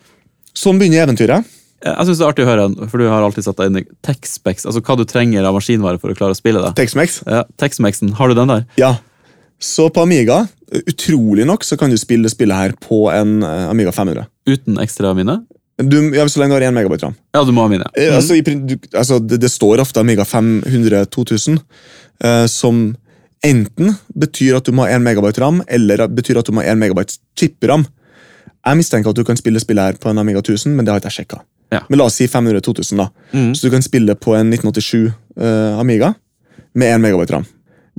sånn 0.57 0.81
begynner 0.81 1.05
eventyret. 1.05 1.55
Jeg 1.85 2.09
synes 2.09 2.19
det 2.19 2.25
er 2.25 2.33
artig 2.33 2.43
å 2.47 2.49
høre, 2.49 2.65
for 2.91 2.99
du 2.99 3.07
har 3.07 3.23
alltid 3.23 3.45
satt 3.47 3.61
deg 3.61 3.69
inn 3.71 3.81
i 3.83 3.85
tech-specs, 4.03 4.65
altså 4.67 4.81
hva 4.83 4.97
du 4.99 5.05
trenger 5.07 5.47
av 5.47 5.55
maskinvare 5.55 6.01
for 6.03 6.11
å 6.11 6.17
klare 6.19 6.35
å 6.35 6.39
spille 6.39 6.63
det. 6.65 6.73
Tex-Mex. 6.81 7.21
Ja, 7.23 7.45
Tex-Mexen, 7.61 8.17
har 8.19 8.33
du 8.33 8.35
den 8.35 8.51
der? 8.51 8.65
Ja. 8.81 8.97
Så 9.63 9.87
på 9.95 10.03
Amiga, 10.03 10.41
utrolig 10.91 11.47
nok, 11.47 11.63
så 11.67 11.79
kan 11.79 11.91
du 11.91 11.99
spille 12.01 12.31
spillet 12.31 12.57
her 12.59 12.75
på 12.83 13.05
en 13.15 13.43
eh, 13.47 13.69
Amiga 13.71 13.93
500. 13.95 14.27
Uten 14.51 14.79
ekstra 14.83 15.15
minne? 15.19 15.41
Du, 15.79 15.99
ja, 16.17 16.29
Så 16.29 16.41
lenge 16.41 16.57
du 16.57 16.59
har 16.59 16.69
1 16.69 16.75
megabyte 16.75 17.07
ram. 17.07 17.15
Ja, 17.35 17.45
du 17.47 17.53
må 17.55 17.63
ha 17.63 17.71
mine. 17.71 17.87
Mm. 17.95 18.15
Altså, 18.17 18.35
i, 18.35 18.43
du, 18.43 18.75
altså, 18.93 19.19
det, 19.23 19.39
det 19.45 19.51
står 19.53 19.83
ofte 19.83 20.03
Amiga 20.03 20.25
500 20.27 21.05
2000, 21.15 21.61
eh, 22.25 22.47
som 22.51 22.97
enten 23.47 23.93
betyr 24.19 24.59
at 24.59 24.67
du 24.67 24.75
må 24.75 24.87
ha 24.87 24.97
1 24.97 25.05
megabyte 25.05 25.39
ram, 25.43 25.63
eller 25.69 26.09
betyr 26.11 26.41
at 26.41 26.49
du 26.49 26.57
må 26.57 26.65
ha 26.65 26.73
1 26.73 26.81
megabyte 26.81 27.21
chip-ram. 27.39 27.87
Jeg 28.67 28.81
mistenker 28.81 29.15
at 29.15 29.21
du 29.21 29.23
kan 29.25 29.39
spille 29.39 29.63
spillet 29.63 29.93
her 29.93 30.01
på 30.03 30.11
en 30.11 30.19
Amiga 30.19 30.43
1000, 30.43 30.75
men 30.75 30.85
det 30.85 30.93
har 30.93 31.03
ikke 31.03 31.13
jeg 31.13 31.23
sjekka. 31.23 31.45
Ja. 31.71 31.85
Men 31.87 32.01
la 32.01 32.09
oss 32.09 32.19
si 32.19 32.27
500 32.27 32.65
2000, 32.65 32.99
da. 32.99 33.07
Mm. 33.37 33.53
Så 33.55 33.69
du 33.69 33.71
kan 33.77 33.85
spille 33.85 34.17
på 34.19 34.35
en 34.35 34.51
1987 34.51 35.13
eh, 35.39 35.79
Amiga 35.79 36.15
med 36.75 36.91
1 36.97 37.05
megabyte 37.07 37.37
ram. 37.37 37.47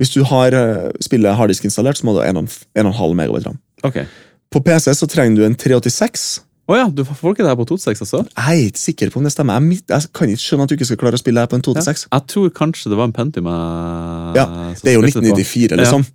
Hvis 0.00 0.12
du 0.14 0.22
har 0.24 0.54
uh, 0.56 0.88
spillet 1.04 1.36
harddisk 1.36 1.66
installert, 1.68 1.98
så 1.98 2.06
må 2.08 2.14
du 2.16 2.22
ha 2.22 2.28
1,5 2.32 3.16
megabyte 3.16 3.50
ram. 3.50 3.58
Okay. 3.84 4.06
På 4.50 4.62
PC 4.64 4.94
så 4.96 5.08
trenger 5.10 5.36
du 5.36 5.44
en 5.44 5.54
386. 5.54 6.40
Å 6.70 6.76
ja, 6.78 6.86
du 6.94 7.02
får 7.02 7.32
ikke 7.34 7.42
det 7.42 7.50
her 7.50 7.58
på 7.58 7.66
2.6 7.66 8.04
også? 8.04 8.22
Jeg 8.30 8.62
er 8.62 8.68
ikke 8.70 8.78
sikker 8.84 9.10
på 9.10 9.18
om 9.18 9.26
det 9.26 9.32
stemmer. 9.34 9.58
Jeg, 9.58 9.82
jeg 9.90 10.10
kan 10.14 10.30
ikke 10.30 10.44
skjønne 10.44 10.66
at 10.66 10.70
du 10.70 10.76
ikke 10.78 10.86
skal 10.86 11.00
klare 11.02 11.18
å 11.18 11.22
spille 11.22 11.40
det 11.40 11.46
her 11.48 11.50
på 11.50 11.58
en 11.58 11.64
286. 11.66 12.04
Jeg 12.12 12.26
tror 12.30 12.50
kanskje 12.60 12.92
det 12.92 12.98
var 13.00 13.08
en 13.10 13.14
Pentium 13.16 13.48
Ja, 13.50 14.44
Det 14.78 14.92
er 14.92 14.98
jo 15.00 15.02
spilte 15.02 15.18
på. 15.18 15.40
1994, 15.40 15.80
liksom. 15.82 16.06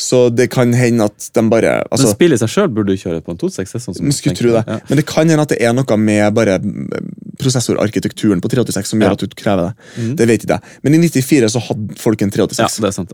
Så 0.00 0.18
det 0.32 0.46
kan 0.48 0.72
hende 0.72 1.04
at 1.10 1.26
de 1.36 1.42
bare 1.52 1.72
Men 1.84 1.92
altså, 1.92 2.10
spillet 2.14 2.38
i 2.38 2.40
seg 2.40 2.48
sjøl 2.54 2.70
burde 2.72 2.94
du 2.94 3.00
kjøre 3.02 3.20
på 3.20 3.34
en 3.34 3.40
2.6. 3.42 3.58
det 3.60 3.76
er 3.76 3.82
Sånn 3.84 4.14
skulle 4.16 4.38
tro 4.38 4.54
det. 4.54 4.62
Ja. 4.64 4.78
Men 4.88 5.00
det 5.00 5.04
kan 5.10 5.28
hende 5.28 5.44
at 5.44 5.52
det 5.52 5.58
er 5.60 5.74
noe 5.76 5.98
med 6.00 6.34
bare 6.38 6.56
mm, 6.64 7.12
prosessorarkitekturen 7.42 8.40
på 8.40 8.48
386 8.48 8.94
som 8.94 9.02
Ja. 9.04 9.10
gjør 9.10 9.18
at 9.18 9.26
du 9.28 9.36
krever 9.36 9.68
det. 9.68 9.90
Mm. 10.00 10.16
Det 10.16 10.28
vet 10.30 10.46
ikke 10.46 10.56
jeg. 10.56 10.78
Men 10.82 10.96
i 10.96 11.02
94 11.04 11.52
så 11.52 11.62
hadde 11.68 12.00
folk 12.00 12.22
en 12.24 12.32
ja, 12.32 12.46
det 12.48 12.88
er 12.88 12.96
sant. 12.96 13.12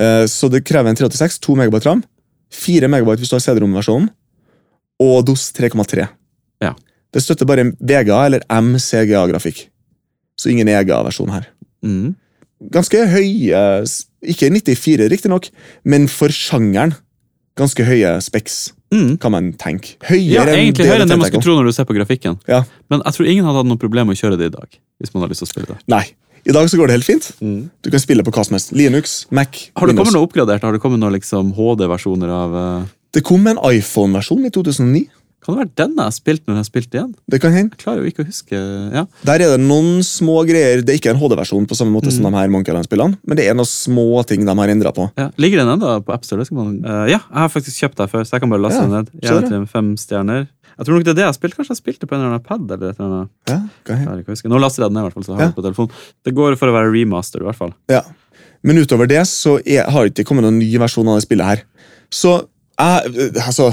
Eh, 0.00 0.24
Så 0.26 0.48
det 0.50 0.64
krever 0.64 0.88
en 0.88 0.96
386, 0.96 1.38
2 1.44 1.56
MB 1.60 1.84
ram, 1.84 2.02
4 2.50 2.88
MB 2.88 3.18
hvis 3.20 3.28
du 3.28 3.36
har 3.36 3.44
CD-rom-versjonen, 3.44 4.08
og 5.04 5.24
DOS 5.26 5.52
3,3. 5.52 6.08
Ja. 6.62 6.74
Det 7.14 7.22
støtter 7.22 7.48
bare 7.48 7.70
VGA 7.78 8.24
eller 8.26 8.44
MCGA-grafikk. 8.50 9.68
Så 10.38 10.50
ingen 10.50 10.68
EGA-versjon 10.68 11.30
her. 11.30 11.48
Mm. 11.84 12.14
Ganske 12.72 13.00
høye 13.10 13.60
Ikke 14.24 14.48
94, 14.48 15.08
riktignok, 15.12 15.50
men 15.84 16.06
for 16.08 16.32
sjangeren 16.32 16.94
ganske 17.58 17.86
høye 17.86 18.10
specs, 18.24 18.72
mm. 18.94 19.16
kan 19.22 19.30
man 19.34 19.52
tenke. 19.60 19.94
Høyere 20.08 20.42
Ja, 20.50 20.56
egentlig 20.56 20.88
høyere 20.88 21.04
enn 21.04 21.12
det 21.12 21.18
man 21.20 21.30
skulle 21.30 21.44
tro 21.46 21.54
når 21.58 21.70
du 21.70 21.76
ser 21.76 21.86
på 21.86 21.96
grafikken. 21.96 22.38
Ja. 22.50 22.64
Men 22.90 23.04
jeg 23.04 23.16
tror 23.16 23.30
ingen 23.30 23.46
hadde 23.46 23.62
hatt 23.62 23.70
noe 23.70 23.80
problem 23.80 24.10
med 24.10 24.18
å 24.18 24.20
kjøre 24.24 24.38
det 24.40 24.50
i 24.50 24.54
dag. 24.56 24.78
Hvis 24.98 25.14
man 25.14 25.24
har 25.24 25.30
lyst 25.30 25.44
til 25.44 25.48
å 25.48 25.52
spille 25.52 25.70
det. 25.70 25.78
Nei. 25.92 26.02
I 26.44 26.52
dag 26.52 26.66
så 26.68 26.76
går 26.76 26.90
det 26.90 26.98
helt 26.98 27.06
fint. 27.06 27.30
Du 27.40 27.88
kan 27.88 28.02
spille 28.02 28.24
på 28.26 28.32
hva 28.34 28.42
som 28.44 28.58
helst. 28.58 28.74
Linux, 28.76 29.22
Mac, 29.30 29.70
Har 29.78 29.86
det 29.86 29.94
Windows. 29.94 30.10
kommet 30.10 30.16
noe 30.18 30.26
oppgradert? 30.26 30.66
Har 30.66 30.74
det 30.76 30.82
kommet 30.82 31.00
noen 31.00 31.14
liksom 31.14 31.54
HD-versjoner 31.56 32.32
av 32.34 32.56
uh... 32.58 32.90
Det 33.14 33.22
kom 33.24 33.46
en 33.48 33.60
iPhone-versjon 33.70 34.44
i 34.44 34.50
2009. 34.52 35.06
Kan 35.44 35.54
det 35.54 35.60
være 35.60 35.74
den 35.82 35.94
jeg 35.98 36.04
har 36.08 36.14
spilt 36.16 36.42
når 36.46 36.54
jeg 36.54 36.60
har 36.62 36.68
spilt 36.70 36.94
igjen? 36.96 37.10
Det 37.28 37.40
kan 37.42 37.52
hende. 37.52 37.74
Jeg 37.76 37.80
klarer 37.84 38.00
jo 38.00 38.08
ikke 38.08 38.24
å 38.24 38.28
huske 38.30 38.60
ja. 38.94 39.02
Der 39.28 39.34
er 39.44 39.52
det 39.54 39.60
noen 39.60 40.00
små 40.06 40.38
greier. 40.48 40.80
Det 40.80 40.94
er 40.94 40.98
ikke 41.00 41.12
en 41.12 41.20
HD-versjon 41.20 41.66
på 41.68 41.76
samme 41.76 41.92
måte 41.92 42.10
som 42.10 42.24
Mm. 42.24 42.30
de 42.32 42.38
her 42.40 42.48
Monkey 42.54 42.72
Island-spillene, 42.72 43.18
men 43.26 43.36
det 43.36 43.44
er 43.50 43.54
noen 43.58 43.68
små 43.68 44.24
ting 44.26 44.46
de 44.48 44.54
har 44.56 44.68
endra 44.72 44.92
på. 44.96 45.10
Ja. 45.20 45.28
Ligger 45.36 45.60
den 45.60 45.68
ennå 45.76 45.98
på 46.04 46.14
AppStore? 46.16 46.46
Man... 46.56 46.78
Eh, 46.84 47.10
ja, 47.12 47.20
jeg 47.20 47.40
har 47.44 47.48
faktisk 47.52 47.76
kjøpt 47.84 47.96
den 48.00 48.08
før, 48.08 48.24
så 48.24 48.36
jeg 48.38 48.40
kan 48.40 48.50
bare 48.50 48.64
laste 48.64 48.80
Ja, 48.80 48.86
den 48.88 48.96
ned. 48.96 49.10
Jeg, 49.22 49.40
det. 49.42 49.48
til 49.52 49.66
fem 49.66 49.94
stjerner. 50.00 50.46
Jeg 50.74 50.86
tror 50.88 50.96
nok 50.96 51.04
det 51.04 51.12
er 51.12 51.18
det 51.20 51.22
jeg 51.26 51.30
har 51.30 51.36
spilt. 51.36 51.54
Kanskje 51.54 51.70
jeg 51.76 51.82
spilte 51.84 52.06
på 52.08 52.16
en 52.16 52.20
eller 52.24 52.32
annen 52.34 52.46
pad? 52.48 52.64
eller 52.72 52.90
et 52.90 52.98
eller 52.98 53.12
annet. 53.12 53.30
Ja, 53.52 53.58
kan 53.84 54.00
Jeg 54.00 54.24
ikke. 54.38 54.48
Nå 54.50 54.58
laster 54.58 54.82
jeg 54.82 54.90
den 54.90 54.96
ned, 54.96 55.04
i 55.04 55.06
hvert 55.06 55.14
fall, 55.14 55.24
så 55.28 55.32
jeg 55.36 55.38
har 55.44 55.52
det 55.52 55.58
på 55.60 55.62
telefonen. 55.68 55.92
Det 56.24 56.34
går 56.34 56.56
for 56.58 56.72
å 56.72 56.74
være 56.74 56.90
remaster, 56.96 57.44
i 57.44 57.44
hvert 57.50 57.60
fall. 57.60 57.74
ja. 57.92 58.00
Men 58.64 58.78
utover 58.80 59.06
det 59.06 59.20
så 59.28 59.58
er, 59.60 59.84
har 59.92 60.06
det 60.08 60.14
ikke 60.14 60.24
kommet 60.24 60.42
noen 60.46 60.56
ny 60.58 60.70
versjon 60.80 61.06
av 61.12 61.18
det 61.20 61.26
spillet 61.26 61.44
her. 61.44 61.62
Så 62.10 62.48
jeg, 62.74 63.30
altså, 63.38 63.70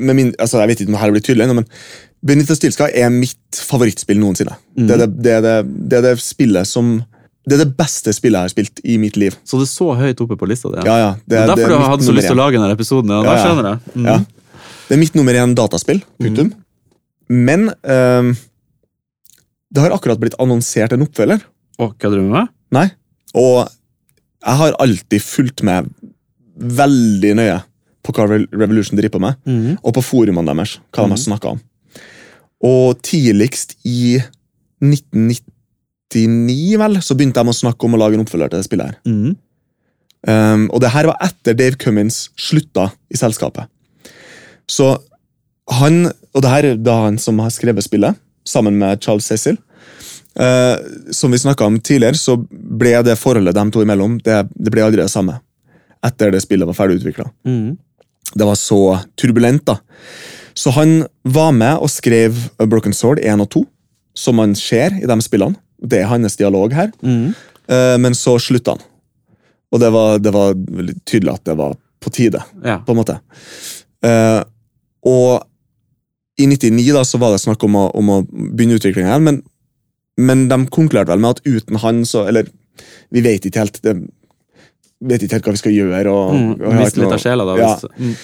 med 0.00 0.14
min, 0.14 0.34
altså, 0.38 0.60
jeg 0.60 0.68
vet 0.70 0.80
ikke 0.82 0.90
om 0.90 0.96
det 0.96 1.02
her 1.02 1.12
blir 1.14 1.24
tydelig 1.24 1.54
men 1.56 1.68
Benita 2.20 2.52
Stilska 2.56 2.90
er 2.92 3.08
mitt 3.12 3.60
favorittspill 3.64 4.18
noensinne. 4.20 4.58
Det, 4.76 4.92
er 4.92 5.06
det, 5.06 5.08
det, 5.24 5.36
er 5.38 5.44
det, 5.46 5.54
det 5.88 6.00
er 6.00 6.04
det 6.10 6.18
spillet 6.20 6.68
som 6.68 6.98
Det 7.48 7.56
er 7.56 7.62
det 7.62 7.72
beste 7.78 8.12
spillet 8.12 8.36
jeg 8.36 8.50
har 8.50 8.52
spilt 8.52 8.82
i 8.84 8.98
mitt 9.00 9.16
liv. 9.16 9.36
Så 9.48 9.56
det 9.56 9.64
er 9.64 9.70
så 9.72 9.94
høyt 9.96 10.20
oppe 10.20 10.36
på 10.36 10.48
lista 10.50 10.68
di? 10.74 10.82
Ja, 10.84 10.98
ja, 11.00 11.14
det, 11.24 11.38
er 11.40 11.48
derfor 11.48 11.72
du 11.72 11.78
har 11.78 11.94
hatt 11.94 12.04
så 12.04 12.12
lyst 12.12 12.28
til 12.28 12.36
å 12.36 12.42
lage 12.42 12.60
denne 12.60 12.76
episoden? 12.76 13.14
Ja, 13.14 13.22
Ja, 13.24 13.46
skjønner 13.46 13.70
jeg. 13.70 13.94
Mm. 13.94 14.10
Ja. 14.10 14.18
Det 14.90 14.96
er 14.96 15.00
mitt 15.00 15.16
nummer 15.16 15.38
én 15.40 15.56
dataspill. 15.56 16.02
Punktum. 16.20 16.52
Men 17.30 17.70
ehm, 17.86 18.34
det 19.70 19.84
har 19.84 19.94
akkurat 19.96 20.20
blitt 20.20 20.36
annonsert 20.42 20.92
en 20.92 21.06
oppfølger. 21.06 21.40
hva 21.78 21.92
kødder 21.96 22.20
du 22.20 22.28
med? 22.34 22.52
Nei. 22.74 22.88
Og 23.38 23.64
jeg 23.64 24.60
har 24.60 24.76
alltid 24.82 25.22
fulgt 25.24 25.64
med 25.64 25.88
veldig 26.60 27.32
nøye 27.38 27.60
på 28.02 28.14
hva 28.16 28.26
Revolution 28.30 28.96
driver 28.98 29.18
på 29.18 29.22
med, 29.26 29.34
og 29.82 29.94
på 29.94 30.02
forumene 30.04 30.54
deres, 30.54 30.78
hva 30.90 31.04
de 31.04 31.14
har 31.16 31.20
snakka 31.20 31.54
om. 31.56 31.60
Og 32.66 33.00
tidligst 33.02 33.76
i 33.88 34.20
1999, 34.80 36.78
vel, 36.80 36.98
så 37.04 37.16
begynte 37.16 37.42
de 37.42 37.52
å 37.52 37.56
snakke 37.56 37.86
om 37.86 37.94
å 37.96 38.00
lage 38.00 38.16
en 38.18 38.24
oppfølger 38.24 38.48
til 38.52 38.60
det 38.60 38.68
spillet. 38.68 38.86
her. 38.86 38.96
Mm. 39.04 39.36
Um, 40.28 40.66
og 40.68 40.80
det 40.84 40.92
her 40.92 41.08
var 41.08 41.16
etter 41.24 41.56
Dave 41.56 41.76
Cummins 41.80 42.28
slutta 42.36 42.90
i 43.08 43.16
selskapet. 43.16 43.68
Så 44.68 44.92
han, 45.80 46.10
og 46.34 46.42
det 46.44 46.50
her 46.52 46.64
er 46.68 46.80
da 46.80 46.98
han 47.06 47.18
som 47.18 47.38
har 47.40 47.52
skrevet 47.54 47.86
spillet, 47.86 48.18
sammen 48.44 48.78
med 48.80 49.00
Charles 49.04 49.28
Cecil. 49.28 49.56
Uh, 50.38 50.76
som 51.12 51.32
vi 51.32 51.38
snakka 51.40 51.66
om 51.66 51.80
tidligere, 51.80 52.14
så 52.16 52.36
ble 52.50 52.94
det 53.04 53.18
forholdet 53.18 53.56
dem 53.56 53.70
to 53.72 53.82
imellom 53.82 54.18
det, 54.24 54.44
det 54.54 54.72
ble 54.72 54.84
aldri 54.84 55.02
det 55.02 55.10
samme. 55.12 55.40
Etter 56.06 56.32
det 56.32 56.42
spillet 56.44 56.68
var 56.68 56.76
ferdig 56.76 57.00
utvikla. 57.00 57.30
Mhm. 57.46 57.78
Det 58.34 58.46
var 58.46 58.58
så 58.58 58.80
turbulent, 59.18 59.64
da. 59.66 59.78
Så 60.54 60.70
han 60.76 61.04
var 61.24 61.52
med 61.56 61.78
og 61.82 61.90
skrev 61.90 62.36
A 62.60 62.66
Broken 62.66 62.94
Sword 62.94 63.20
1 63.22 63.40
og 63.42 63.48
2, 63.54 63.64
som 64.18 64.36
man 64.40 64.54
ser 64.58 64.94
i 65.00 65.06
de 65.08 65.16
spillene. 65.24 65.56
Det 65.80 66.02
er 66.02 66.10
hans 66.10 66.36
dialog 66.36 66.72
her. 66.76 66.90
Mhm. 67.02 67.34
Eh, 67.70 67.96
men 68.02 68.12
så 68.18 68.34
slutta 68.42 68.74
han. 68.74 68.80
Og 69.72 69.78
det 69.80 69.92
var, 69.94 70.18
det 70.18 70.32
var 70.34 70.54
tydelig 71.06 71.32
at 71.36 71.44
det 71.46 71.54
var 71.56 71.76
på 72.02 72.10
tide, 72.10 72.40
Ja. 72.64 72.78
på 72.82 72.90
en 72.92 72.98
måte. 72.98 73.20
Eh, 74.02 74.42
og 75.06 75.46
i 76.40 76.46
99 76.46 76.92
da, 76.96 77.02
så 77.04 77.18
var 77.20 77.30
det 77.34 77.40
snakk 77.44 77.62
om 77.64 77.76
å, 77.76 77.84
om 77.94 78.08
å 78.10 78.20
begynne 78.26 78.78
utviklinga 78.80 79.10
igjen, 79.12 79.26
men, 79.28 79.42
men 80.18 80.48
de 80.48 80.58
konkluderte 80.72 81.12
vel 81.12 81.20
med 81.22 81.36
at 81.36 81.42
uten 81.46 81.76
han 81.82 82.02
så 82.08 82.26
Eller 82.28 82.48
vi 83.12 83.20
vet 83.20 83.44
ikke 83.44 83.60
helt 83.60 83.80
det, 83.84 83.94
vet 85.02 85.22
ikke 85.24 85.38
helt 85.38 85.44
hva 85.48 85.52
vi 85.56 85.62
skal 85.62 85.72
gjøre. 85.72 86.06
Og, 86.12 86.34
Mm. 86.34 86.52
og 86.66 86.74
Miste 86.74 87.00
litt 87.00 87.12
av 87.12 87.20
sjela, 87.22 87.44
da. 87.44 87.56
Ja. 87.56 87.76
Mm. 87.98 88.14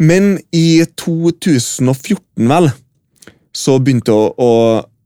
men 0.00 0.38
i 0.52 0.82
2014, 0.96 2.48
vel, 2.48 2.70
så 3.54 3.78
begynte 3.82 4.12
å, 4.14 4.32
å 4.38 4.50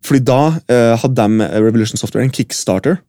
Fordi 0.07 0.21
da 0.23 0.61
eh, 0.71 0.95
hadde 1.03 1.17
de 1.19 1.47
Revolution 1.65 1.99
Software 1.99 2.23
en 2.23 2.31
kickstarter 2.31 3.01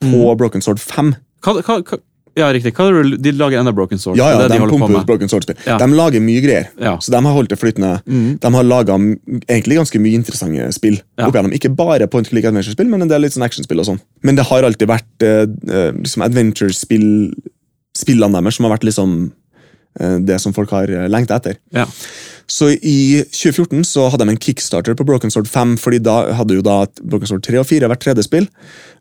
på 0.00 0.36
Broken 0.40 0.62
Sword 0.64 0.78
5. 0.80 1.10
hva, 1.44 1.52
hva, 1.60 1.82
hva, 1.84 1.98
ja, 2.36 2.46
riktig. 2.52 2.72
De 3.20 3.32
lager 3.32 3.58
enda 3.60 3.72
Broken 3.76 3.98
Sword. 4.00 4.16
Ja, 4.16 4.30
ja, 4.30 4.38
det 4.42 4.48
det 4.54 4.58
de, 4.58 4.64
de 4.64 4.70
pumper 4.72 4.96
ut. 5.00 5.06
Broken 5.08 5.28
Sword-spill. 5.28 5.56
Ja. 5.66 5.76
De 5.80 5.86
lager 5.96 6.20
mye 6.20 6.40
greier, 6.44 6.66
Ja. 6.80 6.96
så 7.00 7.12
de 7.12 7.20
har 7.24 7.32
holdt 7.36 7.48
det 7.52 7.56
flytende. 7.60 8.02
Mm. 8.08 8.38
De 8.40 8.50
har 8.54 8.64
laga 8.64 8.96
egentlig 9.48 9.76
ganske 9.78 10.00
mye 10.00 10.16
interessante 10.16 10.66
spill. 10.76 10.98
Ja. 11.18 11.28
opp 11.28 11.34
igjennom. 11.36 11.52
Ikke 11.56 11.72
bare 11.76 12.06
point 12.12 12.28
click 12.28 12.44
adventure-spill, 12.44 12.88
men 12.92 13.02
en 13.02 13.08
del 13.08 13.20
litt 13.24 13.32
sånn 13.32 13.44
actionspill. 13.44 13.80
og 13.80 13.86
sånn. 13.88 14.00
Men 14.22 14.36
det 14.36 14.44
har 14.48 14.62
alltid 14.68 14.88
vært 14.88 15.24
eh, 15.24 15.44
eh, 15.72 15.92
liksom 15.92 16.24
adventure-spill 16.24 17.32
Spillene 17.96 18.38
deres 18.38 18.58
som 18.58 18.68
har 18.68 18.76
vært 18.76 18.86
liksom 18.88 19.18
eh, 20.00 20.16
det 20.28 20.40
som 20.42 20.54
folk 20.56 20.72
har 20.76 20.90
uh, 20.92 21.06
lengta 21.10 21.40
etter. 21.40 21.60
Ja. 21.74 21.86
Så 22.46 22.68
i 22.78 23.24
2014 23.34 23.82
så 23.84 24.04
hadde 24.12 24.22
de 24.24 24.30
en 24.36 24.38
kickstarter 24.38 24.94
på 24.94 25.04
Broken 25.04 25.32
Sword 25.34 25.48
5, 25.50 25.72
fordi 25.82 25.98
da 26.06 26.32
hadde 26.38 26.54
jo 26.54 26.62
da 26.62 26.84
Broken 27.02 27.26
Sword 27.26 27.42
3 27.42 27.58
og 27.58 27.66
4 27.66 27.88
vært 27.90 28.04
3D-spill, 28.04 28.46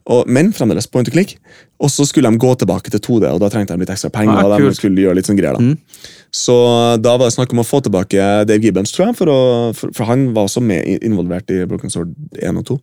og- 0.10 0.28
men 0.28 0.52
fremdeles 0.52 0.88
point 0.90 1.08
and 1.08 1.14
click. 1.14 1.36
Og 1.80 1.90
så 1.90 2.06
skulle 2.08 2.32
de 2.32 2.38
gå 2.42 2.56
tilbake 2.58 2.90
til 2.90 3.00
2D, 3.00 3.30
og 3.30 3.40
da 3.40 3.50
trengte 3.50 3.74
de 3.76 3.80
litt 3.84 3.90
ekstra 3.94 4.10
penger. 4.12 4.34
Ah, 4.34 4.44
og 4.46 4.58
de 4.58 4.76
skulle 4.80 4.96
gjøre 5.04 5.16
litt 5.16 5.26
sånn 5.30 5.38
greier 5.38 5.54
da. 5.54 5.76
Så 6.34 6.56
da 7.02 7.18
var 7.18 7.28
det 7.30 7.36
snakk 7.36 7.52
om 7.54 7.60
å 7.62 7.66
få 7.68 7.82
tilbake 7.84 8.46
Dave 8.48 8.62
Gibbons, 8.62 8.92
tror 8.92 9.08
jeg, 9.08 9.16
for, 9.16 9.26
å, 9.28 9.76
for, 9.76 9.92
for 9.94 10.06
han 10.06 10.34
var 10.34 10.46
også 10.48 10.62
med 10.64 11.04
involvert 11.04 11.50
i 11.52 11.66
Broken 11.66 11.90
Sword 11.92 12.16
1 12.42 12.58
og 12.58 12.66
2. 12.66 12.80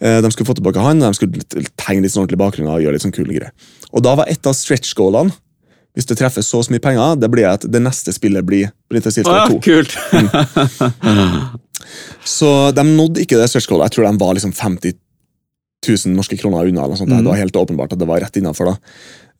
Eh, 0.00 0.20
De 0.20 0.30
skulle 0.30 0.46
få 0.50 0.54
tilbake 0.58 0.80
han, 0.82 1.00
og 1.02 1.12
de 1.12 1.14
skulle 1.14 1.32
tegne 1.76 2.02
litt 2.02 2.10
sånn 2.10 2.26
ordentlig 2.26 2.42
bakgrunn 2.42 2.68
og 2.74 2.82
gjøre 2.82 2.92
litt 2.98 3.02
sånn 3.06 3.14
kule 3.14 3.30
greier. 3.38 3.52
Og 3.94 4.02
da 4.02 4.14
var 4.16 4.26
et 4.26 4.44
av 4.46 4.52
stretch-goalene, 4.54 5.30
hvis 5.94 6.06
det 6.08 6.16
treffer 6.16 6.44
så 6.44 6.62
mye 6.72 6.80
penger, 6.80 7.16
det 7.20 7.28
blir 7.32 7.48
at 7.50 7.66
det 7.68 7.82
neste 7.84 8.12
spillet 8.16 8.44
blir 8.48 8.70
Å, 8.70 9.34
ja, 9.36 9.46
2. 9.50 9.58
kult! 9.60 9.92
Så 12.24 12.48
de 12.76 12.84
nådde 12.86 13.22
ikke 13.24 13.38
det 13.40 13.48
stretch-goalet. 13.50 13.90
Jeg 13.90 13.96
tror 13.96 14.06
de 14.08 14.20
var 14.22 14.36
liksom 14.38 14.52
50 14.56 14.94
000 15.88 16.14
norske 16.16 16.38
kroner 16.38 16.68
unna. 16.70 16.84
eller 16.84 16.96
sånt. 16.96 17.10
Mm. 17.10 17.18
Det 17.24 17.30
var 17.32 17.40
helt 17.42 17.56
åpenbart 17.58 17.92
at 17.92 18.00
det 18.00 18.08
var 18.08 18.22
rett 18.22 18.36
innenfor 18.40 18.70
da. 18.72 18.76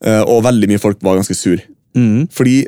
Eh, 0.05 0.21
Og 0.27 0.43
veldig 0.45 0.69
mye 0.69 0.81
folk 0.81 0.99
var 1.01 1.17
ganske 1.19 1.35
sur. 1.37 1.61
Mm, 1.95 2.27
Fordi 2.33 2.65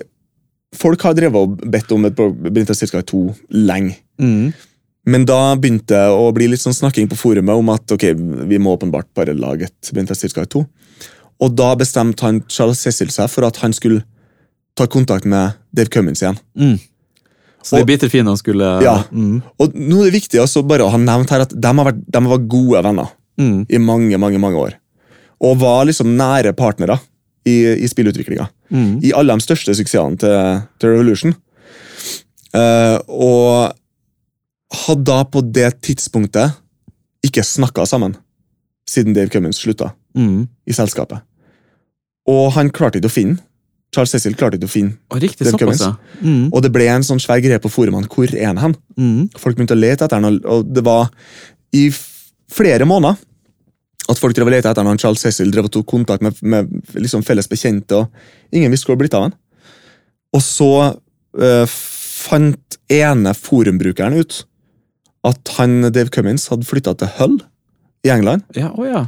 folk 0.75 1.01
har 1.01 1.13
drevet 1.17 1.35
og 1.35 1.57
bedt 1.71 1.91
om 1.91 2.05
et 2.05 2.15
Splinter 2.15 2.73
Cell 2.77 3.03
2 3.03 3.25
lenge. 3.51 3.97
mm. 4.21 4.53
Men 5.05 5.21
da 5.21 5.53
begynte 5.53 5.93
det 5.93 6.07
å 6.17 6.31
bli 6.33 6.47
litt 6.49 6.63
sånn 6.63 6.73
snakking 6.73 7.05
på 7.11 7.13
forumet 7.19 7.53
om 7.53 7.67
at 7.69 7.91
ok, 7.93 8.07
vi 8.49 8.57
må 8.57 8.71
åpenbart 8.73 9.05
bare 9.13 9.35
lage 9.37 9.67
et 9.67 9.75
Splinter 9.85 10.15
Cell 10.17 10.31
2. 10.33 10.63
Og 11.43 11.55
da 11.57 11.73
bestemte 11.79 12.25
han 12.25 12.41
Charles 12.47 12.79
Cecil 12.85 13.11
seg 13.13 13.29
for 13.31 13.47
at 13.47 13.59
han 13.63 13.73
skulle 13.75 14.03
ta 14.75 14.87
kontakt 14.91 15.27
med 15.27 15.55
Dave 15.75 15.91
Cummins 15.91 16.21
igjen. 16.23 16.37
Mm. 16.59 16.77
Så 17.65 17.79
de 17.79 17.81
er 17.81 17.89
biter 17.89 18.11
fine 18.11 18.29
han 18.29 18.37
skulle 18.39 18.67
Ja. 18.83 18.99
Mm, 19.11 19.41
Og 19.59 19.73
nå 19.73 20.03
er 20.03 20.11
det 20.11 20.19
viktig 20.19 20.41
også 20.41 20.61
bare 20.67 20.85
å 20.85 20.91
ha 20.93 20.99
nevnt 21.01 21.31
her 21.33 21.45
at 21.47 21.53
de, 21.55 21.71
har 21.71 21.87
vært, 21.87 22.03
de 22.05 22.21
var 22.29 22.43
gode 22.51 22.83
venner 22.85 23.09
mm, 23.41 23.65
i 23.69 23.79
mange, 23.81 24.19
mange 24.21 24.41
mange 24.41 24.59
år. 24.61 24.75
Og 25.41 25.57
var 25.59 25.87
liksom 25.89 26.13
nære 26.17 26.53
partnere 26.55 26.99
i, 27.45 27.55
i 27.81 27.87
spillutviklinga. 27.89 28.47
mm. 28.69 28.91
I 29.03 29.15
alle 29.17 29.33
de 29.33 29.45
største 29.47 29.75
suksessene 29.75 30.19
til, 30.21 30.61
til 30.79 30.93
Revolution. 30.93 31.35
Uh, 32.55 33.01
og 33.11 33.73
hadde 34.85 35.03
da 35.09 35.17
på 35.27 35.41
det 35.43 35.73
tidspunktet 35.83 36.55
ikke 37.25 37.43
snakka 37.43 37.83
sammen 37.89 38.15
siden 38.87 39.15
Dave 39.17 39.31
Cummins 39.33 39.59
slutta 39.59 39.91
Mm. 40.15 40.47
i 40.67 40.73
selskapet. 40.73 41.21
Og 42.31 42.51
han 42.55 42.69
klarte 42.73 42.97
ikke 43.01 43.11
å 43.11 43.15
finne. 43.17 43.37
Charles 43.93 44.11
Cecil 44.15 44.33
klarte 44.35 44.57
ikke 44.57 44.67
å 44.67 44.71
finne 44.71 44.95
Og 45.13 45.21
riktig 45.21 45.45
Dave 45.45 45.59
Cummins. 45.59 45.83
Mm, 46.19 46.49
Og 46.51 46.61
det 46.65 46.71
ble 46.73 46.87
en 46.91 47.03
sånn 47.05 47.21
svær 47.21 47.39
greie 47.43 47.61
på 47.63 47.69
forumene. 47.71 48.09
Hvor 48.11 48.31
er 48.33 48.55
han 48.59 48.73
mm. 48.97 49.29
Folk 49.39 49.55
begynte 49.55 49.75
å 49.77 49.79
lete 49.79 50.03
etter 50.07 50.19
han, 50.19 50.39
og- 50.43 50.67
det 50.73 50.83
var 50.83 51.09
i 51.75 51.85
flere 52.51 52.85
måneder 52.87 53.15
at 54.09 54.19
folk 54.19 54.35
drev 54.35 54.47
og 54.47 54.53
lette 54.53 54.69
etter 54.69 54.85
han, 54.85 54.97
Charles 55.01 55.21
Cecil 55.23 55.49
drev 55.51 55.65
og 55.65 55.71
tok 55.71 55.87
kontakt 55.89 56.21
med, 56.21 56.35
med 56.43 56.69
liksom 56.93 57.23
felles 57.25 57.47
bekjente, 57.49 57.97
og 57.97 58.53
ingen 58.53 58.69
visste 58.71 58.85
hvor 58.85 58.95
det 58.99 59.05
blitt 59.05 59.15
av 59.17 59.23
han. 59.29 59.33
Og 60.35 60.43
så 60.45 60.69
øh, 61.39 61.65
fant 61.67 62.77
ene 62.91 63.33
forumbrukeren 63.33 64.13
ut 64.19 64.43
at 65.25 65.55
han, 65.57 65.79
Dave 65.89 66.11
Cummins 66.13 66.45
hadde 66.51 66.67
flytta 66.69 66.93
til 67.01 67.09
Hull 67.17 67.39
i 68.05 68.11
England, 68.13 68.43
Ja, 68.55 68.69
oh 68.77 68.85
ja. 68.85 69.07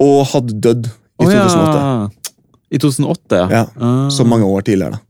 Og 0.00 0.26
hadde 0.32 0.56
dødd 0.64 0.88
i 0.88 1.24
Å 1.24 1.28
2008. 1.28 1.76
ja. 1.76 2.08
I 2.70 2.78
2008, 2.78 3.38
ja. 3.40 3.46
Ja, 3.50 3.62
Ah, 3.82 4.08
Så 4.14 4.24
mange 4.24 4.46
år 4.46 4.62
tidligere. 4.62 4.92
da. 4.92 5.00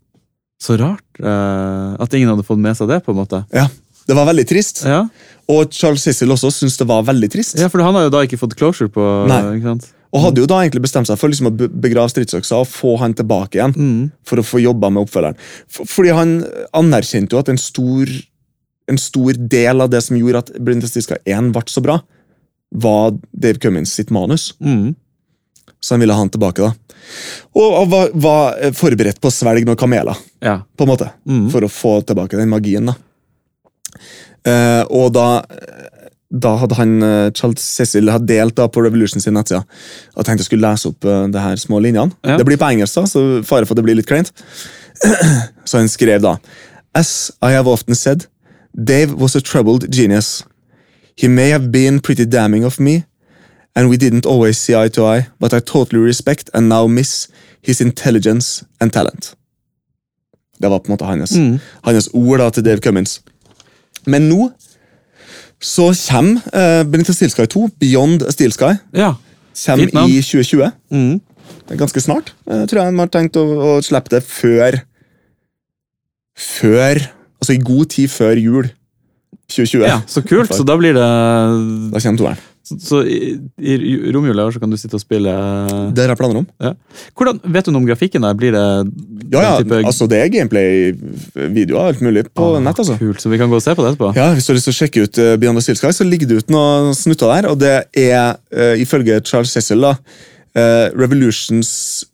Så 0.61 0.77
rart 0.81 1.21
eh, 1.21 1.97
at 2.03 2.15
ingen 2.17 2.29
hadde 2.33 2.45
fått 2.45 2.59
med 2.61 2.77
seg 2.77 2.89
det, 2.89 3.03
på 3.05 3.13
en 3.13 3.21
måte. 3.21 3.45
Ja, 3.53 3.69
Det 4.09 4.17
var 4.17 4.27
veldig 4.27 4.47
trist. 4.49 4.83
Ja, 4.85 5.05
Og 5.49 5.71
Charles 5.73 6.03
Cecil 6.03 6.29
også 6.33 6.51
syntes 6.51 6.79
det 6.79 6.87
var 6.89 7.03
veldig 7.05 7.31
trist. 7.31 7.59
ja 7.59 7.69
for 7.69 7.83
han 7.83 7.95
har 7.95 8.05
jo 8.09 8.11
da 8.11 8.23
ikke 8.25 8.39
fått 8.41 8.57
closure 8.57 8.89
på 8.89 9.03
Nei. 9.29 9.79
Og 10.13 10.23
hadde 10.25 10.41
jo 10.43 10.47
da 10.47 10.57
egentlig 10.65 10.83
bestemt 10.83 11.07
seg 11.07 11.17
for 11.21 11.29
liksom 11.31 11.47
å 11.53 11.55
begrave 11.55 12.11
stridsøksa 12.11 12.57
og 12.59 12.67
få 12.67 12.97
han 12.99 13.15
tilbake 13.15 13.61
igjen. 13.61 13.75
Mm. 13.77 14.11
For 14.27 14.41
å 14.41 14.43
få 14.43 14.59
jobba 14.61 14.91
med 14.91 15.05
oppfølgeren. 15.07 15.37
For, 15.69 15.85
fordi 15.87 16.11
han 16.17 16.33
anerkjente 16.75 17.31
jo 17.37 17.39
at 17.39 17.49
en 17.53 17.61
stor, 17.61 18.09
en 18.89 18.99
stor 18.99 19.33
del 19.39 19.81
av 19.85 19.91
det 19.93 20.03
som 20.03 20.17
gjorde 20.19 20.39
at 20.43 20.51
Blindestiska 20.59 21.21
1 21.27 21.53
ble 21.55 21.63
så 21.71 21.81
bra, 21.85 22.01
var 22.71 23.19
Dave 23.33 23.59
Cummins 23.59 23.93
sitt 23.95 24.11
manus. 24.11 24.55
Mm. 24.61 24.95
Så 25.81 25.95
han 25.95 26.01
ville 26.01 26.13
ha 26.13 26.21
han 26.21 26.31
tilbake. 26.31 26.63
da. 26.63 26.73
Og, 27.57 27.69
og 27.83 27.87
var, 27.91 28.11
var 28.15 28.73
forberedt 28.77 29.21
på 29.21 29.31
å 29.31 29.35
svelge 29.35 29.67
noen 29.67 29.79
kameler, 29.81 30.19
Ja. 30.45 30.61
på 30.77 30.85
en 30.85 30.93
måte. 30.93 31.11
Mm. 31.29 31.47
For 31.51 31.65
å 31.65 31.73
få 31.73 31.95
tilbake 32.07 32.39
den 32.39 32.53
magien. 32.53 32.87
da. 32.93 32.97
Eh, 34.51 34.83
og 34.89 35.13
da 35.17 35.29
da 36.31 36.53
hadde 36.61 36.77
han, 36.79 37.03
eh, 37.03 37.31
Charles 37.35 37.63
Cecil 37.65 38.07
hadde 38.07 38.29
delt 38.31 38.55
da 38.55 38.69
på 38.71 38.85
Revolution 38.85 39.21
sin 39.21 39.35
nettside 39.35 39.65
og 40.15 40.25
tenkte 40.25 40.45
jeg 40.45 40.51
skulle 40.53 40.69
lese 40.69 40.87
opp 40.93 41.05
uh, 41.05 41.27
det 41.27 41.43
her 41.43 41.57
små 41.59 41.81
linjene. 41.83 42.15
Ja. 42.23 42.37
Det 42.39 42.47
blir 42.47 42.61
på 42.61 42.69
engelsk, 42.71 42.95
da, 43.01 43.03
så 43.11 43.43
fare 43.43 43.67
for 43.67 43.75
at 43.75 43.81
det 43.81 43.87
blir 43.89 43.99
litt 43.99 44.07
kleint. 44.07 44.31
så 45.69 45.81
han 45.81 45.91
skrev 45.91 46.23
da 46.23 46.37
As 46.95 47.31
I 47.43 47.51
have 47.55 47.71
often 47.71 47.95
said, 47.95 48.27
Dave 48.75 49.15
was 49.19 49.35
a 49.35 49.41
troubled 49.41 49.91
genius. 49.91 50.45
He 51.21 51.29
may 51.29 51.51
have 51.51 51.71
been 51.73 52.01
pretty 52.01 52.25
damning 52.25 52.65
of 52.65 52.79
me, 52.81 53.03
and 53.77 53.89
we 53.91 53.97
didn't 53.97 54.27
always 54.27 54.57
see 54.59 54.75
eye 54.75 54.89
to 54.89 55.05
eye, 55.05 55.27
but 55.41 55.53
I 55.53 55.61
totally 55.61 56.01
respect 56.07 56.51
and 56.55 56.69
now 56.69 56.87
miss 56.87 57.29
his 57.63 57.81
intelligence 57.81 58.65
and 58.81 58.93
talent. 58.93 59.35
Det 60.63 60.69
var 60.71 60.79
på 60.79 60.85
en 60.89 60.93
måte 60.93 61.05
hans, 61.05 61.33
Mm. 61.37 61.59
hans 61.85 62.09
ord 62.13 62.39
da 62.39 62.51
til 62.51 62.65
Dave 62.65 62.79
Cummins. 62.81 63.21
Men 64.07 64.29
nå 64.29 64.51
så 65.61 65.91
kommer 66.11 66.41
uh, 66.55 66.91
Benita 66.91 67.13
Steel 67.13 67.31
Sky 67.31 67.47
2, 67.47 67.69
Beyond 67.81 68.23
a 68.23 68.31
Steel 68.33 68.53
Sky, 68.53 68.73
ja. 68.95 69.15
kommer 69.67 70.09
i 70.09 70.21
2020. 70.23 70.71
Mm. 70.91 71.21
Det 71.69 71.75
er 71.75 71.77
ganske 71.77 72.01
snart. 72.01 72.35
Jeg 72.47 72.69
tror 72.69 72.83
jeg 72.83 72.93
de 72.93 72.99
har 72.99 73.07
tenkt 73.13 73.37
å, 73.37 73.45
å 73.45 73.81
slippe 73.83 74.09
det 74.17 74.23
før 74.25 74.81
Før 76.39 77.01
Altså 77.41 77.53
i 77.53 77.59
god 77.65 77.87
tid 77.87 78.09
før 78.09 78.37
jul 78.41 78.69
2020. 79.51 79.85
ja, 79.91 79.99
så 80.07 80.23
kult. 80.27 80.55
Så 80.55 80.65
da 80.67 80.77
blir 80.81 80.95
det 80.97 81.09
Da 81.93 82.01
kommer 82.01 82.19
toeren. 82.23 82.47
Så, 82.63 82.77
så 82.85 82.99
i, 83.09 83.39
i 83.59 84.13
romjula 84.13 84.45
så 84.53 84.61
kan 84.61 84.71
du 84.71 84.77
sitte 84.79 84.95
og 84.99 85.01
spille 85.03 85.33
Det 85.97 86.03
har 86.05 86.11
jeg 86.13 86.19
planer 86.21 86.43
om. 86.43 86.47
Hvordan, 87.17 87.39
Vet 87.57 87.67
du 87.67 87.73
noe 87.73 87.81
om 87.81 87.87
grafikken 87.89 88.23
der? 88.27 88.35
Blir 88.37 88.53
det 88.55 88.65
Ja, 89.33 89.41
ja, 89.43 89.53
type- 89.63 89.81
altså 89.89 90.07
Det 90.11 90.19
er 90.21 90.29
gameplay-videoer 90.35 91.89
alt 91.89 92.03
mulig 92.05 92.27
på 92.35 92.51
Ah, 92.57 92.61
nett. 92.61 92.79
altså. 92.79 92.99
Kult, 93.01 93.21
så 93.25 93.33
vi 93.33 93.39
kan 93.41 93.49
gå 93.51 93.57
og 93.57 93.63
se 93.65 93.75
på 93.75 93.83
det 93.83 93.95
etterpå? 93.95 94.13
Ja, 94.17 94.29
Hvis 94.35 94.47
du 94.47 94.53
har 94.53 94.59
lyst 94.61 94.69
til 94.69 94.77
å 94.77 94.81
sjekke 94.81 95.03
ut 95.09 95.19
uh, 95.19 95.37
Beyond 95.41 95.57
the 95.59 95.63
Steel 95.65 95.81
Sky, 95.81 95.93
så 95.97 96.05
ligger 96.07 96.29
det 96.31 96.37
ut 96.45 96.53
noen 96.53 96.93
snutter 96.95 97.33
der. 97.33 97.49
Og 97.51 97.59
det 97.59 97.75
er, 97.97 98.37
uh, 98.55 98.75
ifølge 98.79 99.21
Charles 99.25 99.51
Cecil, 99.57 99.81
da, 99.81 99.97
uh, 99.97 100.87
Revolutions 101.01 102.05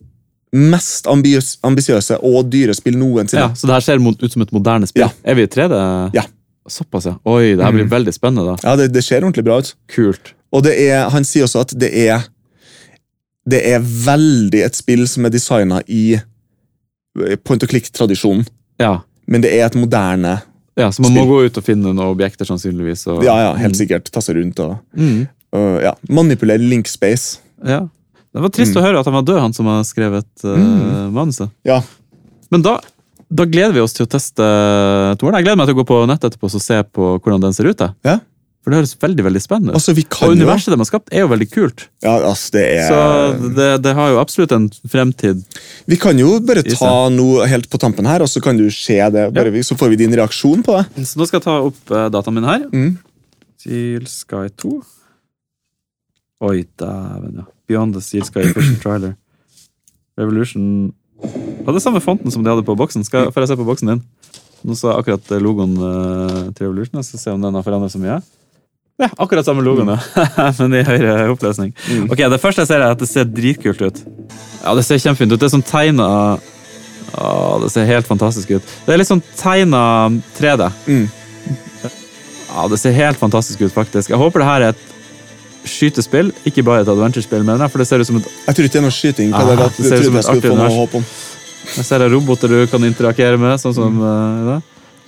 mest 0.57 1.05
ambisiøse 1.11 2.17
og 2.23 2.47
dyre 2.49 2.73
spill 2.73 2.95
noensinne. 2.97 3.49
Ja, 3.49 3.53
Så 3.53 3.67
det 3.67 3.75
her 3.75 3.83
ser 3.83 3.99
ut 3.99 4.31
som 4.31 4.41
et 4.41 4.53
moderne 4.55 4.87
spill? 4.87 5.03
Ja. 5.03 5.09
Er 5.27 5.35
vi 5.35 5.43
i 5.43 5.51
3D? 5.51 5.75
Ja. 6.15 6.23
Såpass, 6.67 7.05
ja. 7.05 7.15
Oi, 7.25 7.55
det 7.55 7.63
her 7.63 7.71
blir 7.71 7.85
Mm. 7.87 7.91
veldig 7.91 8.13
spennende, 8.13 8.45
da. 8.45 8.55
Ja, 8.69 8.75
det, 8.75 8.89
det 8.93 9.03
ser 9.03 9.21
ordentlig 9.23 9.43
bra 9.47 9.59
ut. 9.59 9.73
Kult. 9.87 10.33
Og 10.51 10.63
det 10.63 10.73
er, 10.79 11.09
han 11.09 11.23
sier 11.23 11.43
også 11.47 11.61
at 11.61 11.73
det 11.79 11.93
er 12.07 12.25
Det 13.47 13.61
er 13.63 13.79
veldig 13.79 14.59
et 14.65 14.75
spill 14.75 15.05
som 15.07 15.23
er 15.25 15.29
designa 15.31 15.77
i 15.87 16.15
eh, 16.17 17.35
point 17.43 17.63
and 17.63 17.69
click-tradisjonen. 17.71 18.45
Ja. 18.79 18.97
Men 19.25 19.41
det 19.41 19.53
er 19.55 19.65
et 19.65 19.75
moderne 19.79 20.41
ja, 20.77 20.89
Så 20.91 20.99
man 21.01 21.11
Spill. 21.11 21.23
må 21.23 21.27
gå 21.31 21.45
ut 21.47 21.57
og 21.57 21.63
finne 21.63 21.87
noen 21.87 21.97
objekter, 22.11 22.45
sannsynligvis. 22.45 23.07
Og, 23.07 23.23
Ja, 23.23 23.37
ja, 23.47 23.53
helt 23.57 23.75
sikkert. 23.79 24.11
Tasse 24.11 24.33
rundt 24.35 24.59
og, 24.59 24.77
Mm. 24.95 25.27
og 25.53 25.81
ja, 25.81 25.93
manipulere 26.09 26.59
link 26.59 26.87
space. 26.87 27.39
Ja. 27.65 27.87
Det 28.33 28.41
var 28.43 28.49
trist 28.49 28.75
Mm. 28.75 28.81
å 28.81 28.85
høre 28.85 28.99
at 28.99 29.05
han 29.05 29.13
var 29.15 29.23
død, 29.23 29.39
han 29.41 29.53
som 29.53 29.65
har 29.65 29.81
skrevet 29.83 30.27
uh, 30.43 30.57
Mm. 30.57 31.13
manuset. 31.13 31.49
Ja. 31.65 31.81
Men 32.51 32.61
da, 32.61 32.79
da 33.29 33.45
gleder 33.49 33.75
vi 33.75 33.83
oss 33.83 33.93
til 33.97 34.05
å 34.07 34.09
teste 34.09 34.45
toeren. 35.19 35.37
Jeg 35.39 35.47
gleder 35.47 35.59
meg 35.59 35.67
til 35.69 35.75
å 35.75 35.81
gå 35.81 35.87
på 35.89 35.99
nettet 36.07 36.31
etterpå 36.31 36.47
og 36.47 36.63
se 36.63 36.81
på 36.95 37.13
hvordan 37.19 37.43
den 37.43 37.55
ser 37.55 37.69
ut. 37.69 37.79
jeg. 37.79 37.95
Ja. 38.07 38.19
For 38.63 38.73
det 38.73 38.81
høres 38.81 38.97
veldig 38.99 39.23
veldig 39.23 39.39
spennende 39.39 39.71
ut. 39.71 39.77
Altså, 39.79 39.93
Og 40.27 40.33
universet 40.35 40.73
de 40.73 40.77
har 40.81 40.87
skapt, 40.89 41.11
er 41.15 41.21
jo 41.23 41.29
veldig 41.31 41.45
kult. 41.53 41.85
ja, 42.03 42.17
altså, 42.19 42.51
det 42.51 42.63
er, 42.75 42.87
Så 42.91 43.53
det, 43.55 43.67
det 43.85 43.93
har 43.95 44.09
jo 44.11 44.17
absolutt 44.19 44.51
en 44.51 44.65
fremtid. 44.91 45.43
Vi 45.87 45.95
kan 45.95 46.19
jo 46.19 46.33
bare 46.43 46.63
ta 46.67 47.07
noe 47.07 47.47
helt 47.47 47.69
på 47.71 47.79
tampen 47.79 48.05
her, 48.05 48.25
og 48.25 48.27
så 48.27 48.43
kan 48.43 48.59
du 48.59 48.65
se 48.67 48.99
det. 48.99 49.29
Bare, 49.31 49.53
ja. 49.55 49.63
Så 49.63 49.77
får 49.79 49.93
vi 49.93 50.01
din 50.03 50.11
reaksjon 50.11 50.65
på 50.67 50.75
det. 50.75 51.07
Så 51.07 51.15
nå 51.15 51.27
skal 51.29 51.39
jeg 51.39 51.45
ta 51.47 51.55
opp 51.63 51.79
uh, 51.95 52.09
dataen 52.11 52.35
min 52.35 52.47
her. 52.47 52.67
Mm. 52.75 52.97
Steel 53.55 54.07
Sky 54.11 54.49
2. 54.59 54.73
Oi, 56.47 56.65
dæven, 56.79 57.39
ja. 57.39 57.47
Beyond 57.71 57.95
the 57.95 58.03
Steel 58.03 58.27
Sky 58.27 58.51
First 58.51 58.81
trailer. 58.83 59.15
Revolution 60.19 60.91
Hadde 61.67 61.83
samme 61.83 62.01
fonten 62.03 62.31
som 62.33 62.43
de 62.43 62.51
hadde 62.51 62.65
på 62.67 62.75
boksen. 62.77 63.05
Skal, 63.07 63.31
får 63.33 63.45
jeg 63.45 63.51
se 63.51 63.59
på 63.59 63.67
boksen 63.67 63.93
din? 63.93 64.03
Nå 64.67 64.75
så 64.77 64.91
jeg 64.91 65.03
akkurat 65.03 65.31
logoen 65.43 65.77
uh, 65.77 66.49
til 66.55 66.67
Revolution. 66.67 66.99
Jeg 66.99 67.09
skal 67.11 67.23
se 67.23 67.35
om 67.35 67.43
den 67.43 67.57
har 67.57 67.65
forandret 67.65 67.93
så 67.93 68.01
mye. 68.01 68.19
Ja, 68.97 69.11
akkurat 69.21 69.45
samme 69.45 69.61
logoen, 69.61 69.91
ja. 69.93 70.27
men 70.59 70.79
i 70.79 70.85
høyere 70.85 71.27
oppløsning. 71.29 71.73
Mm. 71.91 72.07
Ok, 72.09 72.23
Det 72.33 72.41
første 72.41 72.63
jeg 72.63 72.71
ser, 72.71 72.81
er 72.81 72.95
at 72.95 73.01
det 73.01 73.09
ser 73.09 73.27
dritkult 73.29 73.81
ut. 73.81 74.03
Ja, 74.63 74.73
Det 74.73 74.85
ser 74.87 75.01
kjempefint 75.03 75.35
ut. 75.35 75.39
Det 75.39 75.49
er 75.49 75.57
sånn 75.57 75.67
tegna 75.67 76.07
det 77.61 77.69
ser 77.71 77.87
helt 77.87 78.07
fantastisk 78.07 78.51
ut. 78.57 78.73
Det 78.85 78.93
er 78.93 78.99
litt 78.99 79.09
sånn 79.09 79.23
tegna 79.39 80.09
3D. 80.37 80.67
Mm. 80.87 81.07
Ja, 82.47 82.65
det 82.71 82.79
ser 82.81 82.95
helt 82.95 83.19
fantastisk 83.19 83.61
ut, 83.61 83.73
faktisk. 83.73 84.11
Jeg 84.11 84.19
håper 84.19 84.41
det 84.41 84.49
her 84.49 84.65
er 84.65 84.75
et 84.75 84.86
skytespill, 85.71 86.31
ikke 86.47 86.63
bare 86.65 86.83
et 86.85 86.91
adventure-spill, 86.91 87.43
mener 87.45 87.65
jeg, 87.65 87.73
for 87.73 87.83
det 87.83 87.87
ser 87.89 88.03
ut 88.03 88.09
som 88.09 88.19
et 88.19 88.27
Jeg 88.29 88.57
tror 88.57 88.67
ikke 88.67 88.75
det 88.75 88.81
er 88.81 88.87
noe 88.87 88.95
skyting. 88.97 89.31
på 89.33 89.41
Ah, 89.41 89.51
det, 89.51 89.69
det 89.77 89.85
ser 89.85 90.01
ut 90.01 90.09
som 90.09 90.19
et 90.21 90.31
artig 90.33 90.51
univers. 90.51 91.23
Jeg 91.77 91.85
ser 91.85 92.03
er 92.05 92.11
roboter 92.13 92.51
du 92.51 92.59
kan 92.71 92.83
interagere 92.87 93.39
med, 93.41 93.55
sånn 93.61 93.75
som 93.75 94.01
uh, 94.01 94.51
det. 94.51 94.57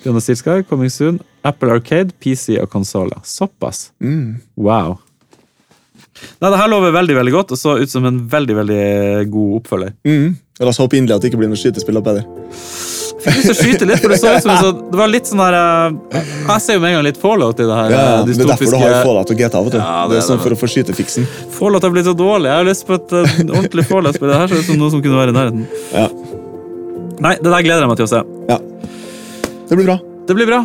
Fiona 0.03 0.21
Steel 0.23 0.39
Sky, 0.39 0.63
Coming 0.67 0.91
Soon, 0.91 1.19
Apple 1.43 1.71
Arcade, 1.75 2.15
PC 2.23 2.59
og 2.61 2.69
konsoller. 2.71 3.19
Såpass. 3.27 3.89
Mm. 4.03 4.39
Wow. 4.55 4.97
Nei, 6.39 6.51
det 6.51 6.59
her 6.59 6.71
lover 6.71 6.95
veldig 6.95 7.15
veldig 7.15 7.33
godt 7.35 7.53
og 7.55 7.59
så 7.59 7.77
ut 7.79 7.91
som 7.91 8.05
en 8.07 8.21
veldig 8.31 8.55
veldig 8.61 8.85
god 9.31 9.57
oppfølger. 9.59 9.95
Mm. 10.07 10.37
La 10.59 10.71
oss 10.71 10.81
håpe 10.81 10.99
inderlig 10.99 11.19
at 11.19 11.23
det 11.23 11.31
ikke 11.31 11.43
blir 11.43 11.51
noe 11.51 11.59
skytespill 11.59 11.99
opp 11.99 12.09
fikk 13.23 13.35
lyst 13.39 13.47
til 13.49 13.53
å 13.53 13.57
skyte 13.59 13.87
litt, 13.89 13.99
for 14.03 14.13
det 14.13 14.17
så 14.21 14.31
ut 14.35 14.43
som 14.45 14.51
en 14.53 14.61
sånn 14.63 14.79
Det 14.91 14.99
var 14.99 15.11
litt 15.11 15.27
sånn 15.29 15.41
her 15.43 15.57
eh, 15.59 16.21
Jeg 16.49 16.63
ser 16.65 16.77
jo 16.77 16.81
med 16.83 16.89
en 16.91 16.95
gang 16.99 17.05
litt 17.09 17.19
Fallout 17.21 17.59
i 17.59 17.67
det 17.69 17.77
her. 17.79 17.93
Ja, 17.93 18.01
eh, 18.19 18.25
det 18.29 18.35
er 18.37 18.51
derfor 18.53 18.71
du 18.73 18.77
har 18.83 18.95
Fallout 19.05 19.33
og 19.33 19.37
GTA. 19.43 19.61
vet 19.67 19.75
du. 19.75 19.79
Ja, 19.79 19.95
det 20.07 20.13
det 20.15 20.21
er 20.21 20.27
sånn 20.27 20.41
for 20.43 20.55
å 20.55 20.59
få 20.59 20.69
skytefiksen. 20.71 21.27
Fallout 21.57 21.83
har 21.87 21.93
blitt 21.95 22.07
så 22.09 22.15
dårlig. 22.17 22.49
Jeg 22.51 22.57
har 22.61 22.67
lyst 22.69 22.85
på 22.87 22.97
et 22.99 23.15
eh, 23.19 23.37
ordentlig 23.47 23.85
Fallout-spill. 23.89 24.31
Det 24.33 24.39
her 24.41 24.51
ser 24.53 24.63
ut 24.63 24.69
som 24.71 24.79
noe 24.81 24.93
som 24.95 25.01
kunne 25.05 25.19
være 25.19 25.33
i 25.33 25.37
nærheten. 25.39 25.65
Ja. 25.93 26.07
Nei, 27.19 27.33
det 27.39 27.49
der 27.51 27.65
gleder 27.65 27.83
jeg 27.83 27.91
meg 27.91 27.99
til 27.99 28.07
å 28.07 28.13
se. 28.13 28.21
ja. 28.53 28.59
Det 29.69 29.77
blir 29.77 29.85
bra. 29.85 29.99
Det 30.29 30.33
blir 30.37 30.47
bra. 30.49 30.61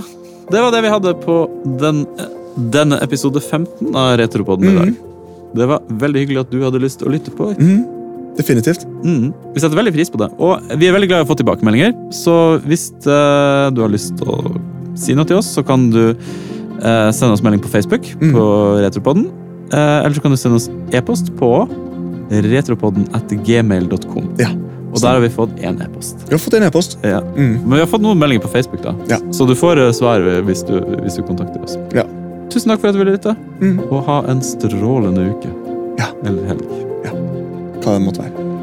Det 0.50 0.61
var 0.64 0.70
det 0.72 0.80
vi 0.84 0.92
hadde 0.92 1.12
på 1.24 1.34
den, 1.80 2.05
denne 2.72 2.96
episode 3.05 3.40
15 3.42 3.90
av 3.96 4.14
Retropodden 4.20 4.70
i 4.70 4.76
dag. 4.78 4.94
Det 5.55 5.66
var 5.70 5.82
veldig 5.88 6.22
hyggelig 6.22 6.40
at 6.46 6.50
du 6.52 6.62
hadde 6.64 6.80
lyst 6.82 6.98
til 7.02 7.09
å 7.11 7.12
lytte 7.14 7.32
på. 7.34 7.50
Mhm. 7.59 7.82
Definitivt. 8.39 8.82
Mm, 9.05 9.28
vi 9.55 9.61
setter 9.62 9.78
veldig 9.78 9.93
pris 9.95 10.11
på 10.11 10.18
det. 10.18 10.28
Og 10.43 10.59
vi 10.80 10.89
er 10.89 10.95
veldig 10.97 11.09
glad 11.11 11.22
i 11.22 11.26
å 11.26 11.28
få 11.30 11.37
tilbakemeldinger. 11.39 11.93
Så 12.14 12.35
hvis 12.66 12.89
uh, 13.07 13.70
du 13.74 13.82
har 13.85 13.93
lyst 13.93 14.16
til 14.18 14.30
å 14.35 14.39
si 14.99 15.14
noe 15.14 15.26
til 15.28 15.39
oss, 15.39 15.53
så 15.55 15.62
kan 15.66 15.89
du 15.95 16.01
uh, 16.14 17.11
sende 17.14 17.32
oss 17.37 17.43
melding 17.47 17.62
på 17.62 17.70
Facebook 17.72 18.07
Mm. 18.20 18.32
på 18.35 18.45
Retropodden. 18.82 19.28
Uh, 19.72 20.03
eller 20.05 20.14
så 20.18 20.22
kan 20.24 20.35
du 20.35 20.39
sende 20.41 20.59
oss 20.61 20.68
e-post 20.95 21.30
på 21.39 21.53
retropodden 22.30 23.07
at 23.14 23.30
gmail.com. 23.47 24.30
Ja. 24.41 24.51
Og 24.95 25.01
der 25.03 25.16
har 25.16 25.22
vi 25.24 25.28
fått 25.35 25.55
én 25.59 25.78
e-post. 25.82 26.22
Vi 26.28 26.35
har 26.37 26.41
fått 26.43 26.55
en 26.59 26.62
e-post. 26.68 26.99
Ja. 27.03 27.18
Mm. 27.35 27.57
Men 27.66 27.76
vi 27.78 27.82
har 27.82 27.91
fått 27.91 28.03
noen 28.05 28.18
meldinger 28.20 28.45
på 28.47 28.51
Facebook, 28.53 28.82
da. 28.85 28.95
Ja. 29.11 29.18
så 29.35 29.47
du 29.47 29.55
får 29.59 29.80
svar 29.99 30.22
hvis 30.47 30.62
du, 30.66 30.76
hvis 31.03 31.18
du 31.18 31.22
kontakter 31.26 31.62
oss. 31.66 31.74
Ja. 31.95 32.07
Tusen 32.53 32.70
takk 32.70 32.82
for 32.82 32.91
at 32.91 32.95
du 32.95 33.01
ville 33.03 33.16
lytte, 33.16 33.35
Mm. 33.61 33.78
og 33.91 34.05
ha 34.07 34.20
en 34.30 34.43
strålende 34.45 35.30
uke. 35.35 35.51
Ja. 35.99 36.11
Eller 36.24 36.47
helg. 36.53 36.62
Hva 37.85 37.99
det 37.99 38.03
måtte 38.03 38.22
være. 38.22 38.53